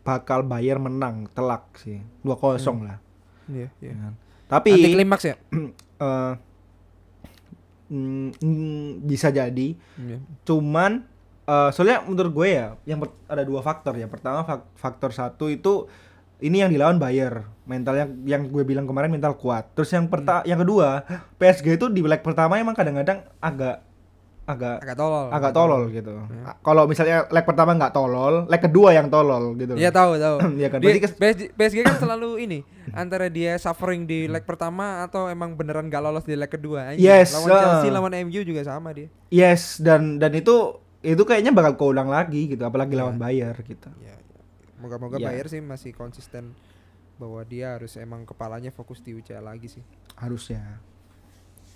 bakal 0.02 0.42
Bayar 0.42 0.82
menang 0.82 1.30
telak 1.30 1.78
sih 1.78 2.02
2-0 2.26 2.58
lah. 2.82 2.98
Iya 3.46 3.70
iya. 3.80 3.94
Ya 3.94 3.96
kan. 3.98 4.14
tapi 4.50 4.70
anti 4.74 4.90
klimaks 4.98 5.24
ya? 5.30 5.36
eh, 6.06 6.34
mm, 7.92 8.40
mm, 8.40 8.80
bisa 9.04 9.28
jadi 9.30 9.76
Iya. 10.00 10.18
cuman 10.42 11.04
eh, 11.44 11.70
soalnya 11.70 12.02
menurut 12.02 12.32
gue 12.34 12.48
ya 12.50 12.68
yang 12.86 12.98
ada 13.28 13.44
dua 13.44 13.60
faktor 13.60 13.94
ya 13.94 14.08
pertama 14.08 14.42
fak- 14.42 14.72
faktor 14.74 15.12
satu 15.12 15.46
itu 15.46 15.86
ini 16.40 16.58
yang 16.58 16.74
dilawan 16.74 16.98
Bayer 16.98 17.46
mental 17.70 17.94
yang 17.94 18.10
yang 18.26 18.42
gue 18.50 18.66
bilang 18.66 18.90
kemarin 18.90 19.14
mental 19.14 19.38
kuat. 19.38 19.70
Terus 19.78 19.94
yang 19.94 20.10
Hmm. 20.10 20.12
perta 20.12 20.42
yang 20.42 20.58
kedua, 20.58 21.06
PSG 21.38 21.78
itu 21.78 21.86
di 21.88 22.02
leg 22.02 22.20
pertama 22.20 22.58
emang 22.58 22.74
kadang-kadang 22.74 23.22
agak 23.38 23.86
agak 24.42 24.82
agak 24.82 24.98
tolol 24.98 25.28
agak 25.30 25.52
tolol 25.52 25.84
gitu. 25.88 26.14
A- 26.42 26.58
Kalau 26.60 26.84
misalnya 26.84 27.30
leg 27.30 27.46
pertama 27.46 27.72
nggak 27.72 27.92
tolol, 27.92 28.46
leg 28.46 28.60
kedua 28.60 28.90
yang 28.92 29.08
tolol 29.08 29.54
gitu. 29.56 29.74
Iya 29.74 29.90
tahu 29.90 30.18
tahu. 30.18 30.38
Iya 30.60 30.68
kan, 30.68 30.80
Dia- 30.82 30.98
PSG, 30.98 31.54
PSG 31.54 31.78
kan 31.82 31.98
selalu 31.98 32.30
ini 32.42 32.60
antara 32.92 33.28
dia 33.28 33.56
suffering 33.56 34.04
di 34.04 34.26
leg 34.26 34.42
pertama 34.42 35.02
atau 35.02 35.26
emang 35.26 35.54
beneran 35.54 35.88
gak 35.88 36.02
lolos 36.02 36.26
di 36.26 36.34
leg 36.34 36.50
kedua. 36.50 36.92
Yes, 36.94 37.32
Lawan 37.32 37.48
Chelsea, 37.48 37.88
ah. 37.88 37.94
lawan 37.96 38.14
MU 38.26 38.42
juga 38.42 38.62
sama 38.62 38.92
dia. 38.92 39.08
Yes, 39.30 39.78
dan 39.78 40.18
dan 40.18 40.34
itu 40.34 40.76
itu 41.00 41.22
kayaknya 41.22 41.50
bakal 41.50 41.74
keulang 41.76 42.10
lagi 42.10 42.46
gitu, 42.48 42.62
apalagi 42.62 42.94
Iya. 42.94 43.00
lawan 43.00 43.18
Bayar 43.18 43.56
gitu. 43.60 43.90
Ya, 44.00 44.14
ya. 44.14 44.42
Moga-moga 44.78 45.16
Ya. 45.16 45.30
Bayer 45.30 45.46
sih 45.48 45.58
masih 45.58 45.94
konsisten 45.94 46.58
bahwa 47.16 47.42
dia 47.44 47.78
harus 47.78 47.94
emang 47.96 48.26
kepalanya 48.26 48.70
fokus 48.70 48.98
di 49.00 49.14
UCL 49.14 49.46
lagi 49.46 49.70
sih. 49.70 49.84
Harusnya. 50.18 50.82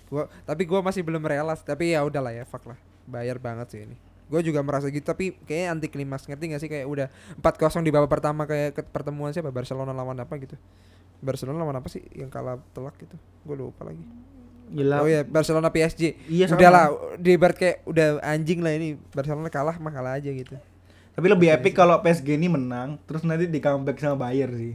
Gua 0.06 0.30
tapi 0.46 0.62
gua 0.66 0.80
masih 0.82 1.02
belum 1.02 1.22
relas, 1.22 1.62
tapi 1.62 1.94
ya 1.94 2.02
udahlah 2.06 2.32
ya, 2.32 2.44
fuck 2.46 2.66
lah. 2.66 2.78
Bayar 3.06 3.38
banget 3.38 3.66
sih 3.70 3.80
ini. 3.86 3.96
Gue 4.26 4.42
juga 4.42 4.58
merasa 4.58 4.90
gitu 4.90 5.06
tapi 5.06 5.38
kayaknya 5.46 5.78
anti 5.78 5.86
klimaks 5.86 6.26
ngerti 6.26 6.44
gak 6.50 6.58
sih 6.58 6.66
kayak 6.66 6.86
udah 6.90 7.06
4-0 7.38 7.86
di 7.86 7.94
babak 7.94 8.10
pertama 8.10 8.42
kayak 8.42 8.74
ke 8.74 8.82
pertemuan 8.82 9.30
siapa 9.30 9.54
Barcelona 9.54 9.94
lawan 9.94 10.18
apa 10.18 10.34
gitu. 10.42 10.58
Barcelona 11.22 11.62
lawan 11.62 11.78
apa 11.78 11.86
sih 11.86 12.02
yang 12.10 12.26
kalah 12.26 12.58
telak 12.74 12.98
gitu. 12.98 13.14
Gue 13.46 13.54
lupa 13.54 13.86
lagi. 13.86 14.02
Gila. 14.66 15.06
Oh 15.06 15.06
ya 15.06 15.22
Barcelona 15.22 15.70
PSG. 15.70 16.26
Iya, 16.26 16.50
udah 16.50 16.70
lah 16.74 16.86
di 17.22 17.38
ibarat 17.38 17.54
kayak 17.54 17.86
udah 17.86 18.18
anjing 18.18 18.66
lah 18.66 18.74
ini 18.74 18.98
Barcelona 19.14 19.46
kalah 19.46 19.78
mah 19.78 19.94
kalah 19.94 20.18
aja 20.18 20.26
gitu. 20.34 20.58
Tapi 21.14 21.26
lebih 21.30 21.48
epic 21.48 21.78
kalau 21.78 22.02
PSG 22.02 22.34
ini 22.34 22.50
menang, 22.50 22.98
terus 23.06 23.22
nanti 23.24 23.46
di 23.48 23.62
comeback 23.62 23.96
sama 24.02 24.26
Bayar 24.26 24.50
sih. 24.52 24.74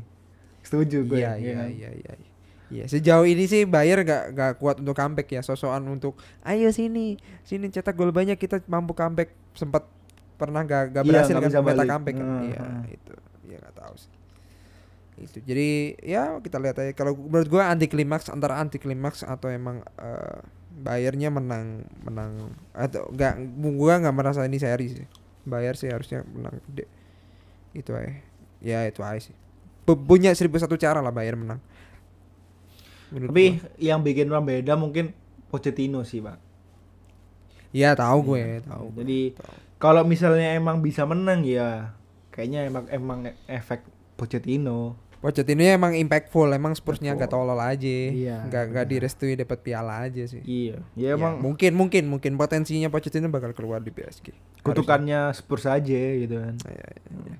Setuju 0.63 1.05
gue. 1.05 1.19
Iya 1.19 1.35
ya 1.35 1.43
iya 1.43 1.53
kan? 1.53 1.69
iya 1.69 1.89
iya. 1.91 2.30
Iya 2.71 2.87
sejauh 2.87 3.27
ini 3.27 3.43
sih 3.51 3.67
Bayer 3.67 3.99
gak, 4.07 4.31
gak 4.31 4.51
kuat 4.63 4.79
untuk 4.79 4.95
comeback 4.95 5.27
ya. 5.27 5.43
Sosokan 5.43 5.83
untuk 5.91 6.15
ayo 6.47 6.71
sini 6.71 7.19
sini 7.43 7.67
cetak 7.67 7.99
gol 7.99 8.15
banyak 8.15 8.39
kita 8.39 8.63
mampu 8.71 8.95
comeback. 8.95 9.35
Sempat 9.51 9.83
pernah 10.39 10.63
gak, 10.63 10.95
gak 10.95 11.03
Iya, 11.03 11.11
berhasil 11.11 11.33
nggak 11.35 11.51
kan 11.51 11.63
meta 11.67 11.83
comeback 11.83 12.15
kan? 12.15 12.25
Hmm, 12.25 12.41
iya 12.47 12.63
hmm. 12.63 12.95
itu. 12.95 13.13
Ya 13.51 13.57
nggak 13.59 13.75
tahu 13.75 13.93
sih. 13.99 14.13
Itu. 15.21 15.37
Jadi 15.43 15.69
ya 15.99 16.39
kita 16.39 16.57
lihat 16.63 16.79
aja. 16.79 16.91
Kalau 16.95 17.13
menurut 17.19 17.51
gua 17.51 17.67
anti 17.67 17.91
klimaks 17.91 18.31
antara 18.31 18.55
anti 18.57 18.79
klimaks 18.79 19.27
atau 19.27 19.51
emang 19.51 19.83
eh, 19.99 20.39
Bayernya 20.71 21.27
menang 21.27 21.83
menang 22.07 22.55
atau 22.71 23.11
enggak 23.11 23.35
gua 23.75 23.99
nggak 23.99 24.15
merasa 24.15 24.47
ini 24.47 24.55
seri 24.55 24.87
sih. 24.87 25.05
Bayer 25.43 25.75
sih 25.75 25.91
harusnya 25.91 26.23
menang 26.23 26.63
gede. 26.71 26.87
Itu 27.75 27.91
aja. 27.91 28.15
Ya 28.63 28.87
itu 28.87 29.03
aja 29.03 29.19
sih. 29.19 29.35
Pu- 29.83 29.99
punya 29.99 30.31
seribu 30.31 30.55
satu 30.55 30.79
cara 30.79 31.03
lah 31.03 31.11
Bayer 31.11 31.35
menang 31.35 31.59
Menurut 33.11 33.29
Tapi 33.29 33.45
gua. 33.53 33.67
yang 33.77 33.99
bikin 33.99 34.27
orang 34.27 34.45
beda 34.45 34.73
mungkin 34.73 35.11
Pochettino 35.45 36.01
sih, 36.01 36.19
Pak. 36.19 36.39
Iya 37.69 37.91
tahu 37.93 38.19
gue 38.25 38.59
tahu 38.61 38.85
gue, 38.89 38.99
Jadi 38.99 39.19
tahu. 39.33 39.55
kalau 39.77 40.03
misalnya 40.03 40.51
emang 40.51 40.79
bisa 40.79 41.03
menang 41.03 41.39
ya 41.41 41.95
kayaknya 42.29 42.67
emang 42.67 42.83
emang 42.89 43.19
efek 43.45 43.83
Pochettino. 44.15 44.99
Pochettino 45.17 45.61
emang 45.61 45.93
impactful 45.93 46.49
emang 46.49 46.73
Spursnya 46.73 47.13
nggak 47.13 47.29
tolol 47.29 47.55
aja 47.55 47.85
Iya, 47.85 48.43
nggak 48.43 48.63
nggak 48.67 48.85
direstui 48.87 49.35
dapat 49.35 49.61
piala 49.61 50.03
aja 50.03 50.25
sih 50.25 50.41
Iya. 50.41 50.81
Ya, 50.93 51.13
Ya 51.13 51.15
emang 51.15 51.39
mungkin 51.39 51.71
mungkin 51.71 52.07
mungkin 52.07 52.35
potensinya 52.35 52.89
Pochettino 52.89 53.27
bakal 53.27 53.51
keluar 53.51 53.79
di 53.79 53.89
PSG 53.89 54.33
Harusnya. 54.33 54.63
kutukannya 54.63 55.19
Spurs 55.31 55.63
aja 55.63 56.01
gitu 56.17 56.35
kan. 56.37 56.55
Ya, 56.63 56.75
ya, 56.75 56.91
ya. 57.25 57.37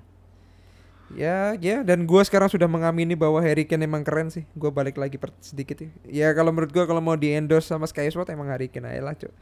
Ya 1.12 1.52
ya 1.56 1.82
dan 1.82 2.04
gue 2.04 2.22
sekarang 2.24 2.48
sudah 2.48 2.64
mengamini 2.66 3.12
bahwa 3.12 3.38
Harry 3.38 3.64
Kane 3.64 3.84
emang 3.84 4.00
keren 4.00 4.28
sih 4.28 4.48
gue 4.52 4.70
balik 4.70 4.96
lagi 4.96 5.16
per 5.16 5.30
sedikit 5.38 5.76
ya 5.78 5.90
ya 6.08 6.28
kalau 6.32 6.50
menurut 6.50 6.72
gue 6.72 6.84
kalau 6.84 7.00
mau 7.00 7.14
di 7.14 7.32
endorse 7.32 7.68
sama 7.68 7.84
Sky 7.84 8.08
Sport 8.08 8.32
emang 8.32 8.48
Harry 8.48 8.66
Kane 8.66 8.88
aja 8.88 9.02
lah 9.02 9.14
cok 9.14 9.32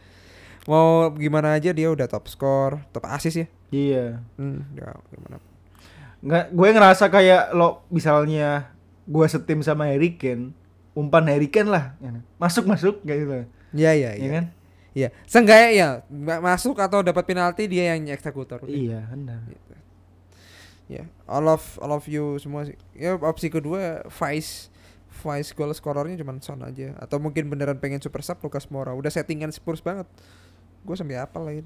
mau 0.67 1.09
gimana 1.15 1.57
aja 1.57 1.71
dia 1.71 1.89
udah 1.89 2.05
top 2.05 2.27
score 2.27 2.83
top 2.91 3.07
assist 3.09 3.39
ya 3.39 3.47
Iya. 3.71 4.07
hmm, 4.35 4.59
ya 4.75 4.91
gimana 5.09 5.37
Nggak, 6.21 6.45
gue 6.53 6.69
ngerasa 6.69 7.05
kayak 7.09 7.57
lo 7.57 7.81
misalnya 7.89 8.69
gue 9.09 9.25
setim 9.25 9.65
sama 9.65 9.89
Harry 9.89 10.21
Kane, 10.21 10.53
umpan 10.93 11.25
Harry 11.33 11.49
Kane 11.49 11.73
lah, 11.73 11.97
ya 11.97 12.13
kan? 12.13 12.23
masuk 12.37 12.69
masuk 12.69 13.01
kayak 13.03 13.19
gitu, 13.25 13.33
ya 13.33 13.47
ya 13.73 13.91
ya 13.97 14.11
ya 14.15 14.29
kan? 14.29 14.45
Iya, 14.93 15.09
seenggaknya 15.25 15.69
ya 15.73 15.89
ma- 16.13 16.45
masuk 16.45 16.77
atau 16.77 17.01
dapat 17.01 17.25
penalti 17.25 17.73
dia 17.73 17.97
yang 17.97 18.05
eksekutor. 18.13 18.61
Iya, 18.69 19.09
benar. 19.09 19.41
Gitu. 19.49 19.70
Ya, 20.91 21.07
all 21.31 21.47
of 21.47 21.63
all 21.79 21.95
of 21.95 22.03
you 22.11 22.35
semua 22.43 22.67
sih. 22.67 22.75
Ya 22.99 23.15
opsi 23.15 23.47
kedua 23.47 24.03
Vice 24.11 24.75
Vice 25.23 25.55
goal 25.55 25.71
scorernya 25.71 26.19
cuma 26.19 26.35
Son 26.43 26.59
aja 26.67 26.99
atau 26.99 27.23
mungkin 27.23 27.47
beneran 27.47 27.79
pengen 27.79 28.03
super 28.03 28.27
sub 28.27 28.43
Lucas 28.43 28.67
Moura. 28.67 28.91
Udah 28.91 29.11
settingan 29.11 29.55
Spurs 29.55 29.79
banget. 29.79 30.11
Gue 30.83 30.99
sampai 30.99 31.23
apa 31.23 31.39
lagi. 31.39 31.63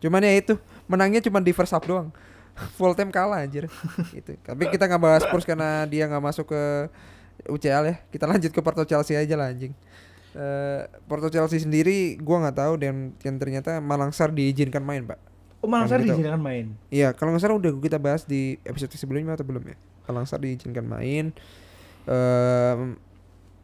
Cuman 0.00 0.24
ya 0.24 0.32
itu, 0.32 0.54
menangnya 0.88 1.20
cuma 1.20 1.44
di 1.44 1.52
first 1.52 1.76
half 1.76 1.84
doang. 1.84 2.08
Full 2.80 2.96
time 2.96 3.12
kalah 3.12 3.44
anjir. 3.44 3.68
gitu. 4.16 4.32
Tapi 4.40 4.68
kita 4.72 4.88
nggak 4.88 5.02
bahas 5.02 5.22
Spurs 5.28 5.44
karena 5.44 5.84
dia 5.84 6.08
nggak 6.08 6.22
masuk 6.22 6.48
ke 6.52 6.62
UCL 7.52 7.84
ya. 7.88 7.96
Kita 8.08 8.24
lanjut 8.24 8.48
ke 8.48 8.60
Porto 8.64 8.84
Chelsea 8.88 9.12
aja 9.12 9.34
lah 9.36 9.52
anjing. 9.52 9.76
Eh, 10.32 10.80
Porto 11.04 11.28
Chelsea 11.28 11.60
sendiri 11.60 12.16
gua 12.16 12.48
nggak 12.48 12.56
tahu 12.56 12.72
dan 12.80 13.12
yang 13.20 13.36
ternyata 13.36 13.80
Malangsar 13.80 14.32
diizinkan 14.32 14.80
main, 14.80 15.04
Pak. 15.04 15.31
Oh, 15.62 15.70
Malangsar 15.70 16.02
Kan 16.02 16.10
diizinkan 16.10 16.42
main. 16.42 16.74
Iya, 16.90 17.14
kalau 17.14 17.30
nggak 17.30 17.42
salah 17.46 17.54
udah 17.54 17.70
kita 17.78 18.02
bahas 18.02 18.26
di 18.26 18.58
episode 18.66 18.90
sebelumnya 18.98 19.38
atau 19.38 19.46
belum 19.46 19.62
ya? 19.62 19.78
Malangsar 20.10 20.42
diizinkan 20.42 20.82
main. 20.82 21.30
Ehm, 22.10 22.98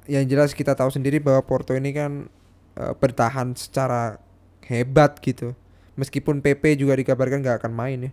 yang 0.06 0.24
jelas 0.30 0.54
kita 0.54 0.78
tahu 0.78 0.94
sendiri 0.94 1.18
bahwa 1.18 1.42
Porto 1.42 1.74
ini 1.74 1.90
kan 1.90 2.30
eh, 2.78 2.94
bertahan 2.94 3.58
secara 3.58 4.22
hebat 4.70 5.18
gitu. 5.18 5.58
Meskipun 5.98 6.38
PP 6.38 6.78
juga 6.78 6.94
dikabarkan 6.94 7.42
nggak 7.42 7.66
akan 7.66 7.72
main 7.74 7.98
ya. 8.06 8.12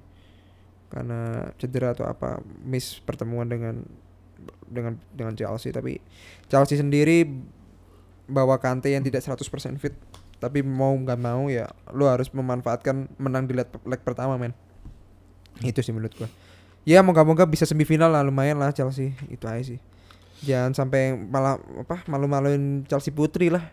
Karena 0.90 1.54
cedera 1.62 1.94
atau 1.94 2.10
apa, 2.10 2.42
miss 2.66 2.98
pertemuan 3.06 3.46
dengan 3.46 3.86
dengan 4.66 4.98
dengan 5.14 5.34
Chelsea 5.38 5.70
tapi 5.70 6.02
Chelsea 6.50 6.78
sendiri 6.78 7.26
bawa 8.26 8.58
Kante 8.58 8.90
yang 8.90 9.06
tidak 9.06 9.22
100% 9.22 9.78
fit 9.78 9.94
tapi 10.40 10.62
mau 10.62 10.92
nggak 10.92 11.20
mau 11.20 11.48
ya 11.48 11.72
lu 11.96 12.06
harus 12.06 12.28
memanfaatkan 12.30 13.08
menang 13.16 13.48
di 13.48 13.56
leg, 13.56 13.70
leg 13.88 14.02
pertama 14.04 14.36
men. 14.36 14.52
Itu 15.64 15.80
sih 15.80 15.96
menurut 15.96 16.14
gua. 16.16 16.30
Ya 16.86 17.02
moga-moga 17.02 17.48
bisa 17.48 17.66
semifinal 17.66 18.12
lah 18.12 18.22
lumayan 18.22 18.60
lah 18.60 18.76
Chelsea. 18.76 19.16
Itu 19.32 19.48
aja 19.48 19.64
sih. 19.76 19.80
Jangan 20.44 20.76
sampai 20.76 21.16
malah 21.16 21.58
apa 21.58 22.04
malu-maluin 22.12 22.84
Chelsea 22.86 23.10
putri 23.16 23.50
lah. 23.50 23.64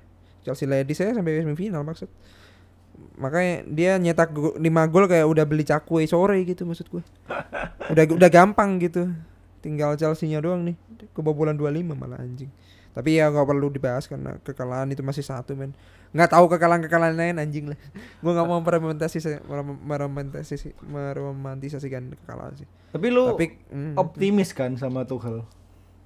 Chelsea 0.47 0.65
ladies 0.65 0.99
saya 0.99 1.13
sampai 1.13 1.43
semifinal 1.43 1.83
maksud. 1.83 2.09
Makanya 3.19 3.67
dia 3.67 3.93
nyetak 3.99 4.31
5 4.33 4.59
gol 4.93 5.05
kayak 5.11 5.27
udah 5.27 5.45
beli 5.45 5.67
cakwe 5.67 6.07
sore 6.07 6.41
gitu 6.47 6.65
maksud 6.65 6.87
gua. 6.89 7.03
Udah 7.91 8.05
udah 8.07 8.31
gampang 8.31 8.79
gitu. 8.79 9.11
Tinggal 9.61 9.99
Chelsea-nya 9.99 10.39
doang 10.39 10.65
nih. 10.65 10.79
Kebobolan 11.13 11.59
25 11.59 11.99
malah 11.99 12.23
anjing 12.23 12.49
tapi 12.93 13.17
ya 13.17 13.29
nggak 13.29 13.49
perlu 13.49 13.69
dibahas 13.69 14.05
karena 14.05 14.37
kekalahan 14.41 14.89
itu 14.93 15.01
masih 15.01 15.25
satu 15.25 15.57
men. 15.57 15.73
Nggak 16.13 16.29
tahu 16.37 16.45
kekalahan-kekalahan 16.53 17.17
lain 17.17 17.37
anjing 17.41 17.73
lah. 17.73 17.79
Gua 18.23 18.37
nggak 18.37 18.49
mau 18.49 18.61
meromantisasi 18.61 19.41
meromantisasi 19.83 20.77
meromantisasikan 20.85 22.13
kekalahan 22.25 22.55
sih. 22.61 22.69
Tapi 22.93 23.07
lu 23.09 23.33
tapi 23.33 23.57
mm, 23.73 23.97
optimis 23.97 24.53
kan 24.53 24.77
sama 24.77 25.09
Tuchel? 25.09 25.45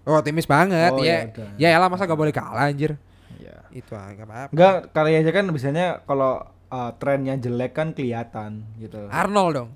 oh 0.07 0.15
optimis 0.15 0.47
banget 0.47 0.95
Oh, 0.95 1.03
ya. 1.03 1.27
ya 1.27 1.51
ya 1.59 1.69
elah 1.75 1.91
masa 1.91 2.07
gak 2.07 2.15
boleh 2.15 2.31
kalah 2.31 2.71
anjir? 2.71 2.95
Iya. 3.43 3.59
itu 3.75 3.91
nggak 3.91 4.23
apa-apa. 4.23 4.55
Enggak, 4.55 4.75
kali 4.95 5.19
aja 5.19 5.31
kan 5.35 5.45
biasanya 5.51 5.87
kalau 6.07 6.47
uh, 6.71 6.91
trennya 7.03 7.35
jelek 7.35 7.75
kan 7.75 7.91
kelihatan 7.91 8.71
gitu. 8.79 9.11
Arnold 9.11 9.53
dong. 9.53 9.71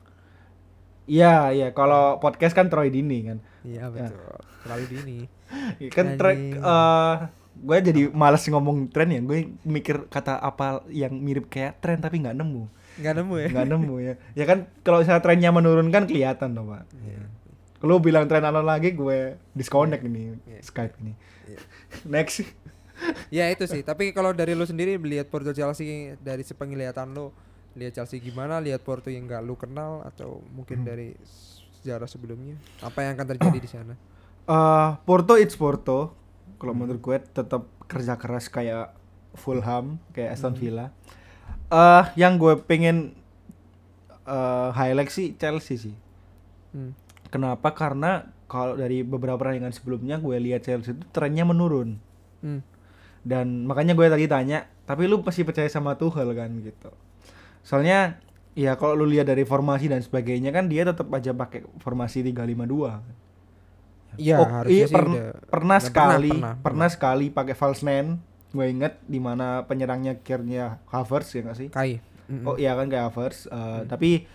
Iya, 1.11 1.51
iya. 1.51 1.69
Kalau 1.75 2.23
podcast 2.23 2.55
kan 2.55 2.71
Troy 2.71 2.95
Dini 2.95 3.27
kan. 3.27 3.43
iya 3.67 3.91
betul. 3.91 4.23
Selalu 4.63 4.85
dini 4.87 5.19
kan 5.97 6.07
tren 6.17 6.37
Anjing. 6.37 6.61
eh 6.61 7.15
gue 7.61 7.77
jadi 7.93 8.03
malas 8.09 8.49
ngomong 8.49 8.89
tren 8.89 9.13
ya. 9.13 9.21
Gue 9.21 9.53
mikir 9.63 10.09
kata 10.09 10.37
apa 10.37 10.81
yang 10.89 11.13
mirip 11.13 11.47
kayak 11.47 11.77
tren 11.79 12.01
tapi 12.01 12.19
nggak 12.19 12.37
nemu. 12.37 12.65
nggak 13.01 13.15
nemu 13.17 13.35
ya 13.37 13.49
Nggak 13.49 13.69
nemu 13.69 13.95
ya. 14.01 14.15
Ya 14.35 14.45
kan 14.45 14.59
kalau 14.81 15.01
misalnya 15.01 15.23
trennya 15.23 15.51
menurun 15.53 15.89
kan 15.89 16.05
kelihatan 16.05 16.53
dong, 16.53 16.73
Pak. 16.73 16.85
Iya. 17.01 17.23
Kalau 17.81 17.97
bilang 17.97 18.29
tren 18.29 18.45
Arnold 18.45 18.69
lagi 18.69 18.93
gue 18.93 19.37
disconnect 19.53 20.05
ini 20.05 20.37
Iya. 20.45 20.61
Skype 20.61 20.95
ini. 21.01 21.13
Iya. 21.49 21.61
Next. 22.17 22.45
ya 23.33 23.49
itu 23.49 23.65
sih 23.65 23.81
tapi 23.81 24.13
kalau 24.13 24.37
dari 24.37 24.53
lu 24.53 24.69
sendiri 24.69 25.01
melihat 25.01 25.25
Porto 25.33 25.57
Chelsea 25.57 26.13
dari 26.21 26.45
sepenglihatan 26.45 27.17
lu 27.17 27.33
lihat 27.73 27.97
Chelsea 27.97 28.21
gimana 28.21 28.61
lihat 28.61 28.85
Porto 28.85 29.09
yang 29.09 29.25
gak 29.25 29.41
lu 29.41 29.57
kenal 29.57 30.05
atau 30.05 30.45
mungkin 30.53 30.85
dari 30.85 31.17
sejarah 31.81 32.05
sebelumnya 32.05 32.61
apa 32.85 33.01
yang 33.01 33.17
akan 33.17 33.27
terjadi 33.33 33.57
di 33.57 33.71
sana 33.81 33.95
eh 34.51 34.89
Porto 35.07 35.39
it's 35.39 35.55
Porto. 35.55 36.13
Kalau 36.59 36.75
menurut 36.75 37.01
gue 37.01 37.17
tetap 37.23 37.65
kerja 37.87 38.19
keras 38.19 38.51
kayak 38.51 38.93
Fulham, 39.33 39.97
kayak 40.11 40.35
Aston 40.35 40.53
Villa. 40.53 40.91
eh 41.71 42.05
yang 42.19 42.35
gue 42.37 42.59
pengen 42.61 43.15
eh 44.27 44.69
highlight 44.75 45.11
sih 45.11 45.33
Chelsea 45.35 45.79
sih. 45.79 45.97
hmm. 46.75 46.93
Kenapa? 47.31 47.71
Karena 47.73 48.27
kalau 48.51 48.75
dari 48.75 49.07
beberapa 49.07 49.39
pertandingan 49.39 49.71
sebelumnya 49.71 50.19
gue 50.19 50.35
lihat 50.37 50.67
Chelsea 50.67 50.91
itu 50.91 51.07
trennya 51.15 51.47
menurun 51.47 52.03
Hmm. 52.41 52.65
dan 53.21 53.69
makanya 53.69 53.93
gue 53.93 54.09
tadi 54.09 54.25
tanya 54.25 54.65
tapi 54.89 55.05
lu 55.05 55.21
pasti 55.21 55.45
percaya 55.45 55.69
sama 55.69 55.93
Tuchel 55.93 56.33
kan 56.33 56.49
gitu 56.65 56.89
soalnya 57.61 58.17
ya 58.57 58.81
kalau 58.81 58.97
lu 58.97 59.05
lihat 59.05 59.29
dari 59.29 59.45
formasi 59.45 59.93
dan 59.93 60.01
sebagainya 60.01 60.49
kan 60.51 60.73
dia 60.73 60.89
tetap 60.89 61.05
aja 61.13 61.37
pakai 61.37 61.69
formasi 61.85 62.25
352 62.25 63.30
Iya, 64.17 64.37
Oh, 64.37 64.47
harusnya 64.47 64.75
iya, 64.75 64.87
sih 64.87 64.95
per- 64.95 65.07
udah- 65.07 65.35
pernah 65.47 65.77
udah 65.77 65.87
sekali 65.87 66.31
pernah, 66.33 66.55
pernah, 66.57 66.89
sekali 66.89 67.27
pakai 67.29 67.55
false 67.55 67.83
nine 67.83 68.19
gue 68.51 68.67
inget 68.67 68.99
di 69.05 69.17
mana 69.17 69.63
penyerangnya 69.63 70.19
kirnya 70.19 70.83
Havertz 70.87 71.31
ya 71.31 71.41
nggak 71.43 71.57
sih 71.57 71.69
Kai. 71.69 72.03
Mm-mm. 72.27 72.43
oh 72.45 72.57
iya 72.57 72.75
kan 72.75 72.87
kayak 72.87 73.05
Havertz 73.09 73.47
eh, 73.47 73.55
Hmm. 73.55 73.87
tapi 73.87 74.27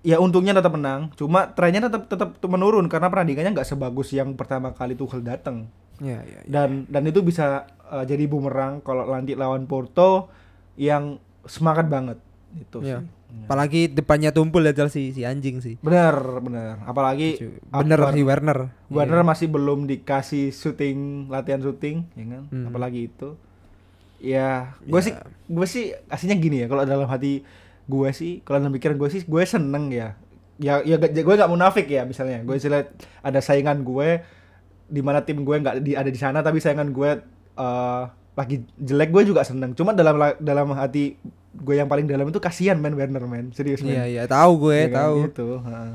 ya 0.00 0.16
untungnya 0.16 0.52
tetap 0.52 0.72
menang 0.72 1.12
cuma 1.12 1.44
trennya 1.48 1.84
tetap 1.84 2.08
tetap 2.08 2.40
menurun 2.42 2.88
karena 2.88 3.06
perandingannya 3.06 3.52
nggak 3.52 3.68
sebagus 3.68 4.10
yang 4.10 4.32
pertama 4.32 4.72
kali 4.72 4.94
Tuchel 4.94 5.20
datang 5.20 5.68
Iya, 5.98 6.24
iya, 6.24 6.38
iya. 6.38 6.48
dan 6.48 6.88
dan 6.88 7.04
itu 7.04 7.20
bisa 7.20 7.68
uh, 7.84 8.00
jadi 8.02 8.24
bumerang 8.24 8.80
kalau 8.80 9.04
nanti 9.06 9.36
lawan 9.36 9.64
Porto 9.64 10.32
yang 10.74 11.16
semangat 11.44 11.84
banget 11.86 12.16
itu 12.52 12.78
Iya. 12.80 12.98
sih. 12.98 13.06
Apalagi 13.46 13.86
depannya 13.86 14.30
tumpul 14.30 14.58
ya 14.60 14.72
Chelsea 14.72 15.10
si 15.10 15.22
anjing 15.22 15.58
sih. 15.58 15.78
Bener 15.78 16.12
bener 16.40 16.82
apalagi 16.82 17.38
Bener 17.68 18.00
si 18.10 18.22
Werner. 18.22 18.58
Warner 18.88 19.20
Iya. 19.20 19.26
masih 19.26 19.46
belum 19.46 19.86
dikasih 19.86 20.50
syuting 20.50 20.98
latihan 21.26 21.58
syuting 21.58 22.10
ya 22.12 22.24
kan 22.28 22.42
Hmm. 22.48 22.66
apalagi 22.66 23.06
itu 23.06 23.38
ya 24.18 24.76
gue 24.80 24.94
Ya. 24.94 25.04
sih 25.06 25.14
gue 25.46 25.66
sih 25.66 25.84
aslinya 26.06 26.36
gini 26.36 26.56
ya 26.58 26.66
kalau 26.66 26.84
dalam 26.84 27.06
hati 27.06 27.40
gue 27.86 28.08
sih 28.10 28.42
kalau 28.42 28.60
dalam 28.60 28.70
pikiran 28.70 28.94
gue 28.94 29.08
sih 29.08 29.22
gue 29.22 29.42
seneng 29.42 29.88
ya 29.88 30.18
ya 30.58 30.84
ya 30.84 31.00
gue 31.00 31.34
gak 31.34 31.48
munafik 31.48 31.88
ya 31.88 32.04
misalnya 32.04 32.44
gue 32.44 32.52
sih 32.54 32.68
liat 32.68 32.92
ada 33.20 33.40
saingan 33.40 33.80
gue 33.80 34.20
di 34.84 35.00
mana 35.00 35.22
tim 35.22 35.40
gue 35.40 35.56
nggak 35.56 35.80
di, 35.80 35.94
ada 35.94 36.06
di 36.06 36.18
sana 36.18 36.38
tapi 36.40 36.58
saingan 36.58 36.90
gue 36.90 37.10
eh, 37.56 38.02
lagi 38.32 38.56
jelek 38.74 39.10
gue 39.10 39.22
juga 39.26 39.42
seneng 39.42 39.72
cuma 39.72 39.90
dalam 39.90 40.14
la- 40.14 40.36
dalam 40.36 40.70
hati 40.72 41.18
gue 41.52 41.74
yang 41.74 41.86
paling 41.86 42.04
dalam 42.04 42.24
itu 42.24 42.38
kasihan 42.38 42.74
men 42.74 42.94
Werner 42.94 43.22
men 43.22 43.50
serius 43.50 43.80
men 43.80 43.92
Iya, 43.92 44.04
iya, 44.06 44.22
tahu 44.24 44.64
gue, 44.64 44.78
Ya 44.80 44.88
kan? 44.88 44.98
tahu. 45.00 45.16
gitu 45.26 45.48
heeh. 45.60 45.92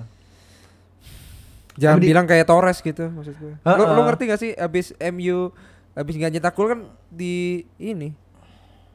Jangan 1.76 1.98
Tapi 1.98 2.02
di- 2.02 2.10
bilang 2.10 2.26
kayak 2.26 2.46
Torres 2.46 2.80
gitu 2.80 3.04
maksud 3.06 3.36
gue. 3.36 3.54
Lu, 3.54 3.68
Heeh. 3.74 3.88
lu 3.90 4.02
ngerti 4.02 4.24
gak 4.26 4.40
sih 4.40 4.52
abis 4.54 4.86
MU 5.06 5.52
abis 5.94 6.14
nggak 6.14 6.32
nyetak 6.34 6.54
gol 6.54 6.68
kan 6.70 6.80
di 7.10 7.34
ini 7.78 8.12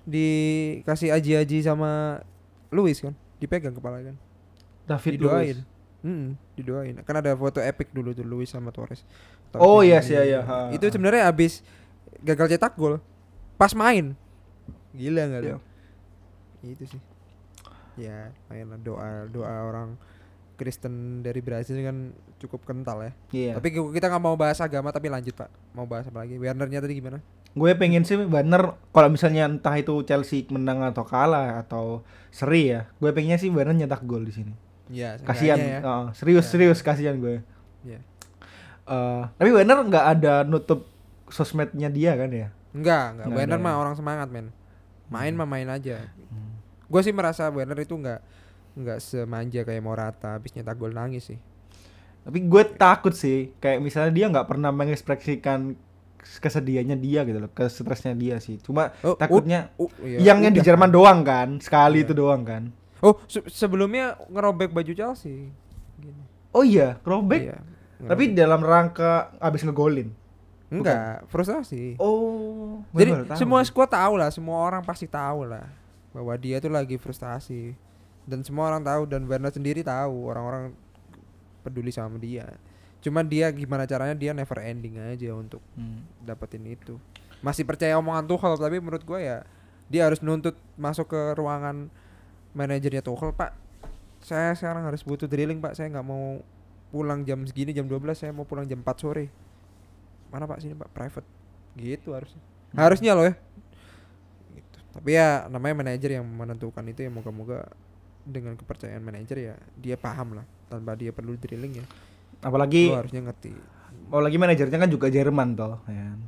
dikasih 0.05 1.09
aji-aji 1.11 1.61
sama 1.63 2.21
Luis 2.69 2.99
kan, 2.99 3.13
dipegang 3.37 3.73
kepala 3.73 4.01
kan. 4.01 4.17
David 4.87 5.13
didoain. 5.13 5.37
Luiz. 5.55 5.59
Hmm, 6.01 6.27
didoain. 6.55 6.97
Kan 6.99 7.15
ada 7.17 7.35
foto 7.35 7.59
epic 7.59 7.91
dulu 7.91 8.11
tuh 8.11 8.23
Luis 8.23 8.49
sama 8.49 8.71
Torres. 8.71 9.05
Oh, 9.53 9.81
iya, 9.81 9.99
ini. 9.99 10.09
iya, 10.09 10.23
iya. 10.23 10.41
Ha, 10.41 10.57
Itu 10.71 10.87
sebenarnya 10.87 11.27
abis 11.27 11.61
gagal 12.21 12.47
cetak 12.51 12.75
gol 12.75 13.03
pas 13.61 13.73
main. 13.75 14.17
Gila 14.91 15.23
nggak 15.23 15.43
Iya. 15.43 15.53
tuh? 15.53 15.61
Itu 16.65 16.85
sih. 16.89 17.01
Ya, 17.95 18.33
mainlah 18.49 18.81
doa 18.81 19.29
doa 19.29 19.53
orang 19.63 20.01
Kristen 20.57 21.21
dari 21.21 21.41
Brasil 21.41 21.77
kan 21.79 22.13
cukup 22.39 22.65
kental 22.65 23.01
ya. 23.03 23.13
Iya. 23.31 23.53
Tapi 23.55 23.69
ki- 23.71 23.93
kita 23.93 24.09
nggak 24.09 24.21
mau 24.23 24.35
bahas 24.35 24.57
agama 24.59 24.89
tapi 24.89 25.07
lanjut 25.07 25.33
pak. 25.35 25.49
Mau 25.71 25.85
bahas 25.85 26.05
apa 26.05 26.21
lagi? 26.21 26.35
Wernernya 26.35 26.81
tadi 26.81 26.97
gimana? 26.97 27.21
gue 27.51 27.75
pengen 27.75 28.07
sih 28.07 28.15
Werner 28.15 28.79
kalau 28.89 29.11
misalnya 29.11 29.43
entah 29.45 29.75
itu 29.75 30.07
Chelsea 30.07 30.47
menang 30.49 30.87
atau 30.87 31.03
kalah 31.03 31.59
atau 31.59 31.99
seri 32.31 32.71
ya 32.71 32.87
gue 32.97 33.11
pengennya 33.11 33.37
sih 33.37 33.51
Werner 33.51 33.75
nyetak 33.75 34.07
gol 34.07 34.23
di 34.23 34.31
sini 34.31 34.55
Ya, 34.87 35.19
kasihan 35.19 35.59
ya. 35.59 35.83
Heeh, 35.83 36.05
serius 36.15 36.47
Ya. 36.47 36.51
serius 36.55 36.79
kasihan 36.79 37.19
gue 37.19 37.43
Ya. 37.83 37.99
Eh, 38.87 39.23
tapi 39.35 39.51
Werner 39.51 39.83
nggak 39.83 40.07
ada 40.13 40.35
nutup 40.43 40.87
sosmednya 41.27 41.91
dia 41.91 42.15
kan 42.15 42.31
ya 42.31 42.55
Enggak, 42.73 43.05
enggak. 43.11 43.25
Nggak 43.25 43.37
Werner 43.37 43.53
ada 43.53 43.63
ya? 43.63 43.67
mah 43.67 43.75
orang 43.77 43.95
semangat 43.95 44.29
men. 44.29 44.47
Main 45.07 45.33
Hmm. 45.33 45.39
mah 45.39 45.49
main 45.49 45.69
aja. 45.69 45.97
Hmm. 46.25 46.55
Gue 46.87 47.01
sih 47.01 47.11
merasa 47.11 47.47
Werner 47.47 47.77
itu 47.77 47.95
enggak 47.95 48.21
enggak 48.73 48.99
semanja 48.99 49.61
kayak 49.61 49.81
Morata 49.81 50.35
habis 50.35 50.51
nyetak 50.51 50.77
gol 50.77 50.91
nangis 50.91 51.27
sih. 51.27 51.39
tapi 52.21 52.37
gue 52.43 52.63
takut 52.71 53.11
sih 53.11 53.49
kayak 53.57 53.81
misalnya 53.81 54.13
dia 54.13 54.27
nggak 54.29 54.45
pernah 54.47 54.69
mengekspresikan 54.71 55.73
kesedihannya 56.21 56.95
dia 56.95 57.25
gitu 57.25 57.39
loh 57.39 57.49
kestresnya 57.49 58.13
dia 58.13 58.37
sih 58.37 58.59
cuma 58.59 58.93
Oh, 59.01 59.17
takutnya 59.17 59.73
Uh, 59.75 59.89
iya, 60.01 60.29
yang 60.29 60.45
yang 60.45 60.53
di. 60.53 60.61
Jerman 60.61 60.89
doang 60.89 61.25
kan 61.25 61.57
sekali 61.59 61.97
Iya. 61.97 62.05
itu 62.05 62.13
doang 62.15 62.45
kan 62.45 62.63
Oh, 63.01 63.17
se- 63.25 63.49
sebelumnya 63.49 64.21
ngerobek 64.29 64.69
baju 64.69 64.93
Chelsea. 64.93 65.49
Gini. 65.97 66.21
oh 66.51 66.61
iya 66.61 67.01
throwback 67.01 67.41
Iya, 67.43 67.59
tapi 68.03 68.23
ngerobek. 68.27 68.37
dalam 68.37 68.61
rangka 68.61 69.13
abis 69.39 69.65
ngegolin 69.65 70.13
enggak, 70.71 71.27
frustrasi. 71.27 71.99
oh 71.99 72.81
Jadi 72.95 73.11
semua 73.37 73.61
squad 73.67 73.91
tahu 73.91 74.15
lah, 74.15 74.31
semua 74.31 74.57
orang 74.63 74.83
pasti 74.87 75.11
tahu 75.11 75.45
lah 75.45 75.67
bahwa 76.15 76.35
dia 76.39 76.63
tuh 76.63 76.71
lagi 76.71 76.95
frustasi. 76.97 77.75
Dan 78.25 78.47
semua 78.47 78.71
orang 78.71 78.83
tahu 78.87 79.11
dan 79.11 79.27
Werner 79.27 79.51
sendiri 79.51 79.83
tahu 79.83 80.31
orang-orang 80.31 80.71
peduli 81.67 81.91
sama 81.91 82.15
dia. 82.17 82.47
Cuman 83.03 83.27
dia 83.27 83.51
gimana 83.51 83.89
caranya 83.89 84.15
dia 84.15 84.31
never 84.31 84.61
ending 84.63 85.01
aja 85.01 85.35
untuk 85.35 85.59
Hmm. 85.75 86.07
dapetin 86.23 86.63
itu. 86.69 87.01
Masih 87.41 87.65
percaya 87.65 87.97
omongan 87.97 88.29
Tuchel 88.29 88.55
tapi 88.61 88.77
menurut 88.79 89.03
gue 89.03 89.19
ya 89.19 89.43
dia 89.91 90.07
harus 90.07 90.23
nuntut 90.23 90.55
masuk 90.79 91.11
ke 91.11 91.21
ruangan 91.35 91.91
manajernya 92.55 93.03
Tuchel, 93.03 93.35
Pak. 93.35 93.57
Saya 94.21 94.53
sekarang 94.55 94.85
harus 94.87 95.01
butuh 95.03 95.27
drilling, 95.27 95.59
Pak. 95.59 95.75
Saya 95.75 95.89
nggak 95.91 96.07
mau 96.07 96.45
pulang 96.93 97.23
jam 97.25 97.41
segini 97.47 97.71
jam 97.73 97.87
12, 97.89 98.15
saya 98.15 98.31
mau 98.31 98.45
pulang 98.45 98.67
jam 98.69 98.83
4 98.83 98.97
sore. 99.01 99.31
Mana 100.31 100.47
Pak 100.47 100.59
sini, 100.59 100.73
Pak? 100.73 100.89
Private. 100.91 101.27
Gitu 101.75 102.11
harusnya. 102.11 102.43
Harusnya 102.73 103.13
loh 103.13 103.27
ya. 103.27 103.35
Gitu. 104.53 104.79
Tapi 104.91 105.11
ya 105.11 105.47
namanya 105.47 105.75
manajer 105.77 106.17
yang 106.17 106.27
menentukan 106.27 106.83
itu 106.87 107.03
ya 107.03 107.11
moga-moga 107.11 107.67
dengan 108.21 108.55
kepercayaan 108.55 109.01
manajer 109.01 109.37
ya 109.41 109.55
dia 109.75 109.97
paham 109.97 110.39
lah 110.39 110.47
tanpa 110.69 110.95
dia 110.95 111.11
perlu 111.11 111.35
drilling 111.35 111.83
ya. 111.83 111.87
apalagi 112.41 112.89
Lu 112.89 112.97
harusnya 112.97 113.21
ngerti. 113.23 113.53
apalagi 114.07 114.37
manajernya 114.37 114.79
kan 114.79 114.89
juga 114.89 115.07
Jerman 115.09 115.53
toh 115.53 115.81
ya 115.85 116.05
kan? 116.05 116.19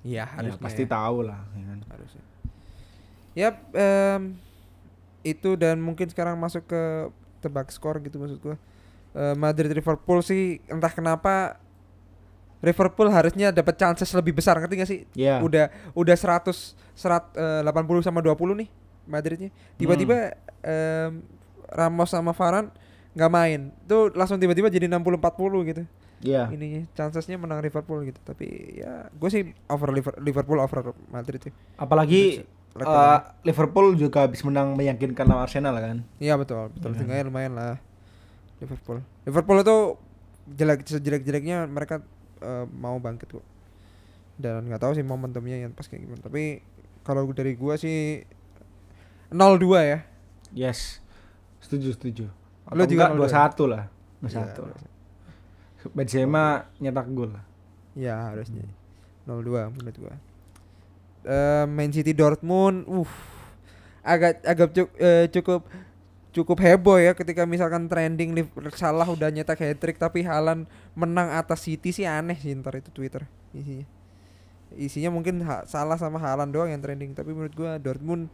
Iya, 0.00 0.22
Ya, 0.22 0.24
harusnya. 0.28 0.62
pasti 0.62 0.84
ya. 0.84 0.88
tahu 0.88 1.18
lah 1.24 1.40
ya 1.52 1.64
kan? 1.66 1.78
harusnya. 1.88 2.24
Yap, 3.34 3.56
em, 3.70 4.22
itu 5.22 5.50
dan 5.54 5.78
mungkin 5.78 6.06
sekarang 6.06 6.36
masuk 6.36 6.64
ke 6.64 6.82
tebak 7.38 7.68
skor 7.68 7.98
gitu 8.00 8.18
maksud 8.18 8.38
gua. 8.38 8.56
Eh, 9.12 9.34
Madrid 9.34 9.70
Liverpool 9.70 10.20
sih 10.20 10.58
entah 10.66 10.90
kenapa 10.90 11.58
Liverpool 12.58 13.08
harusnya 13.08 13.48
dapat 13.48 13.74
chances 13.74 14.10
lebih 14.10 14.34
besar 14.34 14.58
ngerti 14.58 14.74
gak 14.76 14.88
sih? 14.88 15.00
Iya. 15.12 15.38
Udah 15.38 15.70
udah 15.92 16.14
100 16.14 16.50
serat, 16.92 17.30
eh, 17.32 17.62
80 17.62 18.02
sama 18.02 18.18
20 18.18 18.34
nih 18.56 18.68
Madridnya. 19.04 19.50
Tiba-tiba 19.74 20.34
em, 20.60 21.22
Ramos 21.68 22.08
sama 22.08 22.32
Varane 22.32 22.72
nggak 23.12 23.30
main. 23.30 23.60
Tuh 23.84 24.10
langsung 24.12 24.36
tiba-tiba 24.36 24.66
jadi 24.68 24.86
60 24.86 25.16
40 25.16 25.62
gitu 25.64 25.82
Iya. 26.18 26.50
ininya 26.50 26.82
chancesnya 26.92 27.38
menang 27.38 27.62
Liverpool 27.62 28.02
gitu 28.02 28.18
tapi 28.20 28.46
ya 28.74 29.06
gue 29.08 29.30
sih 29.30 29.42
over 29.66 29.94
Liver- 29.94 30.18
Liverpool 30.18 30.58
over 30.58 30.90
Madrid 31.08 31.38
sih 31.38 31.54
Apalagi 31.78 32.42
eh, 32.74 33.18
Liverpool 33.44 33.94
juga 33.94 34.26
habis 34.26 34.42
menang 34.42 34.74
meyakinkan 34.74 35.22
lawan 35.24 35.46
Arsenal 35.46 35.78
kan. 35.78 36.02
iya 36.18 36.34
betul 36.34 36.74
betul 36.74 36.90
Iya. 36.90 36.98
tinggalnya 36.98 37.24
lumayan 37.24 37.52
lah 37.54 37.78
Liverpool 38.58 38.98
Liverpool 39.22 39.58
itu 39.62 39.76
jelek 40.50 40.80
sejelek-jeleknya 40.84 41.70
mereka 41.70 42.02
eh, 42.38 42.66
mau 42.68 42.96
bangkit 42.96 43.28
kok 43.30 43.46
dan 44.36 44.62
nggak 44.64 44.78
tahu 44.78 44.92
sih 44.92 45.02
momentumnya 45.02 45.58
yang 45.58 45.72
pas 45.72 45.84
kayak 45.84 46.02
gimana 46.02 46.22
tapi 46.22 46.62
kalau 47.02 47.26
dari 47.30 47.54
gua 47.54 47.74
sih 47.74 48.22
0-2 49.28 49.60
ya 49.82 49.98
Yes. 50.48 51.04
Setuju, 51.60 51.92
setuju. 51.92 52.24
Atau 52.64 52.88
juga 52.88 53.12
enggak 53.12 53.28
0-2? 53.28 53.68
2-1 53.68 53.68
lah. 53.68 53.84
2-1. 54.22 54.32
Iya, 54.32 54.64
lah. 54.64 54.80
Benzema 55.92 56.44
nyetak 56.78 57.06
gol 57.12 57.30
ya 57.92 58.30
harusnya 58.30 58.64
0-2 59.24 59.74
menurut 59.74 59.96
gua 59.98 60.14
Eh, 61.28 61.66
Man 61.68 61.92
City 61.92 62.16
Dortmund 62.16 62.88
uh 62.88 63.10
agak 64.00 64.40
agak 64.42 64.72
cuk- 64.72 64.96
eh, 64.96 65.28
cukup 65.28 65.68
cukup 66.38 66.62
heboh 66.62 67.02
ya 67.02 67.12
ketika 67.18 67.42
misalkan 67.42 67.90
trending 67.90 68.30
Salah 68.78 69.06
udah 69.10 69.28
nyetak 69.34 69.58
hat 69.58 69.78
trick 69.82 69.98
tapi 69.98 70.22
Halan 70.22 70.70
menang 70.94 71.34
atas 71.34 71.66
City 71.66 71.90
sih 71.90 72.06
aneh 72.06 72.38
sih 72.38 72.54
ntar 72.54 72.78
itu 72.78 72.94
Twitter 72.94 73.26
isinya. 73.50 73.86
Isinya 74.78 75.10
mungkin 75.10 75.42
ha- 75.42 75.66
Salah 75.66 75.98
sama 75.98 76.22
Halan 76.22 76.54
doang 76.54 76.70
yang 76.70 76.78
trending 76.78 77.16
tapi 77.16 77.34
menurut 77.34 77.54
gua 77.58 77.80
Dortmund 77.82 78.30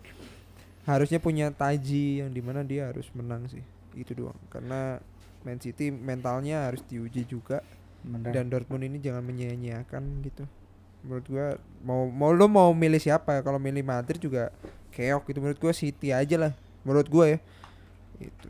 harusnya 0.85 1.17
punya 1.17 1.49
taji 1.49 2.21
yang 2.21 2.29
di 2.29 2.45
mana 2.45 2.61
dia 2.61 2.93
harus 2.93 3.09
menang 3.17 3.49
sih. 3.49 3.65
Itu 3.97 4.13
doang 4.13 4.37
karena 4.53 5.01
Man 5.47 5.61
City 5.63 5.89
mentalnya 5.89 6.69
harus 6.69 6.85
diuji 6.85 7.25
juga. 7.25 7.65
Bener. 8.05 8.37
dan 8.37 8.53
Dortmund 8.53 8.85
ini 8.85 9.01
jangan 9.01 9.25
menyia-nyiakan 9.25 10.05
gitu. 10.29 10.45
Menurut 11.09 11.25
gua 11.25 11.47
mau 11.81 12.05
mau 12.13 12.37
lo 12.37 12.45
mau 12.53 12.69
milih 12.77 13.01
siapa? 13.01 13.41
Kalau 13.41 13.57
milih 13.57 13.81
Madrid 13.81 14.21
juga 14.21 14.53
keok 14.93 15.25
gitu. 15.33 15.41
Menurut 15.41 15.57
gua 15.57 15.73
City 15.73 16.13
aja 16.13 16.37
lah. 16.37 16.53
Menurut 16.85 17.09
gua 17.09 17.33
ya 17.33 17.39
itu 18.21 18.49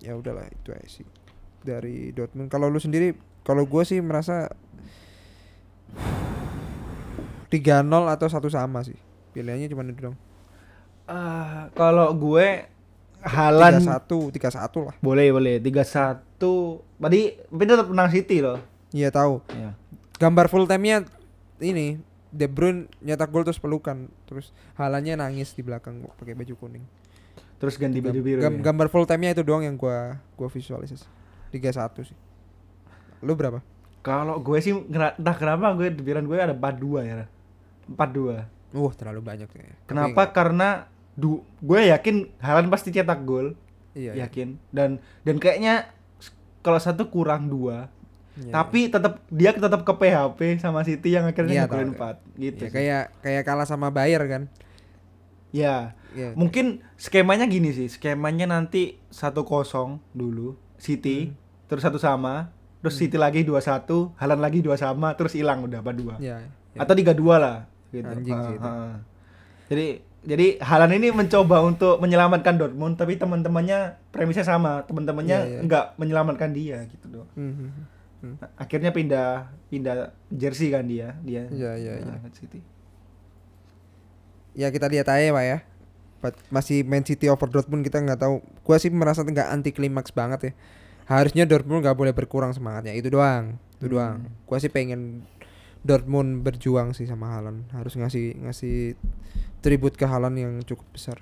ya 0.00 0.16
udahlah 0.16 0.46
itu 0.48 0.72
aja 0.72 0.88
sih 0.88 1.06
dari 1.64 2.14
Dortmund 2.14 2.52
kalau 2.52 2.70
lu 2.70 2.78
sendiri 2.78 3.16
kalau 3.46 3.62
gue 3.62 3.82
sih 3.86 4.02
merasa 4.02 4.50
3-0 7.46 7.86
atau 8.10 8.26
satu 8.26 8.48
sama 8.50 8.82
sih. 8.82 8.98
Pilihannya 9.30 9.70
cuma 9.70 9.86
itu 9.86 10.10
dong. 10.10 10.16
Ah, 11.06 11.70
kalau 11.78 12.10
gue 12.10 12.66
Halan 13.26 13.82
3-1, 13.82 14.34
3-1 14.34 14.86
lah. 14.86 14.94
boleh 15.02 15.30
boleh 15.30 15.54
3-1. 15.62 16.38
Tadi 16.98 17.20
tapi 17.38 17.62
tetap 17.66 17.86
menang 17.86 18.10
City 18.10 18.42
loh. 18.42 18.58
Iya 18.90 19.14
tahu. 19.14 19.42
Ya. 19.50 19.78
Gambar 20.18 20.46
full 20.50 20.66
time-nya 20.66 21.06
ini 21.62 22.02
De 22.30 22.46
Bruyne 22.50 22.90
nyetak 23.00 23.30
gol 23.30 23.46
terus 23.46 23.62
pelukan, 23.62 24.10
terus 24.28 24.52
halannya 24.76 25.16
nangis 25.18 25.54
di 25.54 25.62
belakang 25.62 26.02
pakai 26.18 26.34
baju 26.34 26.54
kuning. 26.58 26.84
Terus 27.56 27.74
ganti 27.76 27.98
baju 28.00 28.20
biru. 28.20 28.40
Gam- 28.40 28.60
ya. 28.60 28.62
Gambar 28.68 28.86
full 28.88 29.08
time-nya 29.08 29.32
itu 29.32 29.42
doang 29.42 29.64
yang 29.64 29.74
gua 29.74 30.20
gua 30.36 30.48
visualisasi. 30.48 31.08
3-1 31.50 32.04
sih. 32.04 32.16
Lu 33.24 33.32
berapa? 33.32 33.64
Kalau 34.04 34.38
gue 34.38 34.58
sih 34.62 34.70
entah 34.70 35.34
kenapa 35.34 35.74
gue 35.74 35.90
di 35.90 35.98
pikiran 35.98 36.22
gue 36.22 36.36
ada 36.38 36.54
42 36.54 37.02
ya. 37.02 37.26
42. 37.90 38.46
Wah, 38.76 38.92
terlalu 38.94 39.20
banyak. 39.24 39.48
Tapi 39.50 39.66
Kenapa? 39.88 40.30
Karena 40.30 40.86
du 41.16 41.42
gue 41.58 41.90
yakin 41.90 42.28
Halan 42.38 42.68
pasti 42.68 42.92
cetak 42.92 43.24
gol, 43.24 43.56
Iya, 43.96 44.14
iya. 44.14 44.28
yakin. 44.28 44.60
Dan 44.70 45.00
dan 45.24 45.36
kayaknya 45.40 45.90
kalau 46.60 46.78
satu 46.78 47.08
kurang 47.08 47.48
dua, 47.50 47.88
Iya, 48.36 48.52
tapi 48.52 48.92
tetap 48.92 49.24
dia 49.32 49.56
tetap 49.56 49.80
ke 49.80 49.92
PHP 49.96 50.60
sama 50.60 50.84
City 50.84 51.16
yang 51.16 51.24
akhirnya 51.24 51.54
Iya, 51.56 51.64
ngegolin. 51.66 51.96
4 51.96 52.16
gitu. 52.36 52.62
Ya, 52.62 52.70
kayak 52.70 53.02
kayak 53.24 53.42
kalah 53.42 53.64
sama 53.64 53.88
Bayer 53.88 54.20
kan. 54.28 54.42
Ya, 55.50 55.96
Iya. 56.16 56.32
mungkin 56.32 56.80
skemanya 56.96 57.44
gini 57.44 57.70
sih, 57.70 57.86
skemanya 57.86 58.48
nanti 58.48 58.96
1-0 59.08 59.44
dulu 60.10 60.56
City, 60.76 61.28
Hmm. 61.28 61.36
terus 61.66 61.82
satu 61.82 61.96
sama, 61.96 62.48
terus 62.80 62.96
City 62.96 63.14
lagi 63.14 63.40
2-1, 63.42 64.16
Halan 64.16 64.38
lagi 64.38 64.60
dua 64.60 64.74
sama, 64.74 65.12
terus 65.12 65.32
hilang 65.32 65.60
udah 65.62 65.78
apa 65.78 65.92
dua. 65.92 66.16
Iya. 66.16 66.40
iya. 66.40 66.78
Atau 66.78 66.92
3-2 66.92 67.36
lah 67.36 67.68
gitu. 67.88 68.04
Anjing 68.06 68.32
Ha, 68.34 68.48
itu. 68.50 68.64
ha. 68.64 68.74
Jadi 69.66 69.86
jadi 70.22 70.46
Halan 70.58 70.90
ini 70.92 71.08
mencoba 71.10 71.62
untuk 71.62 71.96
menyelamatkan 71.96 72.56
Dortmund 72.56 72.94
tapi 72.94 73.14
teman-temannya 73.14 73.94
premisnya 74.10 74.42
sama, 74.42 74.82
teman-temannya 74.82 75.38
Iya, 75.38 75.50
iya. 75.52 75.60
enggak 75.62 75.84
menyelamatkan 75.96 76.50
dia 76.50 76.82
gitu 76.86 77.06
doang. 77.08 77.30
Hmm, 77.32 77.54
hmm, 77.54 77.70
hmm. 78.20 78.34
Akhirnya 78.54 78.90
pindah 78.90 79.28
pindah 79.66 79.94
jersey 80.28 80.68
kan 80.68 80.84
dia, 80.84 81.14
dia. 81.20 81.46
Iya. 81.46 82.02
Nah, 82.02 82.18
City. 82.32 82.58
Ya 84.52 84.68
kita 84.68 84.88
lihat 84.88 85.06
aja 85.06 85.30
pak 85.30 85.44
ya. 85.44 85.58
But 86.18 86.34
masih 86.48 86.82
Man 86.82 87.02
City 87.02 87.26
over 87.26 87.46
Dortmund 87.46 87.82
kita 87.82 87.98
nggak 87.98 88.18
tahu. 88.18 88.40
Gua 88.60 88.76
sih 88.76 88.88
merasa 88.88 89.20
nggak 89.20 89.48
anti 89.48 89.70
klimaks 89.70 90.10
banget 90.10 90.40
ya. 90.42 90.52
Harusnya 91.06 91.44
Dortmund 91.44 91.80
nggak 91.80 91.94
boleh 91.94 92.10
berkurang 92.10 92.50
semangatnya. 92.50 92.92
Itu 92.92 93.08
doang. 93.08 93.60
Itu 93.76 93.86
Hmm. 93.86 93.92
doang. 93.92 94.16
Gua 94.44 94.56
sih 94.56 94.68
pengen 94.68 95.22
Dortmund 95.80 96.42
berjuang 96.42 96.90
sih 96.92 97.04
sama 97.04 97.30
Haaland. 97.30 97.68
Harus 97.70 97.94
ngasih 97.94 98.34
ngasih 98.40 98.98
tribut 99.60 99.94
ke 99.94 100.02
Haaland 100.02 100.34
yang 100.34 100.52
cukup 100.62 100.86
besar. 100.90 101.20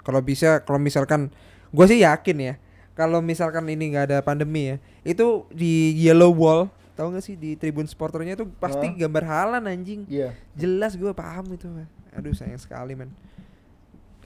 Kalau 0.00 0.22
bisa, 0.22 0.62
kalau 0.62 0.78
misalkan, 0.78 1.34
gua 1.70 1.84
sih 1.84 1.98
yakin 2.00 2.38
ya. 2.38 2.54
Kalau 2.94 3.18
misalkan 3.20 3.66
ini 3.66 3.90
nggak 3.90 4.04
ada 4.08 4.18
pandemi 4.22 4.70
ya, 4.70 4.76
itu 5.04 5.44
di 5.50 5.92
Yellow 5.98 6.32
Wall, 6.32 6.72
tahu 6.94 7.12
nggak 7.12 7.20
sih 7.22 7.36
di 7.36 7.52
Tribun 7.52 7.84
Sporternya 7.84 8.32
itu 8.34 8.48
pasti 8.56 8.88
Hah? 8.88 8.96
gambar 8.96 9.24
Haaland 9.26 9.66
anjing 9.68 10.08
Iya. 10.08 10.32
jelas 10.54 10.96
gue 10.96 11.12
paham 11.12 11.44
itu 11.52 11.68
aduh 12.16 12.32
sayang 12.32 12.56
sekali 12.56 12.96
men 12.96 13.12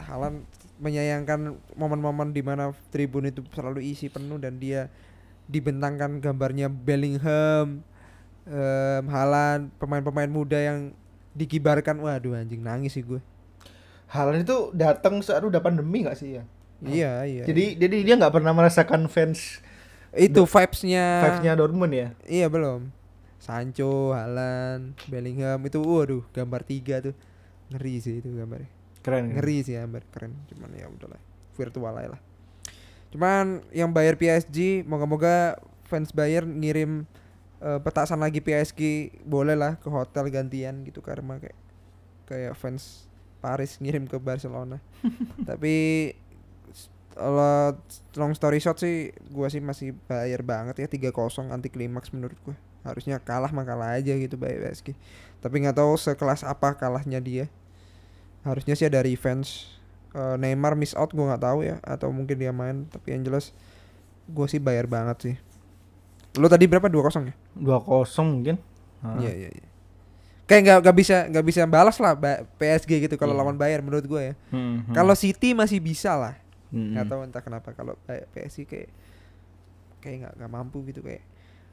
Halan 0.04 0.44
menyayangkan 0.80 1.60
momen-momen 1.76 2.32
di 2.32 2.40
mana 2.40 2.72
tribun 2.88 3.28
itu 3.28 3.44
selalu 3.52 3.84
isi 3.84 4.08
penuh 4.08 4.40
dan 4.40 4.56
dia 4.56 4.88
dibentangkan 5.44 6.22
gambarnya 6.24 6.72
Bellingham 6.72 7.84
em 8.48 9.04
Haaland 9.06 9.68
pemain-pemain 9.76 10.30
muda 10.30 10.56
yang 10.56 10.96
dikibarkan. 11.36 12.00
Waduh 12.00 12.40
anjing 12.40 12.64
nangis 12.64 12.96
sih 12.96 13.04
gue. 13.04 13.20
Halan 14.10 14.42
itu 14.42 14.74
datang 14.74 15.22
saat 15.22 15.44
udah 15.44 15.62
pandemi 15.62 16.02
gak 16.02 16.18
sih 16.18 16.40
ya? 16.40 16.44
iya 16.80 17.28
iya. 17.28 17.44
Jadi 17.44 17.76
jadi 17.76 17.96
dia 18.00 18.14
nggak 18.16 18.40
pernah 18.40 18.56
merasakan 18.56 19.04
fans 19.04 19.60
itu 20.16 20.42
vibesnya 20.48 21.22
vibes-nya 21.22 21.52
Dortmund 21.54 21.92
ya. 21.92 22.08
iya 22.24 22.48
belum. 22.48 22.88
Sancho 23.36 24.16
Haaland 24.16 24.96
Bellingham 25.06 25.60
itu 25.68 25.78
waduh 25.84 26.24
gambar 26.32 26.64
tiga 26.64 27.04
tuh. 27.04 27.14
Ngeri 27.70 27.94
sih 28.00 28.18
itu 28.24 28.32
gambarnya 28.32 28.79
Keren. 29.00 29.32
ngeri 29.36 29.64
sih 29.64 29.76
Amber 29.80 30.04
keren. 30.12 30.36
Cuman 30.52 30.70
ya 30.76 30.86
udahlah 30.88 31.20
virtual 31.56 31.94
aja 31.96 32.16
lah. 32.16 32.20
Cuman 33.10 33.64
yang 33.74 33.90
bayar 33.90 34.14
PSG 34.14 34.86
moga-moga 34.86 35.58
fans 35.88 36.14
Bayern 36.14 36.60
ngirim 36.60 37.08
eh, 37.58 37.80
petasan 37.82 38.22
lagi 38.22 38.38
PSG 38.38 39.10
boleh 39.26 39.58
lah 39.58 39.80
ke 39.80 39.88
hotel 39.90 40.30
gantian 40.30 40.86
gitu 40.86 41.02
karena 41.02 41.40
kayak 41.40 41.58
kayak 42.28 42.54
fans 42.54 43.10
Paris 43.42 43.80
ngirim 43.80 44.06
ke 44.06 44.20
Barcelona. 44.20 44.78
Tapi 45.48 45.74
kalau 47.10 47.74
long 48.14 48.32
story 48.36 48.62
short 48.62 48.78
sih 48.78 49.10
gua 49.34 49.50
sih 49.50 49.58
masih 49.58 49.96
bayar 50.06 50.46
banget 50.46 50.86
ya 50.86 50.88
3-0 51.10 51.50
anti 51.50 51.68
klimaks 51.72 52.14
menurut 52.14 52.38
gua. 52.46 52.56
Harusnya 52.80 53.20
kalah 53.20 53.52
mah 53.52 53.66
kalah 53.66 53.98
aja 53.98 54.14
gitu 54.16 54.40
bayar 54.40 54.70
PSG 54.70 54.94
tapi 55.40 55.64
nggak 55.64 55.80
tahu 55.80 55.96
sekelas 55.96 56.44
apa 56.44 56.76
kalahnya 56.76 57.18
dia 57.18 57.48
harusnya 58.42 58.74
sih 58.74 58.88
ada 58.88 59.00
revenge. 59.00 59.68
Eh, 60.10 60.36
Neymar 60.36 60.74
miss 60.74 60.96
out 60.96 61.14
gua 61.14 61.34
nggak 61.34 61.44
tahu 61.44 61.58
ya. 61.62 61.76
Atau 61.84 62.10
mungkin 62.10 62.34
dia 62.34 62.50
main 62.50 62.88
tapi 62.88 63.14
yang 63.14 63.22
jelas 63.22 63.54
gua 64.26 64.46
sih 64.50 64.58
bayar 64.58 64.90
banget 64.90 65.16
sih. 65.22 65.34
Lo 66.38 66.46
tadi 66.46 66.66
berapa? 66.70 66.86
2-0 66.86 67.30
ya? 67.30 67.34
2-0 67.58 68.06
mungkin. 68.26 68.56
Ah. 69.00 69.16
iya 69.18 69.32
iya 69.32 69.50
iya. 69.50 69.66
Kayak 70.44 70.60
nggak 70.66 70.78
nggak 70.82 70.96
bisa 70.98 71.16
nggak 71.30 71.46
bisa 71.46 71.60
balas 71.64 71.96
lah 72.02 72.18
PSG 72.58 73.06
gitu 73.06 73.14
kalau 73.14 73.38
Iya. 73.38 73.40
lawan 73.46 73.56
Bayern 73.56 73.86
menurut 73.86 74.02
gua 74.04 74.20
ya. 74.30 74.34
Hmm, 74.50 74.82
hmm. 74.82 74.94
kalau 74.94 75.14
City 75.14 75.54
masih 75.54 75.78
bisa 75.78 76.18
lah. 76.18 76.34
Hmm. 76.74 76.94
nggak 76.94 77.06
tahu 77.06 77.20
entah 77.22 77.42
kenapa. 77.42 77.68
Kalau 77.70 77.94
kayak 78.06 78.26
PSG 78.34 78.58
kayak 78.66 78.88
kayak 80.02 80.16
nggak 80.26 80.32
nggak 80.42 80.50
mampu 80.50 80.82
gitu 80.90 81.06
kayak. 81.06 81.22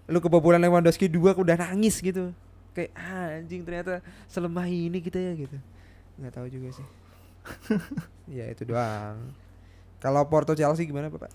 Lu 0.08 0.22
kebobolan 0.22 0.62
Lewandowski 0.62 1.10
dua 1.10 1.34
udah 1.34 1.58
nangis 1.58 2.00
gitu. 2.00 2.32
Kayak 2.78 2.94
ah, 2.94 3.42
anjing 3.42 3.66
ternyata 3.66 4.06
selemah 4.30 4.70
ini 4.70 5.02
kita 5.02 5.18
ya 5.18 5.34
gitu 5.34 5.58
nggak 6.18 6.34
tahu 6.34 6.48
juga 6.48 6.70
sih 6.72 6.88
ya 8.38 8.46
itu 8.46 8.64
doang 8.64 9.32
kalau 9.98 10.26
Porto 10.26 10.54
Chelsea 10.54 10.84
gimana 10.84 11.08
bapak 11.08 11.30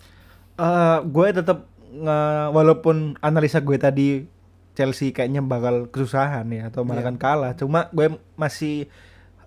Eh, 0.52 0.98
gue 1.02 1.28
tetap 1.32 1.64
nge- 1.88 2.48
walaupun 2.50 3.16
analisa 3.18 3.56
gue 3.58 3.74
tadi 3.74 4.28
Chelsea 4.72 5.08
kayaknya 5.08 5.40
bakal 5.40 5.88
kesusahan 5.88 6.44
ya 6.46 6.68
atau 6.68 6.84
malah 6.84 7.00
Iya. 7.00 7.08
akan 7.08 7.16
kalah. 7.16 7.52
Cuma 7.52 7.88
gue 7.88 8.06
masih 8.34 8.84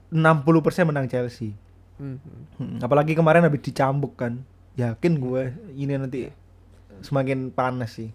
60% 0.10 0.42
menang 0.84 1.06
Chelsea. 1.06 1.54
Hmm, 1.96 2.18
hmm. 2.18 2.42
Hmm, 2.58 2.78
apalagi 2.80 3.14
kemarin 3.14 3.42
habis 3.42 3.62
dicambuk 3.62 4.14
kan. 4.16 4.42
Yakin 4.74 5.14
gue 5.16 5.44
ini 5.74 5.94
nanti 5.94 6.34
semakin 7.02 7.50
panas 7.50 7.96
sih. 7.96 8.10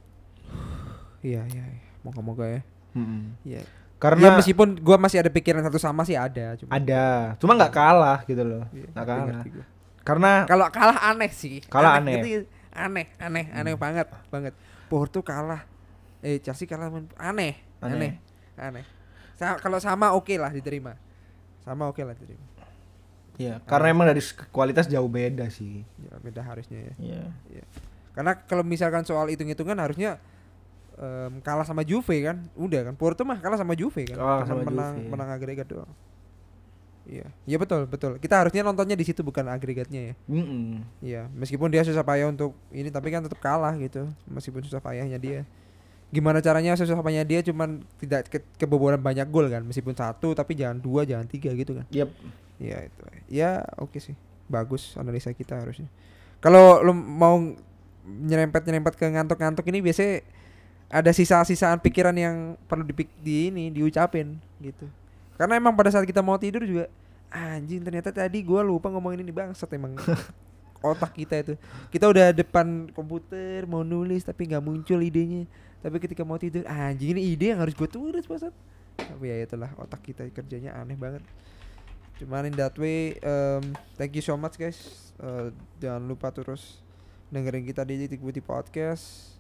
iya 1.21 1.47
iya 1.47 1.63
iya. 1.63 1.87
moga-moga 2.01 2.49
ya 2.49 2.61
Hmm. 2.91 3.39
iya 3.45 3.63
Karena 4.01 4.33
ya 4.33 4.37
meskipun 4.41 4.81
gua 4.81 4.97
masih 4.97 5.21
ada 5.21 5.29
pikiran 5.29 5.61
satu 5.61 5.77
sama 5.77 6.09
sih 6.09 6.17
ada 6.17 6.57
cuma 6.57 6.73
ada, 6.73 7.37
cuma 7.37 7.53
nggak 7.53 7.69
kalah 7.71 8.19
gitu 8.25 8.41
loh. 8.41 8.65
Iya, 8.73 8.89
Nggak 8.97 9.05
ngerti, 9.29 9.49
kalah. 9.53 9.67
Karena 10.01 10.31
Kalau 10.49 10.67
kalah 10.73 10.99
aneh 11.05 11.31
sih. 11.31 11.61
Kalah 11.69 12.01
aneh. 12.01 12.17
ngerti? 12.17 12.31
Aneh, 12.73 13.07
aneh, 13.21 13.45
aneh 13.53 13.77
banget, 13.77 14.09
banget. 14.33 14.57
Porto 14.89 15.21
kalah. 15.21 15.69
Eh 16.25 16.41
Chelsea 16.41 16.65
kalah 16.65 16.89
aneh, 17.21 17.61
aneh, 17.79 17.93
Aneh. 17.93 18.13
aneh. 18.57 18.85
Sa- 19.37 19.61
kalau 19.61 19.77
sama 19.77 20.17
oke 20.17 20.33
lah 20.35 20.49
diterima. 20.49 20.97
Sama 21.61 21.85
oke 21.85 22.01
lah 22.01 22.17
diterima. 22.17 22.49
ya, 23.37 23.57
karena 23.65 23.89
emang 23.89 24.05
dari 24.05 24.21
kualitas 24.53 24.85
jauh 24.85 25.09
beda 25.09 25.49
sih. 25.49 25.81
Ya 25.97 26.17
beda 26.21 26.41
harusnya 26.41 26.89
ya. 26.89 26.95
Iya. 27.01 27.65
Karena 28.13 28.37
kalau 28.37 28.61
misalkan 28.61 29.05
soal 29.05 29.29
hitung-hitungan 29.29 29.77
harusnya 29.77 30.21
em, 31.01 31.41
kalah 31.41 31.65
sama 31.65 31.81
Juve 31.81 32.21
kan. 32.21 32.45
Udah 32.53 32.93
kan. 32.93 32.95
Porto 32.95 33.25
mah 33.25 33.41
kalah 33.41 33.57
sama 33.57 33.73
Juve 33.73 34.05
kan. 34.05 34.21
Kalah 34.21 34.45
sama 34.45 34.63
menang 34.63 34.95
Juve. 35.01 35.09
menang 35.09 35.29
agregat 35.33 35.67
doang. 35.67 35.89
Iya. 37.11 37.27
Iya 37.49 37.57
betul, 37.59 37.89
betul. 37.91 38.13
Kita 38.23 38.39
harusnya 38.39 38.63
nontonnya 38.63 38.95
di 38.95 39.03
situ 39.03 39.25
bukan 39.27 39.49
agregatnya 39.51 40.13
ya. 40.13 40.15
Mm-mm. 40.31 40.85
Iya, 41.03 41.23
meskipun 41.35 41.67
dia 41.73 41.83
susah 41.83 42.07
payah 42.07 42.31
untuk 42.31 42.55
ini 42.71 42.87
tapi 42.93 43.11
kan 43.11 43.25
tetap 43.25 43.41
kalah 43.43 43.75
gitu. 43.81 44.07
Meskipun 44.31 44.63
susah 44.63 44.79
payahnya 44.79 45.19
dia. 45.19 45.43
Gimana 46.15 46.39
caranya 46.39 46.79
susah 46.79 46.95
payahnya 47.03 47.27
dia 47.27 47.41
cuman 47.43 47.83
tidak 47.99 48.31
ke- 48.31 48.47
kebobolan 48.61 49.01
banyak 49.01 49.27
gol 49.27 49.51
kan. 49.51 49.67
Meskipun 49.67 49.97
satu 49.97 50.39
tapi 50.39 50.55
jangan 50.55 50.79
dua, 50.79 51.03
jangan 51.03 51.27
tiga 51.27 51.51
gitu 51.57 51.83
kan. 51.83 51.87
Yep. 51.91 52.09
Iya 52.63 52.79
itu. 52.87 53.03
Ya 53.27 53.51
oke 53.81 53.99
sih. 53.99 54.15
Bagus 54.47 54.95
analisa 54.95 55.35
kita 55.35 55.59
harusnya. 55.59 55.91
Kalau 56.39 56.79
lu 56.85 56.95
mau 56.95 57.37
nyerempet-nyerempet 58.07 58.95
ke 58.95 59.07
ngantuk-ngantuk 59.07 59.67
ini 59.71 59.83
biasanya 59.83 60.23
ada 60.91 61.15
sisa-sisaan 61.15 61.79
pikiran 61.79 62.13
yang 62.19 62.59
perlu 62.67 62.83
dipik 62.83 63.07
di 63.23 63.47
ini 63.49 63.71
diucapin 63.71 64.35
gitu. 64.59 64.91
Karena 65.39 65.57
emang 65.57 65.73
pada 65.79 65.95
saat 65.95 66.03
kita 66.03 66.21
mau 66.21 66.37
tidur 66.37 66.67
juga 66.67 66.91
anjing 67.31 67.81
ternyata 67.87 68.11
tadi 68.11 68.43
gua 68.43 68.67
lupa 68.67 68.91
ngomongin 68.91 69.23
ini 69.23 69.31
bangsat 69.31 69.71
emang 69.79 69.95
otak 70.83 71.15
kita 71.15 71.47
itu. 71.47 71.55
Kita 71.95 72.11
udah 72.11 72.35
depan 72.35 72.91
komputer 72.91 73.71
mau 73.71 73.87
nulis 73.87 74.27
tapi 74.27 74.51
nggak 74.51 74.61
muncul 74.67 74.99
idenya. 74.99 75.47
Tapi 75.81 75.97
ketika 76.03 76.27
mau 76.27 76.37
tidur 76.37 76.67
anjing 76.67 77.17
ini 77.17 77.33
ide 77.33 77.55
yang 77.55 77.63
harus 77.63 77.73
gue 77.73 77.89
tulis 77.89 78.27
pasat 78.29 78.53
tapi 79.01 79.33
ya 79.33 79.49
itulah 79.49 79.73
otak 79.81 80.05
kita 80.05 80.29
kerjanya 80.29 80.77
aneh 80.77 80.99
banget. 80.99 81.25
Cuman 82.21 82.53
in 82.53 82.55
that 82.59 82.77
way 82.77 83.17
um, 83.25 83.73
thank 83.97 84.13
you 84.13 84.21
so 84.21 84.37
much 84.37 84.61
guys. 84.61 85.11
Uh, 85.17 85.55
jangan 85.81 86.05
lupa 86.05 86.29
terus 86.35 86.83
dengerin 87.33 87.65
kita 87.65 87.87
di 87.87 88.05
titik 88.05 88.21
putih 88.21 88.43
podcast 88.45 89.40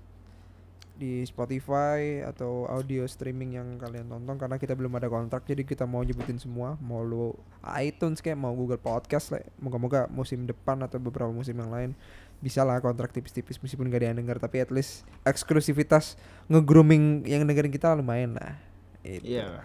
di 1.00 1.24
Spotify 1.24 2.20
atau 2.20 2.68
audio 2.68 3.08
streaming 3.08 3.56
yang 3.56 3.80
kalian 3.80 4.12
tonton 4.12 4.36
karena 4.36 4.60
kita 4.60 4.76
belum 4.76 4.92
ada 5.00 5.08
kontrak 5.08 5.48
jadi 5.48 5.64
kita 5.64 5.88
mau 5.88 6.04
nyebutin 6.04 6.36
semua 6.36 6.76
mau 6.84 7.00
lu 7.00 7.32
iTunes 7.80 8.20
kayak 8.20 8.36
mau 8.36 8.52
Google 8.52 8.76
Podcast 8.76 9.32
lah 9.32 9.40
moga-moga 9.56 10.04
musim 10.12 10.44
depan 10.44 10.76
atau 10.84 11.00
beberapa 11.00 11.32
musim 11.32 11.56
yang 11.56 11.72
lain 11.72 11.96
bisa 12.44 12.60
lah 12.60 12.84
kontrak 12.84 13.16
tipis-tipis 13.16 13.56
meskipun 13.56 13.88
gak 13.88 14.04
ada 14.04 14.12
yang 14.12 14.20
denger 14.20 14.36
tapi 14.36 14.60
at 14.60 14.68
least 14.68 15.08
eksklusivitas 15.24 16.20
nge-grooming 16.52 17.24
yang 17.24 17.48
dengerin 17.48 17.72
kita 17.72 17.96
lumayan 17.96 18.36
lah 18.36 18.60
Itu. 19.00 19.24
Iya. 19.24 19.64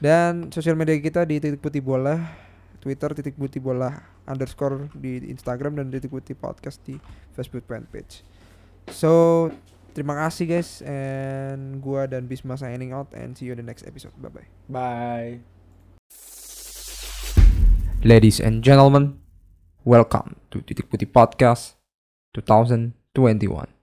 dan 0.00 0.48
sosial 0.48 0.72
media 0.80 0.96
kita 0.96 1.28
di 1.28 1.36
titik 1.36 1.60
putih 1.60 1.84
bola 1.84 2.16
Twitter 2.80 3.12
titik 3.12 3.36
putih 3.36 3.60
bola 3.60 4.00
underscore 4.24 4.88
di 4.96 5.20
Instagram 5.28 5.76
dan 5.76 5.92
titik 5.92 6.08
putih 6.08 6.32
podcast 6.32 6.80
di 6.88 6.96
Facebook 7.36 7.68
fanpage 7.68 8.24
so 8.88 9.46
terima 9.92 10.16
kasih 10.16 10.48
guys 10.48 10.80
and 10.82 11.80
gua 11.84 12.08
dan 12.08 12.26
Bisma 12.26 12.56
signing 12.56 12.96
out 12.96 13.12
and 13.12 13.36
see 13.36 13.46
you 13.48 13.54
in 13.54 13.60
the 13.60 13.66
next 13.66 13.84
episode. 13.84 14.12
Bye 14.18 14.32
bye. 14.32 14.48
Bye. 14.68 15.32
ladies 18.02 18.40
and 18.40 18.66
gentlemen 18.66 19.14
welcome 19.86 20.34
to 20.50 20.58
titik 20.58 20.90
putih 20.90 21.06
podcast 21.06 21.78
2021 22.34 23.81